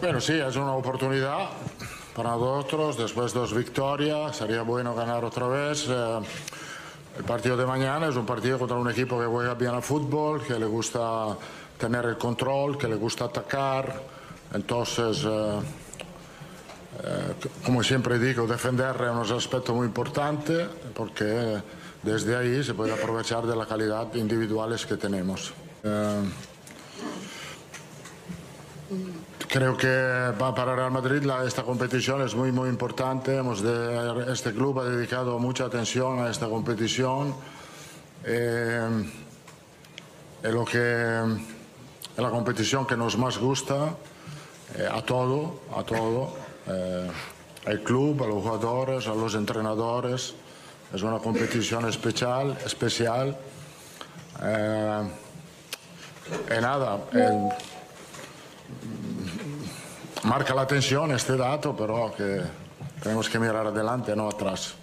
Bueno, 0.00 0.20
sí, 0.20 0.34
es 0.34 0.56
una 0.56 0.74
oportunidad 0.74 1.50
para 2.14 2.30
nosotros. 2.30 2.96
Después 2.96 3.32
de 3.32 3.40
dos 3.40 3.54
victorias, 3.54 4.36
sería 4.36 4.62
bueno 4.62 4.94
ganar 4.94 5.24
otra 5.24 5.46
vez. 5.48 5.86
Eh, 5.88 6.20
el 7.18 7.24
partido 7.24 7.56
de 7.56 7.64
mañana 7.64 8.08
es 8.08 8.16
un 8.16 8.26
partido 8.26 8.58
contra 8.58 8.76
un 8.76 8.90
equipo 8.90 9.18
que 9.18 9.26
juega 9.26 9.54
bien 9.54 9.72
al 9.72 9.82
fútbol, 9.82 10.42
que 10.44 10.58
le 10.58 10.66
gusta 10.66 11.36
tener 11.78 12.04
el 12.06 12.18
control, 12.18 12.76
que 12.76 12.88
le 12.88 12.96
gusta 12.96 13.26
atacar. 13.26 14.00
Entonces, 14.52 15.24
eh, 15.24 15.60
eh, 17.02 17.34
como 17.64 17.82
siempre 17.82 18.18
digo, 18.18 18.46
defender 18.46 18.96
es 18.96 19.30
un 19.30 19.36
aspecto 19.36 19.74
muy 19.74 19.86
importante 19.86 20.66
porque 20.94 21.60
desde 22.02 22.36
ahí 22.36 22.62
se 22.64 22.74
puede 22.74 22.92
aprovechar 22.92 23.46
de 23.46 23.56
la 23.56 23.66
calidad 23.66 24.12
individuales 24.14 24.86
que 24.86 24.96
tenemos. 24.96 25.52
Creo 29.48 29.76
que 29.76 30.32
pa- 30.38 30.54
para 30.54 30.74
Real 30.74 30.90
Madrid 30.90 31.22
la- 31.22 31.44
esta 31.44 31.62
competición 31.62 32.22
es 32.22 32.34
muy 32.34 32.50
muy 32.52 32.68
importante. 32.68 33.36
Hemos 33.36 33.62
este 34.28 34.52
club 34.52 34.80
ha 34.80 34.84
dedicado 34.84 35.38
mucha 35.38 35.64
atención 35.66 36.20
a 36.20 36.30
esta 36.30 36.48
competición. 36.48 37.34
Eh, 38.24 39.04
es 40.42 40.52
lo 40.52 40.64
que 40.64 40.78
es 42.16 42.22
la 42.22 42.30
competición 42.30 42.86
que 42.86 42.96
nos 42.96 43.16
más 43.18 43.38
gusta 43.38 43.94
eh, 44.76 44.88
a 44.90 45.02
todo, 45.02 45.60
a 45.76 45.82
todo, 45.84 46.34
eh, 46.66 47.10
al 47.66 47.80
club, 47.82 48.22
a 48.22 48.26
los 48.26 48.42
jugadores, 48.42 49.06
a 49.06 49.14
los 49.14 49.34
entrenadores. 49.34 50.34
Es 50.92 51.02
una 51.02 51.18
competición 51.18 51.86
especial, 51.88 52.56
especial. 52.64 53.36
Eh, 54.42 55.02
nada, 56.60 56.98
eh, 57.12 57.48
marca 60.24 60.54
la 60.54 60.62
atención 60.62 61.12
este 61.12 61.36
dato, 61.36 61.76
pero 61.76 62.12
que 62.16 62.42
tenemos 63.02 63.28
que 63.28 63.38
mirar 63.38 63.66
adelante, 63.66 64.16
no 64.16 64.28
atrás. 64.28 64.74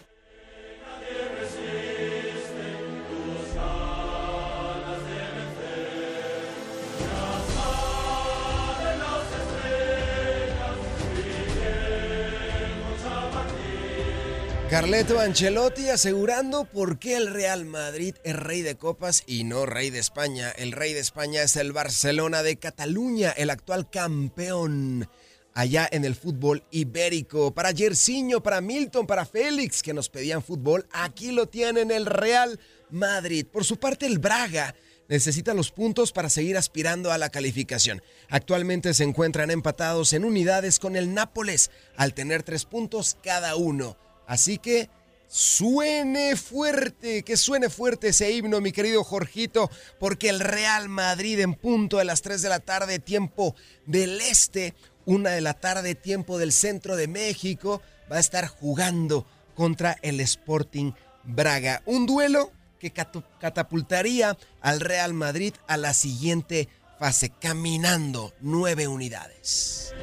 Carleto 14.71 15.19
Ancelotti 15.19 15.89
asegurando 15.89 16.63
por 16.63 16.97
qué 16.97 17.17
el 17.17 17.27
Real 17.27 17.65
Madrid 17.65 18.15
es 18.23 18.37
rey 18.37 18.61
de 18.61 18.77
copas 18.77 19.21
y 19.27 19.43
no 19.43 19.65
rey 19.65 19.89
de 19.89 19.99
España. 19.99 20.49
El 20.49 20.71
rey 20.71 20.93
de 20.93 21.01
España 21.01 21.43
es 21.43 21.57
el 21.57 21.73
Barcelona 21.73 22.41
de 22.41 22.55
Cataluña, 22.55 23.31
el 23.31 23.49
actual 23.49 23.89
campeón 23.89 25.09
allá 25.53 25.89
en 25.91 26.05
el 26.05 26.15
fútbol 26.15 26.63
ibérico. 26.71 27.53
Para 27.53 27.73
Jersiño, 27.73 28.41
para 28.41 28.61
Milton, 28.61 29.05
para 29.05 29.25
Félix, 29.25 29.83
que 29.83 29.93
nos 29.93 30.07
pedían 30.07 30.41
fútbol, 30.41 30.87
aquí 30.93 31.33
lo 31.33 31.49
tienen 31.49 31.91
el 31.91 32.05
Real 32.05 32.57
Madrid. 32.89 33.45
Por 33.51 33.65
su 33.65 33.77
parte, 33.77 34.05
el 34.05 34.19
Braga 34.19 34.73
necesita 35.09 35.53
los 35.53 35.69
puntos 35.71 36.13
para 36.13 36.29
seguir 36.29 36.55
aspirando 36.55 37.11
a 37.11 37.17
la 37.17 37.29
calificación. 37.29 38.01
Actualmente 38.29 38.93
se 38.93 39.03
encuentran 39.03 39.51
empatados 39.51 40.13
en 40.13 40.23
unidades 40.23 40.79
con 40.79 40.95
el 40.95 41.13
Nápoles, 41.13 41.71
al 41.97 42.13
tener 42.13 42.43
tres 42.43 42.63
puntos 42.63 43.17
cada 43.21 43.57
uno. 43.57 43.97
Así 44.31 44.59
que 44.59 44.89
suene 45.27 46.37
fuerte, 46.37 47.23
que 47.23 47.35
suene 47.35 47.69
fuerte 47.69 48.07
ese 48.07 48.31
himno, 48.31 48.61
mi 48.61 48.71
querido 48.71 49.03
Jorgito, 49.03 49.69
porque 49.99 50.29
el 50.29 50.39
Real 50.39 50.87
Madrid 50.87 51.37
en 51.41 51.53
punto 51.53 51.97
de 51.97 52.05
las 52.05 52.21
3 52.21 52.41
de 52.41 52.47
la 52.47 52.61
tarde, 52.61 52.99
tiempo 52.99 53.57
del 53.85 54.21
este, 54.21 54.73
una 55.03 55.31
de 55.31 55.41
la 55.41 55.53
tarde, 55.53 55.95
tiempo 55.95 56.37
del 56.37 56.53
centro 56.53 56.95
de 56.95 57.09
México, 57.09 57.81
va 58.09 58.15
a 58.15 58.19
estar 58.21 58.47
jugando 58.47 59.27
contra 59.53 59.97
el 60.01 60.21
Sporting 60.21 60.93
Braga. 61.25 61.81
Un 61.85 62.05
duelo 62.05 62.53
que 62.79 62.93
catapultaría 62.93 64.37
al 64.61 64.79
Real 64.79 65.13
Madrid 65.13 65.55
a 65.67 65.75
la 65.75 65.93
siguiente 65.93 66.69
fase, 66.99 67.33
caminando 67.37 68.33
nueve 68.39 68.87
unidades. 68.87 69.93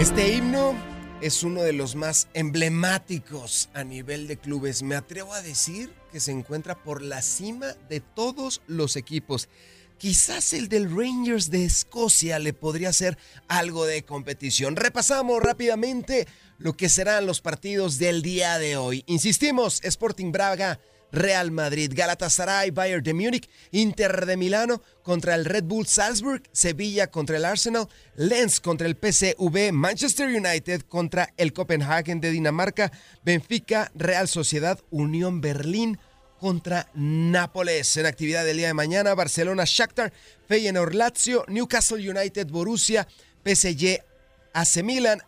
Este 0.00 0.32
himno 0.32 0.74
es 1.20 1.42
uno 1.42 1.60
de 1.60 1.74
los 1.74 1.94
más 1.94 2.28
emblemáticos 2.32 3.68
a 3.74 3.84
nivel 3.84 4.28
de 4.28 4.38
clubes. 4.38 4.82
Me 4.82 4.94
atrevo 4.94 5.34
a 5.34 5.42
decir 5.42 5.92
que 6.10 6.20
se 6.20 6.32
encuentra 6.32 6.82
por 6.82 7.02
la 7.02 7.20
cima 7.20 7.74
de 7.90 8.00
todos 8.00 8.62
los 8.66 8.96
equipos. 8.96 9.50
Quizás 9.98 10.54
el 10.54 10.70
del 10.70 10.90
Rangers 10.90 11.50
de 11.50 11.66
Escocia 11.66 12.38
le 12.38 12.54
podría 12.54 12.88
hacer 12.88 13.18
algo 13.46 13.84
de 13.84 14.02
competición. 14.02 14.74
Repasamos 14.74 15.42
rápidamente 15.42 16.26
lo 16.56 16.78
que 16.78 16.88
serán 16.88 17.26
los 17.26 17.42
partidos 17.42 17.98
del 17.98 18.22
día 18.22 18.58
de 18.58 18.78
hoy. 18.78 19.04
Insistimos, 19.06 19.84
Sporting 19.84 20.32
Braga, 20.32 20.80
Real 21.12 21.50
Madrid, 21.50 21.92
Galatasaray, 21.94 22.70
Bayern 22.70 23.02
de 23.02 23.14
Múnich, 23.14 23.48
Inter 23.72 24.26
de 24.26 24.36
Milano 24.36 24.82
contra 25.02 25.34
el 25.34 25.44
Red 25.44 25.64
Bull 25.64 25.86
Salzburg, 25.86 26.42
Sevilla 26.52 27.10
contra 27.10 27.36
el 27.36 27.44
Arsenal, 27.44 27.88
Lens 28.16 28.60
contra 28.60 28.86
el 28.86 28.96
PSV, 28.96 29.72
Manchester 29.72 30.28
United 30.28 30.82
contra 30.82 31.32
el 31.36 31.52
Copenhagen 31.52 32.20
de 32.20 32.30
Dinamarca, 32.30 32.92
Benfica, 33.24 33.90
Real 33.94 34.28
Sociedad, 34.28 34.80
Unión 34.90 35.40
Berlín 35.40 35.98
contra 36.38 36.88
Nápoles. 36.94 37.96
En 37.96 38.06
actividad 38.06 38.44
del 38.44 38.56
día 38.56 38.68
de 38.68 38.74
mañana, 38.74 39.14
Barcelona, 39.14 39.64
Shakhtar, 39.66 40.12
Feyenoord, 40.48 40.94
Lazio, 40.94 41.44
Newcastle 41.48 42.10
United, 42.10 42.48
Borussia, 42.48 43.06
PSG, 43.44 44.09
AC 44.52 44.82
Milan, 44.82 45.20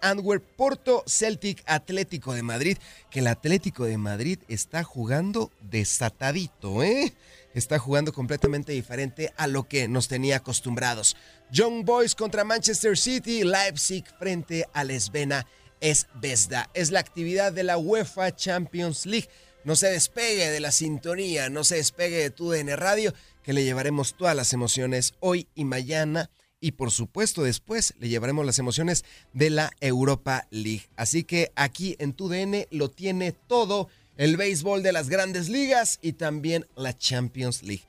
Porto, 0.57 1.05
Celtic, 1.07 1.63
Atlético 1.67 2.35
de 2.35 2.43
Madrid, 2.43 2.79
que 3.11 3.21
el 3.21 3.27
Atlético 3.27 3.85
de 3.85 3.99
Madrid 3.99 4.39
está 4.49 4.83
jugando 4.83 5.51
desatadito, 5.61 6.83
¿eh? 6.83 7.13
Está 7.55 7.79
jugando 7.79 8.13
completamente 8.13 8.73
diferente 8.73 9.33
a 9.37 9.47
lo 9.47 9.65
que 9.65 9.87
nos 9.87 10.09
tenía 10.09 10.37
acostumbrados. 10.37 11.17
Young 11.51 11.85
Boys 11.85 12.15
contra 12.15 12.45
Manchester 12.45 12.97
City, 12.97 13.45
Leipzig 13.45 14.05
frente 14.19 14.67
al 14.73 14.91
Esvena 14.91 15.47
Esbesda. 15.81 16.71
Es 16.73 16.91
la 16.91 17.01
actividad 17.01 17.53
de 17.53 17.65
la 17.65 17.77
UEFA 17.77 18.35
Champions 18.35 19.05
League. 19.05 19.29
No 19.65 19.77
se 19.77 19.89
despegue 19.89 20.51
de 20.51 20.61
la 20.61 20.73
sintonía, 20.73 21.51
no 21.51 21.63
se 21.63 21.77
despegue 21.77 22.17
de 22.17 22.31
tu 22.31 22.51
DN 22.51 22.75
Radio, 22.77 23.13
que 23.43 23.53
le 23.53 23.65
llevaremos 23.65 24.17
todas 24.17 24.35
las 24.35 24.53
emociones 24.53 25.15
hoy 25.21 25.47
y 25.55 25.65
mañana 25.65 26.31
y 26.63 26.73
por 26.73 26.91
supuesto 26.91 27.43
después 27.43 27.93
le 27.99 28.09
llevaremos 28.09 28.47
las 28.47 28.59
emociones 28.59 29.05
de 29.35 29.51
la 29.51 29.71
Europa 29.81 30.47
League. 30.51 30.89
Así 30.97 31.25
que 31.25 31.53
aquí 31.57 31.97
en 31.99 32.15
tu 32.15 32.29
DN 32.29 32.69
lo 32.71 32.89
tiene 32.89 33.33
todo 33.33 33.89
el 34.17 34.37
béisbol 34.37 34.83
de 34.83 34.93
las 34.93 35.11
grandes 35.11 35.49
ligas 35.49 35.99
y 36.01 36.15
también 36.15 36.67
la 36.77 36.97
Champions 36.97 37.63
League. 37.63 37.85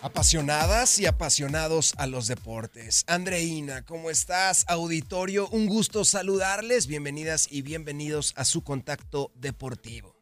Apasionadas 0.00 0.98
y 1.00 1.06
apasionados 1.06 1.92
a 1.98 2.06
los 2.06 2.28
deportes. 2.28 3.04
Andreina, 3.08 3.82
¿cómo 3.82 4.10
estás? 4.10 4.64
Auditorio, 4.68 5.48
un 5.48 5.66
gusto 5.66 6.04
saludarles. 6.04 6.86
Bienvenidas 6.86 7.46
y 7.50 7.60
bienvenidos 7.62 8.32
a 8.36 8.46
su 8.46 8.62
contacto 8.62 9.32
deportivo. 9.34 10.17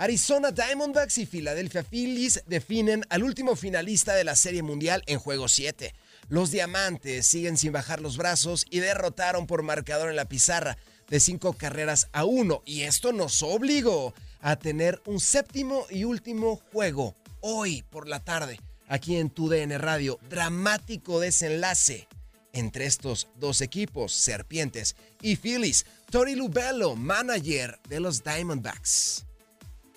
Arizona 0.00 0.52
Diamondbacks 0.52 1.18
y 1.18 1.26
Philadelphia 1.26 1.82
Phillies 1.82 2.44
definen 2.46 3.04
al 3.10 3.24
último 3.24 3.56
finalista 3.56 4.14
de 4.14 4.22
la 4.22 4.36
Serie 4.36 4.62
Mundial 4.62 5.02
en 5.06 5.18
juego 5.18 5.48
7. 5.48 5.92
Los 6.28 6.52
Diamantes 6.52 7.26
siguen 7.26 7.56
sin 7.56 7.72
bajar 7.72 8.00
los 8.00 8.16
brazos 8.16 8.64
y 8.70 8.78
derrotaron 8.78 9.48
por 9.48 9.64
marcador 9.64 10.10
en 10.10 10.14
la 10.14 10.28
pizarra 10.28 10.78
de 11.08 11.18
cinco 11.18 11.52
carreras 11.54 12.06
a 12.12 12.24
uno. 12.24 12.62
Y 12.64 12.82
esto 12.82 13.12
nos 13.12 13.42
obligó 13.42 14.14
a 14.40 14.54
tener 14.54 15.02
un 15.04 15.18
séptimo 15.18 15.84
y 15.90 16.04
último 16.04 16.62
juego 16.72 17.16
hoy 17.40 17.82
por 17.90 18.06
la 18.06 18.20
tarde 18.20 18.60
aquí 18.86 19.16
en 19.16 19.30
tu 19.30 19.48
DN 19.48 19.78
Radio. 19.78 20.20
Dramático 20.30 21.18
desenlace 21.18 22.06
entre 22.52 22.86
estos 22.86 23.26
dos 23.34 23.60
equipos, 23.62 24.12
Serpientes 24.12 24.94
y 25.22 25.34
Phillies. 25.34 25.86
Tori 26.08 26.36
Lubello, 26.36 26.94
manager 26.94 27.80
de 27.88 27.98
los 27.98 28.22
Diamondbacks. 28.22 29.24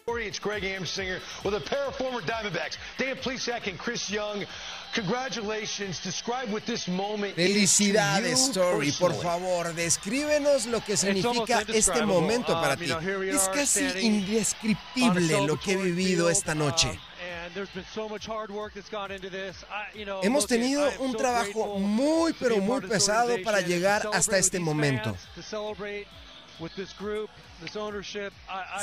It's 0.08 0.40
Greg 0.40 0.64
Amsinger 0.64 1.20
with 1.46 1.54
a 1.54 1.60
pair 1.62 1.86
of 1.88 1.96
former 1.96 2.20
Diamondbacks, 2.22 2.78
Dan 2.98 3.16
Plesac 3.18 3.68
and 3.68 3.78
Chris 3.80 4.10
Young. 4.10 4.46
Congratulations. 4.94 6.00
Describe 6.02 6.52
what 6.52 6.66
this 6.66 6.88
moment 6.88 7.36
Felicidades, 7.36 8.52
Tori. 8.54 8.92
Por 8.92 9.14
favor, 9.14 9.72
descríbenos 9.74 10.68
lo 10.68 10.82
que 10.82 10.98
significa 10.98 11.64
este 11.74 12.06
momento 12.06 12.54
Um, 12.54 12.62
para 12.62 12.76
ti. 12.76 12.92
Es 13.30 13.48
casi 13.50 13.86
indescriptible 14.02 15.46
lo 15.48 15.58
que 15.58 15.74
he 15.74 15.78
vivido 15.78 16.30
esta 16.30 16.54
noche. 16.54 16.90
um, 16.90 16.98
Hemos 20.24 20.48
tenido 20.48 20.90
un 21.00 21.16
trabajo 21.16 21.80
muy, 21.80 22.34
pero 22.34 22.58
muy 22.58 22.82
pesado 22.82 23.38
para 23.44 23.62
llegar 23.62 24.10
hasta 24.14 24.38
este 24.38 24.60
momento. 24.60 25.16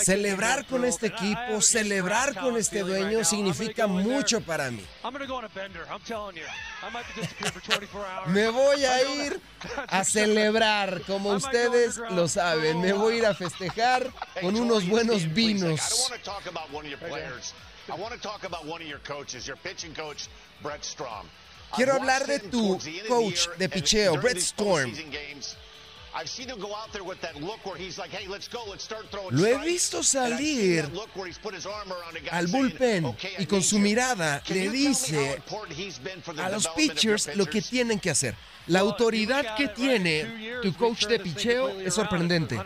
Celebrar 0.02 0.66
con 0.66 0.84
este 0.84 1.06
equipo, 1.08 1.60
celebrar 1.60 2.34
con 2.34 2.56
este 2.56 2.82
dueño 2.82 3.24
significa 3.24 3.86
mucho 3.86 4.40
para 4.40 4.70
mí. 4.70 4.84
I'm 5.04 5.12
gonna 5.12 5.26
go 5.26 5.36
on 5.36 5.44
a 5.44 5.48
bender, 5.48 5.84
I'm 5.90 6.00
telling 6.00 6.36
you. 6.36 6.44
I 6.82 6.90
might 6.92 7.04
disappear 7.14 7.50
for 7.50 7.60
24 7.60 8.00
hours. 8.00 8.28
Me 8.28 8.48
voy 8.48 8.84
a 8.84 9.26
ir 9.26 9.40
a 9.88 10.04
celebrar, 10.04 11.02
como 11.06 11.32
ustedes 11.32 11.98
lo 12.10 12.28
saben. 12.28 12.80
Me 12.80 12.92
voy 12.92 13.14
a 13.14 13.18
ir 13.18 13.26
a 13.26 13.34
festejar 13.34 14.12
con 14.40 14.56
unos 14.56 14.86
buenos 14.88 15.24
vinos. 15.32 15.80
want 16.10 16.22
to 16.22 16.30
talk 16.30 16.46
about 16.46 16.72
one 16.72 16.84
of 16.84 16.90
your 16.90 17.00
players. 17.08 17.54
I 17.90 17.96
want 17.96 18.12
to 18.12 18.20
talk 18.20 18.44
about 18.44 18.66
one 18.66 18.82
of 18.82 18.88
your 18.88 19.00
coaches, 19.00 19.46
your 19.46 19.56
pitching 19.56 19.94
coach, 19.94 20.28
Brett 20.62 20.84
Strom. 20.84 21.26
Quiero 21.74 21.94
hablar 21.94 22.26
de 22.26 22.38
tu 22.38 22.78
coach 23.08 23.48
de 23.58 23.68
picheo, 23.68 24.20
Brett 24.20 24.38
Storm. 24.38 24.92
Lo 29.30 29.46
he 29.46 29.58
visto 29.58 30.02
salir 30.02 30.90
al 32.30 32.46
bullpen 32.48 33.16
y 33.38 33.46
con 33.46 33.62
su 33.62 33.78
mirada 33.78 34.42
le 34.48 34.68
dice 34.70 35.42
a 36.38 36.48
los 36.48 36.68
pitchers 36.68 37.36
lo 37.36 37.46
que 37.46 37.62
tienen 37.62 38.00
que 38.00 38.10
hacer. 38.10 38.34
La 38.66 38.80
autoridad 38.80 39.56
que 39.56 39.68
tiene 39.68 40.60
tu 40.62 40.74
coach 40.74 41.06
de 41.06 41.20
picheo 41.20 41.80
es 41.80 41.94
sorprendente. 41.94 42.58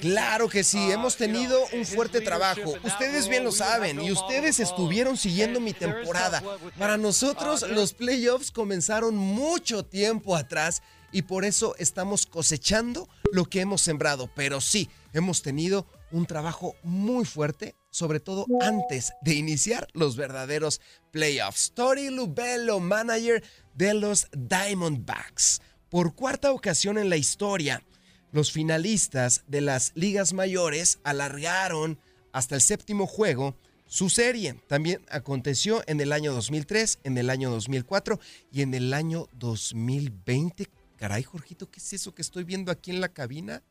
Claro 0.00 0.48
que 0.48 0.62
sí, 0.62 0.90
hemos 0.90 1.16
tenido 1.16 1.58
un 1.72 1.84
fuerte 1.86 2.20
trabajo. 2.20 2.74
Ustedes 2.82 3.28
bien 3.28 3.44
lo 3.44 3.52
saben 3.52 4.00
y 4.02 4.12
ustedes 4.12 4.60
estuvieron 4.60 5.16
siguiendo 5.16 5.60
mi 5.60 5.72
temporada. 5.72 6.42
Para 6.78 6.96
nosotros 6.96 7.66
los 7.68 7.94
playoffs 7.94 8.50
comenzaron 8.50 9.16
mucho 9.16 9.84
tiempo 9.84 10.36
atrás 10.36 10.82
y 11.12 11.22
por 11.22 11.44
eso 11.44 11.74
estamos 11.78 12.26
cosechando 12.26 13.08
lo 13.32 13.46
que 13.46 13.60
hemos 13.60 13.80
sembrado. 13.80 14.30
Pero 14.34 14.60
sí, 14.60 14.90
hemos 15.12 15.40
tenido 15.42 15.86
un 16.10 16.26
trabajo 16.26 16.74
muy 16.82 17.24
fuerte, 17.24 17.76
sobre 17.90 18.20
todo 18.20 18.46
antes 18.60 19.12
de 19.22 19.34
iniciar 19.34 19.88
los 19.94 20.16
verdaderos 20.16 20.80
playoffs. 21.10 21.72
Tori 21.74 22.10
Lubello, 22.10 22.78
manager 22.80 23.42
de 23.74 23.94
los 23.94 24.28
Diamondbacks. 24.32 25.60
Por 25.96 26.14
cuarta 26.14 26.52
ocasión 26.52 26.98
en 26.98 27.08
la 27.08 27.16
historia, 27.16 27.82
los 28.30 28.52
finalistas 28.52 29.44
de 29.46 29.62
las 29.62 29.92
ligas 29.94 30.34
mayores 30.34 30.98
alargaron 31.04 31.98
hasta 32.32 32.54
el 32.54 32.60
séptimo 32.60 33.06
juego 33.06 33.56
su 33.86 34.10
serie. 34.10 34.60
También 34.66 35.00
aconteció 35.08 35.82
en 35.86 36.02
el 36.02 36.12
año 36.12 36.34
2003, 36.34 36.98
en 37.04 37.16
el 37.16 37.30
año 37.30 37.50
2004 37.50 38.20
y 38.52 38.60
en 38.60 38.74
el 38.74 38.92
año 38.92 39.30
2020. 39.38 40.68
Caray, 40.96 41.22
Jorgito, 41.22 41.70
¿qué 41.70 41.80
es 41.80 41.94
eso 41.94 42.14
que 42.14 42.20
estoy 42.20 42.44
viendo 42.44 42.70
aquí 42.70 42.90
en 42.90 43.00
la 43.00 43.08
cabina? 43.08 43.62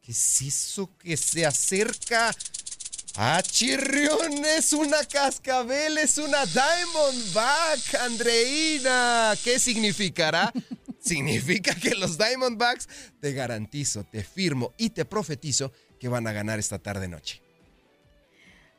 ¿Qué 0.00 0.12
es 0.12 0.40
eso 0.40 0.88
que 0.96 1.18
se 1.18 1.44
acerca? 1.44 2.34
Ah, 3.14 3.42
chirrión, 3.42 4.42
es 4.56 4.72
una 4.72 5.04
cascabel, 5.04 5.98
es 5.98 6.16
una 6.16 6.46
Diamondback, 6.46 7.94
Andreina. 8.00 9.34
¿Qué 9.44 9.58
significará? 9.58 10.50
Significa 11.04 11.74
que 11.74 11.94
los 11.94 12.16
Diamondbacks, 12.16 12.88
te 13.20 13.32
garantizo, 13.32 14.04
te 14.04 14.24
firmo 14.24 14.72
y 14.78 14.90
te 14.90 15.04
profetizo 15.04 15.70
que 16.00 16.08
van 16.08 16.26
a 16.26 16.32
ganar 16.32 16.58
esta 16.58 16.78
tarde 16.78 17.08
noche. 17.08 17.42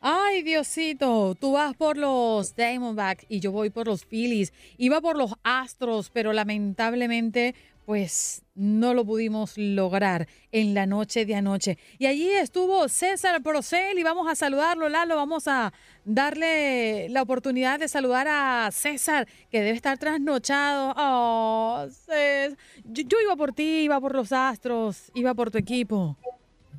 Ay, 0.00 0.42
Diosito, 0.42 1.36
tú 1.36 1.52
vas 1.52 1.74
por 1.76 1.96
los 1.96 2.56
Diamondbacks 2.56 3.26
y 3.28 3.40
yo 3.40 3.52
voy 3.52 3.70
por 3.70 3.86
los 3.86 4.04
Phillies. 4.04 4.52
Iba 4.76 5.00
por 5.00 5.16
los 5.16 5.34
Astros, 5.44 6.10
pero 6.10 6.32
lamentablemente 6.32 7.54
pues 7.86 8.42
no 8.56 8.94
lo 8.94 9.04
pudimos 9.04 9.56
lograr 9.56 10.26
en 10.50 10.74
la 10.74 10.86
noche 10.86 11.24
de 11.24 11.36
anoche. 11.36 11.78
Y 11.98 12.06
allí 12.06 12.28
estuvo 12.28 12.88
César 12.88 13.40
Procel 13.42 13.96
y 13.96 14.02
vamos 14.02 14.28
a 14.28 14.34
saludarlo, 14.34 14.88
Lalo, 14.88 15.14
vamos 15.14 15.46
a 15.46 15.72
darle 16.04 17.08
la 17.08 17.22
oportunidad 17.22 17.78
de 17.78 17.86
saludar 17.86 18.26
a 18.28 18.68
César, 18.72 19.28
que 19.50 19.60
debe 19.60 19.76
estar 19.76 19.98
trasnochado. 19.98 20.94
Oh, 20.96 21.86
César. 21.88 22.58
Yo, 22.84 23.04
yo 23.06 23.18
iba 23.22 23.36
por 23.36 23.52
ti, 23.52 23.82
iba 23.84 24.00
por 24.00 24.16
los 24.16 24.32
Astros, 24.32 25.12
iba 25.14 25.32
por 25.32 25.52
tu 25.52 25.58
equipo. 25.58 26.18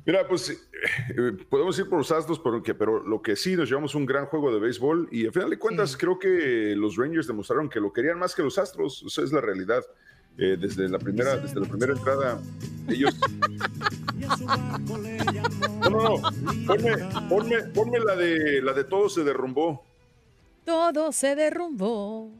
Mira, 0.04 0.28
pues 0.28 0.50
eh, 0.50 1.32
podemos 1.48 1.78
ir 1.78 1.88
por 1.88 1.98
los 1.98 2.12
Astros, 2.12 2.38
pero, 2.38 2.62
que, 2.62 2.74
pero 2.74 3.02
lo 3.02 3.22
que 3.22 3.34
sí, 3.34 3.56
nos 3.56 3.68
llevamos 3.68 3.94
un 3.94 4.04
gran 4.04 4.26
juego 4.26 4.52
de 4.52 4.60
béisbol 4.60 5.08
y 5.10 5.24
al 5.26 5.32
final 5.32 5.50
de 5.50 5.58
cuentas 5.58 5.96
creo 5.96 6.18
que 6.18 6.74
los 6.76 6.96
Rangers 6.96 7.26
demostraron 7.26 7.68
que 7.68 7.80
lo 7.80 7.92
querían 7.92 8.18
más 8.18 8.34
que 8.34 8.42
los 8.42 8.58
Astros, 8.58 9.04
esa 9.06 9.22
es 9.22 9.32
la 9.32 9.40
realidad. 9.40 9.82
Eh, 10.38 10.56
desde 10.58 10.88
la 10.88 10.98
primera 10.98 11.36
desde 11.36 11.60
la 11.60 11.66
primera 11.66 11.92
entrada 11.92 12.40
ellos 12.88 13.12
no 14.16 15.90
no 15.90 15.90
no 15.90 16.22
ponme, 16.66 16.96
ponme, 17.28 17.62
ponme 17.74 17.98
la 17.98 18.14
de 18.14 18.62
la 18.62 18.72
de 18.72 18.84
todo 18.84 19.08
se 19.08 19.24
derrumbó 19.24 19.84
Todo 20.64 21.12
se 21.12 21.34
derrumbó. 21.34 22.30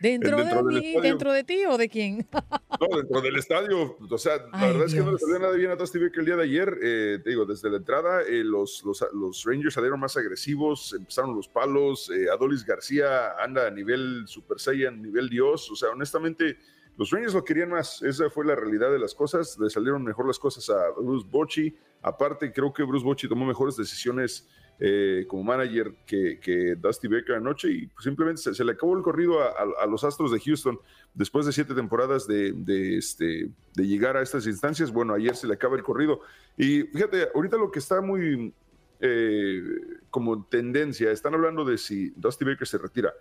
¿Dentro, 0.00 0.36
dentro 0.36 0.64
de 0.64 0.80
mí, 0.80 0.94
dentro 1.00 1.32
de 1.32 1.44
ti 1.44 1.64
o 1.64 1.78
de 1.78 1.88
quién? 1.88 2.26
No, 2.32 2.96
dentro 2.96 3.20
del 3.20 3.36
estadio, 3.36 3.96
o 4.00 4.18
sea, 4.18 4.36
la 4.38 4.48
Ay, 4.52 4.72
verdad 4.72 4.86
es 4.86 4.94
que 4.94 5.00
no 5.00 5.12
le 5.12 5.18
salió 5.18 5.38
nada 5.38 5.54
bien 5.54 5.70
a 5.70 5.76
Dusty 5.76 6.00
Baker 6.00 6.18
el 6.20 6.26
día 6.26 6.36
de 6.36 6.42
ayer. 6.42 6.78
Eh, 6.82 7.18
te 7.22 7.30
digo, 7.30 7.44
desde 7.44 7.70
la 7.70 7.76
entrada, 7.76 8.22
eh, 8.22 8.42
los, 8.42 8.82
los, 8.84 9.04
los 9.12 9.44
Rangers 9.44 9.74
salieron 9.74 10.00
más 10.00 10.16
agresivos, 10.16 10.92
empezaron 10.98 11.36
los 11.36 11.46
palos. 11.46 12.10
eh, 12.10 12.26
Adolis 12.32 12.64
García 12.64 13.32
anda 13.40 13.68
a 13.68 13.70
nivel 13.70 14.24
Super 14.26 14.58
Saiyan, 14.58 15.00
nivel 15.00 15.28
Dios. 15.28 15.70
O 15.70 15.76
sea, 15.76 15.90
honestamente, 15.90 16.56
los 16.96 17.10
Rangers 17.10 17.34
lo 17.34 17.44
querían 17.44 17.70
más. 17.70 18.02
Esa 18.02 18.28
fue 18.30 18.44
la 18.44 18.54
realidad 18.54 18.90
de 18.90 18.98
las 18.98 19.14
cosas. 19.14 19.58
Le 19.58 19.70
salieron 19.70 20.04
mejor 20.04 20.26
las 20.26 20.38
cosas 20.38 20.68
a 20.70 20.90
Bruce 20.90 21.26
Bochy. 21.30 21.76
Aparte, 22.02 22.52
creo 22.52 22.72
que 22.72 22.82
Bruce 22.82 23.04
Bochy 23.04 23.28
tomó 23.28 23.46
mejores 23.46 23.76
decisiones 23.76 24.48
eh, 24.78 25.26
como 25.28 25.44
manager 25.44 25.94
que, 26.06 26.40
que 26.40 26.74
Dusty 26.74 27.06
Baker 27.06 27.36
anoche 27.36 27.70
y 27.70 27.86
pues, 27.86 28.04
simplemente 28.04 28.54
se, 28.54 28.64
le 28.64 28.72
acabó 28.72 28.96
el 28.96 29.02
corrido 29.02 29.38
a 29.40 29.86
los 29.86 30.02
Astros 30.02 30.32
de 30.32 30.40
Houston 30.40 30.78
después 31.14 31.46
de 31.46 31.52
siete 31.52 31.74
temporadas 31.74 32.26
de, 32.26 32.52
de, 32.52 32.96
este, 32.96 33.50
de 33.74 33.86
llegar 33.86 34.16
a 34.16 34.22
estas 34.22 34.46
instancias. 34.46 34.90
Bueno, 34.90 35.14
ayer 35.14 35.36
se 35.36 35.46
le 35.46 35.54
acaba 35.54 35.76
el 35.76 35.82
corrido. 35.82 36.20
Y 36.56 36.82
fíjate, 36.82 37.28
ahorita 37.34 37.56
lo 37.58 37.70
que 37.70 37.78
está 37.78 38.00
muy 38.00 38.52
eh, 39.00 39.62
como 40.10 40.44
tendencia, 40.46 41.10
están 41.10 41.34
hablando 41.34 41.64
de 41.64 41.78
si 41.78 42.10
Dusty 42.10 42.44
Baker 42.44 42.66
se 42.66 42.78
retira. 42.78 43.12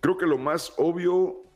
Creo 0.00 0.16
que 0.16 0.26
lo 0.26 0.38
más 0.38 0.72
obvio 0.76 1.47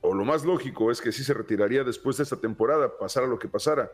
o 0.00 0.14
lo 0.14 0.24
más 0.24 0.44
lógico 0.44 0.90
es 0.90 1.00
que 1.00 1.12
sí 1.12 1.24
se 1.24 1.34
retiraría 1.34 1.84
después 1.84 2.16
de 2.16 2.22
esta 2.22 2.36
temporada, 2.36 2.96
pasara 2.98 3.26
lo 3.26 3.38
que 3.38 3.48
pasara. 3.48 3.90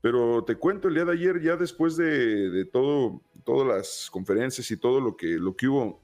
Pero 0.00 0.44
te 0.44 0.54
cuento, 0.54 0.88
el 0.88 0.94
día 0.94 1.04
de 1.04 1.12
ayer, 1.12 1.40
ya 1.40 1.56
después 1.56 1.96
de, 1.96 2.50
de 2.50 2.64
todo, 2.64 3.20
todas 3.44 3.66
las 3.66 4.08
conferencias 4.10 4.70
y 4.70 4.76
todo 4.76 5.00
lo 5.00 5.16
que, 5.16 5.26
lo 5.26 5.56
que 5.56 5.66
hubo, 5.66 6.00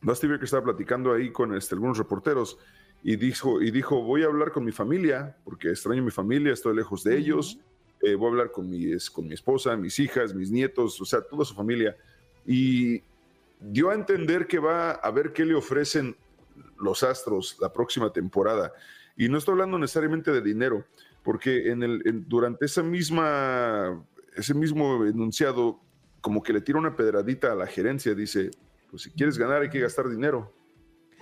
Dusty 0.00 0.26
Baker 0.26 0.44
estaba 0.44 0.64
platicando 0.64 1.12
ahí 1.12 1.30
con 1.30 1.54
este, 1.54 1.74
algunos 1.74 1.98
reporteros 1.98 2.58
y 3.02 3.16
dijo, 3.16 3.60
y 3.60 3.70
dijo, 3.70 4.02
voy 4.02 4.22
a 4.22 4.26
hablar 4.26 4.52
con 4.52 4.64
mi 4.64 4.72
familia, 4.72 5.36
porque 5.44 5.68
extraño 5.68 6.02
mi 6.02 6.10
familia, 6.10 6.52
estoy 6.52 6.74
lejos 6.74 7.04
de 7.04 7.16
ellos, 7.16 7.58
eh, 8.02 8.14
voy 8.14 8.26
a 8.26 8.30
hablar 8.30 8.50
con 8.50 8.68
mi, 8.68 8.96
con 9.12 9.26
mi 9.26 9.34
esposa, 9.34 9.76
mis 9.76 9.98
hijas, 9.98 10.34
mis 10.34 10.50
nietos, 10.50 11.00
o 11.00 11.04
sea, 11.04 11.20
toda 11.20 11.44
su 11.44 11.54
familia. 11.54 11.96
Y 12.46 13.02
dio 13.60 13.90
a 13.90 13.94
entender 13.94 14.46
que 14.46 14.58
va 14.58 14.92
a 14.92 15.10
ver 15.10 15.32
qué 15.32 15.44
le 15.44 15.54
ofrecen 15.54 16.16
los 16.78 17.02
Astros 17.02 17.56
la 17.60 17.72
próxima 17.72 18.12
temporada. 18.12 18.72
Y 19.16 19.28
no 19.28 19.38
estoy 19.38 19.52
hablando 19.52 19.78
necesariamente 19.78 20.30
de 20.30 20.42
dinero, 20.42 20.84
porque 21.22 21.70
en 21.70 21.82
el, 21.82 22.02
en- 22.06 22.28
durante 22.28 22.66
esa 22.66 22.82
misma, 22.82 24.04
ese 24.36 24.54
mismo 24.54 25.04
enunciado, 25.06 25.80
como 26.20 26.42
que 26.42 26.52
le 26.52 26.60
tira 26.60 26.78
una 26.78 26.94
pedradita 26.96 27.52
a 27.52 27.54
la 27.54 27.66
gerencia, 27.66 28.14
dice, 28.14 28.50
pues 28.90 29.02
si 29.02 29.10
quieres 29.10 29.38
ganar 29.38 29.62
hay 29.62 29.70
que 29.70 29.80
gastar 29.80 30.08
dinero. 30.08 30.52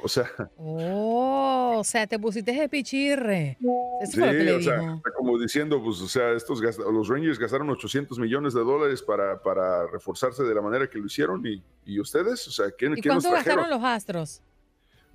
O 0.03 0.09
sea, 0.09 0.29
Oh, 0.59 1.77
o 1.79 1.85
sea, 1.85 2.07
te 2.07 2.19
pusiste 2.19 2.53
de 2.53 2.69
pichirre. 2.69 3.57
Eso 4.03 4.13
sí, 4.13 4.19
fue 4.19 4.27
lo 4.27 4.33
que 4.33 4.45
le 4.45 4.53
o 4.57 4.61
sea, 4.61 5.01
como 5.17 5.39
diciendo, 5.39 5.83
pues, 5.83 6.01
o 6.01 6.09
sea, 6.09 6.33
estos 6.33 6.61
los 6.61 7.09
Rangers 7.09 7.39
gastaron 7.39 7.71
800 7.71 8.19
millones 8.19 8.55
de 8.55 8.61
dólares 8.61 9.03
para, 9.03 9.41
para 9.41 9.87
reforzarse 9.87 10.43
de 10.43 10.55
la 10.55 10.61
manera 10.61 10.89
que 10.91 10.99
lo 10.99 11.07
hicieron 11.07 11.47
y, 11.47 11.63
y 11.87 12.01
ustedes, 12.01 12.47
o 12.49 12.51
sea, 12.51 12.71
¿quién, 12.77 12.99
¿Y 12.99 13.01
quién 13.01 13.15
nos 13.15 13.25
cuánto 13.25 13.37
trajeron? 13.43 13.63
gastaron 13.65 13.81
los 13.81 13.89
Astros? 13.89 14.43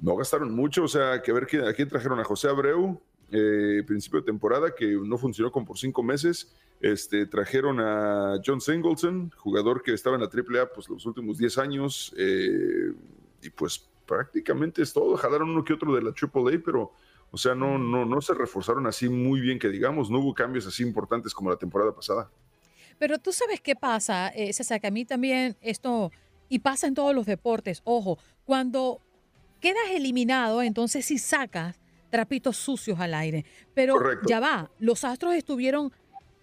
No 0.01 0.15
gastaron 0.15 0.53
mucho, 0.55 0.83
o 0.83 0.87
sea, 0.87 1.21
que 1.21 1.31
ver 1.31 1.45
quién, 1.45 1.65
a 1.65 1.73
quién 1.73 1.89
trajeron 1.89 2.19
a 2.19 2.23
José 2.23 2.47
Abreu, 2.47 3.01
eh, 3.31 3.83
principio 3.85 4.21
de 4.21 4.25
temporada, 4.25 4.73
que 4.73 4.87
no 4.87 5.17
funcionó 5.17 5.51
como 5.51 5.65
por 5.65 5.77
cinco 5.77 6.01
meses. 6.03 6.51
Este, 6.79 7.25
trajeron 7.25 7.79
a 7.79 8.39
John 8.45 8.61
Singleton, 8.61 9.31
jugador 9.35 9.83
que 9.83 9.93
estaba 9.93 10.15
en 10.15 10.21
la 10.21 10.29
AAA 10.29 10.71
pues, 10.73 10.87
los 10.87 11.05
últimos 11.05 11.37
10 11.37 11.57
años, 11.57 12.13
eh, 12.17 12.93
y 13.41 13.49
pues 13.49 13.85
prácticamente 14.05 14.81
es 14.81 14.93
todo. 14.93 15.17
Jalaron 15.17 15.49
uno 15.49 15.63
que 15.63 15.73
otro 15.73 15.93
de 15.93 16.01
la 16.01 16.11
AAA, 16.11 16.61
pero, 16.63 16.93
o 17.31 17.37
sea, 17.37 17.53
no, 17.53 17.77
no, 17.77 18.05
no 18.05 18.21
se 18.21 18.33
reforzaron 18.33 18.87
así 18.87 19.09
muy 19.09 19.41
bien 19.41 19.59
que 19.59 19.69
digamos, 19.69 20.09
no 20.09 20.19
hubo 20.19 20.33
cambios 20.33 20.65
así 20.65 20.83
importantes 20.83 21.33
como 21.33 21.49
la 21.49 21.57
temporada 21.57 21.93
pasada. 21.93 22.31
Pero 22.97 23.19
tú 23.19 23.31
sabes 23.31 23.61
qué 23.61 23.75
pasa, 23.75 24.29
eh, 24.29 24.51
César, 24.53 24.81
que 24.81 24.87
a 24.87 24.91
mí 24.91 25.05
también 25.05 25.57
esto, 25.61 26.11
y 26.49 26.59
pasa 26.59 26.87
en 26.87 26.95
todos 26.95 27.13
los 27.13 27.25
deportes, 27.25 27.81
ojo, 27.85 28.17
cuando 28.45 29.01
quedas 29.59 29.89
eliminado, 29.91 30.61
entonces 30.61 31.05
sí 31.05 31.17
sacas 31.17 31.79
trapitos 32.09 32.57
sucios 32.57 32.99
al 32.99 33.13
aire. 33.13 33.45
Pero 33.73 33.93
Correcto. 33.95 34.27
ya 34.27 34.39
va, 34.39 34.71
los 34.79 35.03
Astros 35.03 35.35
estuvieron 35.35 35.91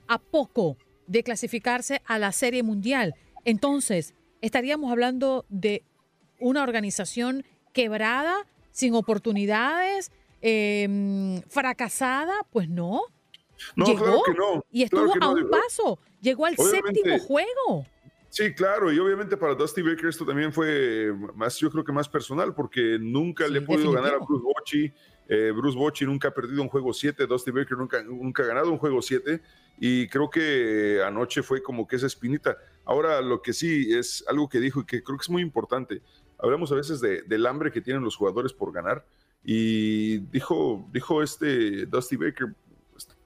a 0.06 0.18
poco 0.18 0.76
de 1.06 1.22
clasificarse 1.22 2.02
a 2.06 2.18
la 2.18 2.32
Serie 2.32 2.62
Mundial. 2.62 3.14
Entonces, 3.44 4.14
estaríamos 4.40 4.90
hablando 4.92 5.44
de 5.48 5.82
una 6.40 6.62
organización 6.62 7.44
quebrada, 7.72 8.34
sin 8.70 8.94
oportunidades, 8.94 10.10
eh, 10.42 11.40
fracasada, 11.48 12.34
pues 12.50 12.68
no. 12.68 13.00
No, 13.74 13.86
Llegó 13.86 14.04
claro 14.04 14.22
que 14.26 14.34
no. 14.34 14.64
Y 14.70 14.82
estuvo 14.82 15.00
claro 15.04 15.12
que 15.14 15.18
no, 15.20 15.26
a 15.26 15.30
un 15.30 15.36
digo, 15.36 15.50
paso. 15.50 15.98
Llegó 16.20 16.46
al 16.46 16.54
obviamente- 16.58 17.00
séptimo 17.00 17.18
juego. 17.18 17.86
Sí, 18.36 18.52
claro, 18.52 18.92
y 18.92 18.98
obviamente 18.98 19.34
para 19.38 19.54
Dusty 19.54 19.80
Baker 19.80 20.10
esto 20.10 20.26
también 20.26 20.52
fue 20.52 21.10
más, 21.34 21.56
yo 21.56 21.70
creo 21.70 21.82
que 21.82 21.90
más 21.90 22.06
personal, 22.06 22.54
porque 22.54 22.98
nunca 23.00 23.48
le 23.48 23.60
he 23.60 23.62
podido 23.62 23.92
ganar 23.92 24.12
a 24.12 24.18
Bruce 24.18 24.44
Bochy. 24.44 24.92
Eh, 25.26 25.52
Bruce 25.56 25.74
Bochy 25.74 26.04
nunca 26.04 26.28
ha 26.28 26.34
perdido 26.34 26.60
un 26.60 26.68
juego 26.68 26.92
7, 26.92 27.26
Dusty 27.26 27.50
Baker 27.50 27.78
nunca, 27.78 28.02
nunca 28.02 28.42
ha 28.42 28.46
ganado 28.46 28.70
un 28.70 28.76
juego 28.76 29.00
7, 29.00 29.40
y 29.78 30.06
creo 30.08 30.28
que 30.28 31.00
anoche 31.02 31.42
fue 31.42 31.62
como 31.62 31.86
que 31.88 31.96
esa 31.96 32.08
espinita. 32.08 32.58
Ahora, 32.84 33.22
lo 33.22 33.40
que 33.40 33.54
sí 33.54 33.90
es 33.94 34.22
algo 34.28 34.50
que 34.50 34.60
dijo 34.60 34.82
y 34.82 34.84
que 34.84 35.02
creo 35.02 35.16
que 35.16 35.22
es 35.22 35.30
muy 35.30 35.40
importante. 35.40 36.02
Hablamos 36.36 36.70
a 36.72 36.74
veces 36.74 37.00
de, 37.00 37.22
del 37.22 37.46
hambre 37.46 37.72
que 37.72 37.80
tienen 37.80 38.04
los 38.04 38.16
jugadores 38.16 38.52
por 38.52 38.70
ganar, 38.70 39.06
y 39.42 40.18
dijo, 40.18 40.86
dijo 40.92 41.22
este 41.22 41.86
Dusty 41.86 42.16
Baker, 42.16 42.48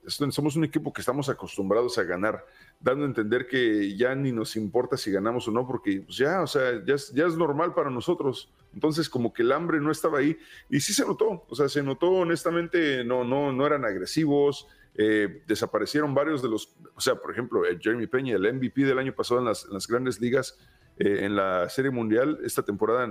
somos 0.07 0.57
un 0.57 0.65
equipo 0.65 0.93
que 0.93 1.01
estamos 1.01 1.29
acostumbrados 1.29 1.99
a 1.99 2.05
ganar, 2.05 2.45
dando 2.81 3.05
a 3.05 3.09
entender 3.09 3.47
que 3.47 3.95
ya 3.97 4.15
ni 4.15 4.33
nos 4.33 4.57
importa 4.57 4.97
si 4.97 5.11
ganamos 5.11 5.47
o 5.47 5.51
no, 5.51 5.67
porque 5.67 6.01
pues, 6.01 6.17
ya, 6.17 6.43
o 6.43 6.47
sea, 6.47 6.83
ya 6.85 6.95
es, 6.95 7.37
normal 7.37 7.75
para 7.75 7.91
nosotros. 7.91 8.51
Entonces, 8.73 9.09
como 9.09 9.33
que 9.33 9.43
el 9.43 9.53
hambre 9.53 9.81
no 9.81 9.91
estaba 9.91 10.19
ahí 10.19 10.37
y 10.71 10.81
sí 10.81 10.95
se 10.95 11.05
notó, 11.05 11.45
o 11.49 11.55
sea, 11.55 11.69
se 11.69 11.83
notó 11.83 12.11
honestamente, 12.11 13.05
no, 13.05 13.25
no, 13.25 13.53
no 13.53 13.67
eran 13.67 13.85
agresivos, 13.85 14.67
eh, 14.95 15.43
desaparecieron 15.47 16.15
varios 16.15 16.43
de 16.43 16.49
los, 16.49 16.75
o 16.95 17.01
sea, 17.01 17.17
por 17.17 17.33
ejemplo, 17.33 17.63
Jeremy 17.81 18.07
Peña, 18.07 18.37
el 18.37 18.55
MVP 18.55 18.85
del 18.85 18.99
año 18.99 19.15
pasado 19.15 19.41
en 19.41 19.47
las, 19.47 19.65
en 19.65 19.75
las 19.75 19.87
grandes 19.87 20.21
ligas, 20.21 20.59
eh, 20.99 21.25
en 21.25 21.37
la 21.37 21.69
Serie 21.69 21.91
Mundial. 21.91 22.39
Esta 22.45 22.63
temporada 22.63 23.09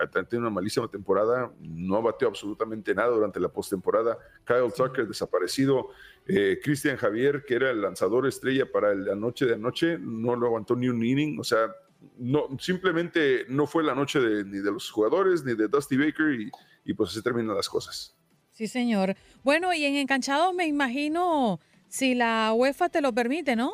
ha 0.00 0.06
tenido 0.06 0.38
una 0.38 0.50
malísima 0.50 0.88
temporada, 0.88 1.52
no 1.60 2.02
batió 2.02 2.28
absolutamente 2.28 2.94
nada 2.94 3.10
durante 3.10 3.40
la 3.40 3.48
postemporada. 3.48 4.18
Kyle 4.44 4.72
Tucker 4.74 5.06
desaparecido. 5.06 5.90
Eh, 6.26 6.58
Cristian 6.62 6.96
Javier, 6.96 7.44
que 7.46 7.54
era 7.54 7.70
el 7.70 7.80
lanzador 7.80 8.26
estrella 8.26 8.70
para 8.70 8.94
la 8.94 9.14
noche 9.14 9.46
de 9.46 9.54
anoche, 9.54 9.98
no 9.98 10.36
lo 10.36 10.46
aguantó 10.46 10.76
ni 10.76 10.88
un 10.88 11.04
inning. 11.04 11.38
O 11.40 11.44
sea, 11.44 11.70
no, 12.18 12.48
simplemente 12.58 13.46
no 13.48 13.66
fue 13.66 13.82
la 13.82 13.94
noche 13.94 14.20
de, 14.20 14.44
ni 14.44 14.58
de 14.58 14.70
los 14.70 14.90
jugadores 14.90 15.44
ni 15.44 15.54
de 15.54 15.68
Dusty 15.68 15.96
Baker 15.96 16.40
y, 16.40 16.50
y 16.84 16.94
pues 16.94 17.12
se 17.12 17.22
terminan 17.22 17.56
las 17.56 17.68
cosas. 17.68 18.16
Sí, 18.52 18.66
señor. 18.66 19.14
Bueno, 19.44 19.72
y 19.72 19.84
en 19.84 19.96
enganchados 19.96 20.54
me 20.54 20.66
imagino 20.66 21.60
si 21.88 22.14
la 22.14 22.52
UEFA 22.52 22.88
te 22.88 23.00
lo 23.00 23.12
permite, 23.12 23.56
¿no? 23.56 23.72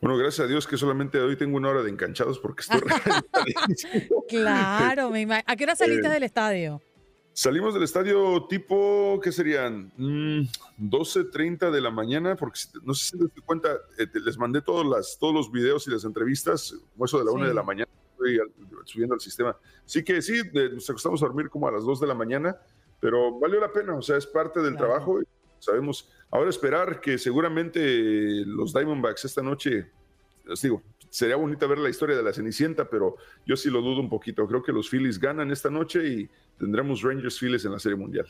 Bueno, 0.00 0.16
gracias 0.18 0.44
a 0.44 0.48
Dios 0.48 0.66
que 0.66 0.76
solamente 0.76 1.18
hoy 1.20 1.36
tengo 1.36 1.56
una 1.56 1.70
hora 1.70 1.82
de 1.82 1.90
enganchados 1.90 2.38
porque 2.38 2.62
estoy 2.62 2.80
Claro, 4.28 5.10
me 5.10 5.26
¿a 5.46 5.56
qué 5.56 5.64
hora 5.64 5.76
saliste 5.76 6.06
Eh, 6.06 6.10
del 6.10 6.22
estadio? 6.22 6.82
Salimos 7.32 7.74
del 7.74 7.82
estadio 7.82 8.46
tipo, 8.48 9.18
¿qué 9.22 9.32
serían? 9.32 9.92
Mm, 9.96 10.42
12.30 10.78 11.70
de 11.72 11.80
la 11.80 11.90
mañana, 11.90 12.36
porque 12.36 12.60
no 12.84 12.94
sé 12.94 13.06
si 13.06 13.18
te 13.18 13.24
das 13.24 13.32
cuenta, 13.44 13.70
eh, 13.98 14.06
te- 14.06 14.20
les 14.20 14.38
mandé 14.38 14.62
todos, 14.62 14.86
las, 14.86 15.18
todos 15.18 15.34
los 15.34 15.50
videos 15.50 15.84
y 15.88 15.90
las 15.90 16.04
entrevistas, 16.04 16.76
como 16.92 17.06
eso 17.06 17.18
de 17.18 17.24
la 17.24 17.32
una 17.32 17.48
de 17.48 17.54
la 17.54 17.64
mañana, 17.64 17.90
estoy 18.12 18.38
al- 18.38 18.52
subiendo 18.84 19.14
al 19.14 19.20
sistema. 19.20 19.56
Así 19.84 20.04
que 20.04 20.22
sí, 20.22 20.48
de- 20.52 20.70
nos 20.74 20.88
acostamos 20.88 21.20
a 21.24 21.26
dormir 21.26 21.48
como 21.50 21.66
a 21.66 21.72
las 21.72 21.82
2 21.84 21.98
de 22.00 22.06
la 22.06 22.14
mañana, 22.14 22.56
pero 23.00 23.36
valió 23.40 23.58
la 23.60 23.72
pena, 23.72 23.96
o 23.96 24.02
sea, 24.02 24.16
es 24.16 24.26
parte 24.28 24.60
del 24.60 24.76
trabajo. 24.76 25.20
y 25.20 25.24
sabemos, 25.64 26.08
ahora 26.30 26.50
esperar 26.50 27.00
que 27.00 27.18
seguramente 27.18 27.80
los 28.46 28.72
Diamondbacks 28.72 29.24
esta 29.24 29.42
noche, 29.42 29.86
les 30.46 30.60
digo, 30.62 30.82
sería 31.10 31.36
bonita 31.36 31.66
ver 31.66 31.78
la 31.78 31.90
historia 31.90 32.16
de 32.16 32.22
la 32.22 32.32
Cenicienta, 32.32 32.88
pero 32.88 33.16
yo 33.46 33.56
sí 33.56 33.70
lo 33.70 33.80
dudo 33.80 34.00
un 34.00 34.08
poquito. 34.08 34.46
Creo 34.46 34.62
que 34.62 34.72
los 34.72 34.88
Phillies 34.90 35.18
ganan 35.18 35.50
esta 35.50 35.70
noche 35.70 36.06
y 36.06 36.28
tendremos 36.58 37.02
Rangers 37.02 37.38
Phillies 37.38 37.64
en 37.64 37.72
la 37.72 37.78
Serie 37.78 37.96
Mundial. 37.96 38.26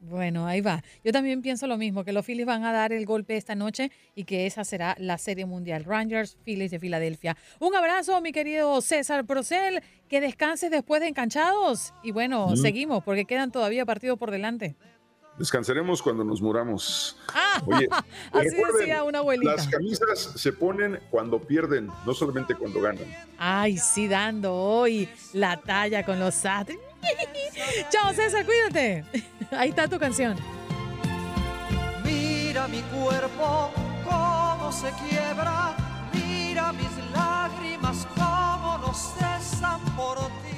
Bueno, 0.00 0.46
ahí 0.46 0.60
va. 0.60 0.80
Yo 1.04 1.10
también 1.10 1.42
pienso 1.42 1.66
lo 1.66 1.76
mismo, 1.76 2.04
que 2.04 2.12
los 2.12 2.24
Phillies 2.24 2.46
van 2.46 2.62
a 2.62 2.70
dar 2.72 2.92
el 2.92 3.04
golpe 3.04 3.36
esta 3.36 3.56
noche 3.56 3.90
y 4.14 4.22
que 4.22 4.46
esa 4.46 4.62
será 4.62 4.94
la 5.00 5.18
Serie 5.18 5.44
Mundial. 5.44 5.82
Rangers, 5.82 6.38
Phillies 6.44 6.70
de 6.70 6.78
Filadelfia. 6.78 7.36
Un 7.58 7.74
abrazo, 7.74 8.20
mi 8.20 8.30
querido 8.30 8.80
César 8.80 9.26
Procel. 9.26 9.82
Que 10.08 10.20
descanses 10.20 10.70
después 10.70 11.00
de 11.00 11.08
enganchados. 11.08 11.92
Y 12.04 12.12
bueno, 12.12 12.46
Mm. 12.50 12.56
seguimos 12.56 13.02
porque 13.02 13.24
quedan 13.24 13.50
todavía 13.50 13.84
partidos 13.84 14.18
por 14.20 14.30
delante. 14.30 14.76
Descansaremos 15.38 16.02
cuando 16.02 16.24
nos 16.24 16.42
muramos. 16.42 17.16
Ah, 17.32 17.62
Oye, 17.64 17.88
así 18.32 18.48
recuerden, 18.50 18.78
decía 18.78 19.04
una 19.04 19.18
abuelita. 19.18 19.52
Las 19.54 19.68
camisas 19.68 20.32
se 20.34 20.52
ponen 20.52 20.98
cuando 21.10 21.40
pierden, 21.40 21.88
no 22.04 22.12
solamente 22.12 22.54
cuando 22.56 22.80
ganan. 22.80 23.04
Ay, 23.38 23.78
sí, 23.78 24.08
dando 24.08 24.52
hoy 24.52 25.08
la 25.32 25.56
talla 25.56 26.04
con 26.04 26.18
los 26.18 26.44
astros. 26.44 26.78
Chao, 27.90 28.12
César, 28.12 28.44
cuídate. 28.44 29.04
Ahí 29.52 29.70
está 29.70 29.86
tu 29.86 29.98
canción. 29.98 30.36
Mira 32.04 32.66
mi 32.66 32.82
cuerpo 32.82 33.70
cómo 34.04 34.72
se 34.72 34.90
quiebra, 35.08 35.76
mira 36.12 36.72
mis 36.72 36.90
lágrimas 37.14 38.06
cómo 38.16 38.78
no 38.78 38.92
cesan 38.92 39.80
por 39.96 40.18
ti. 40.18 40.57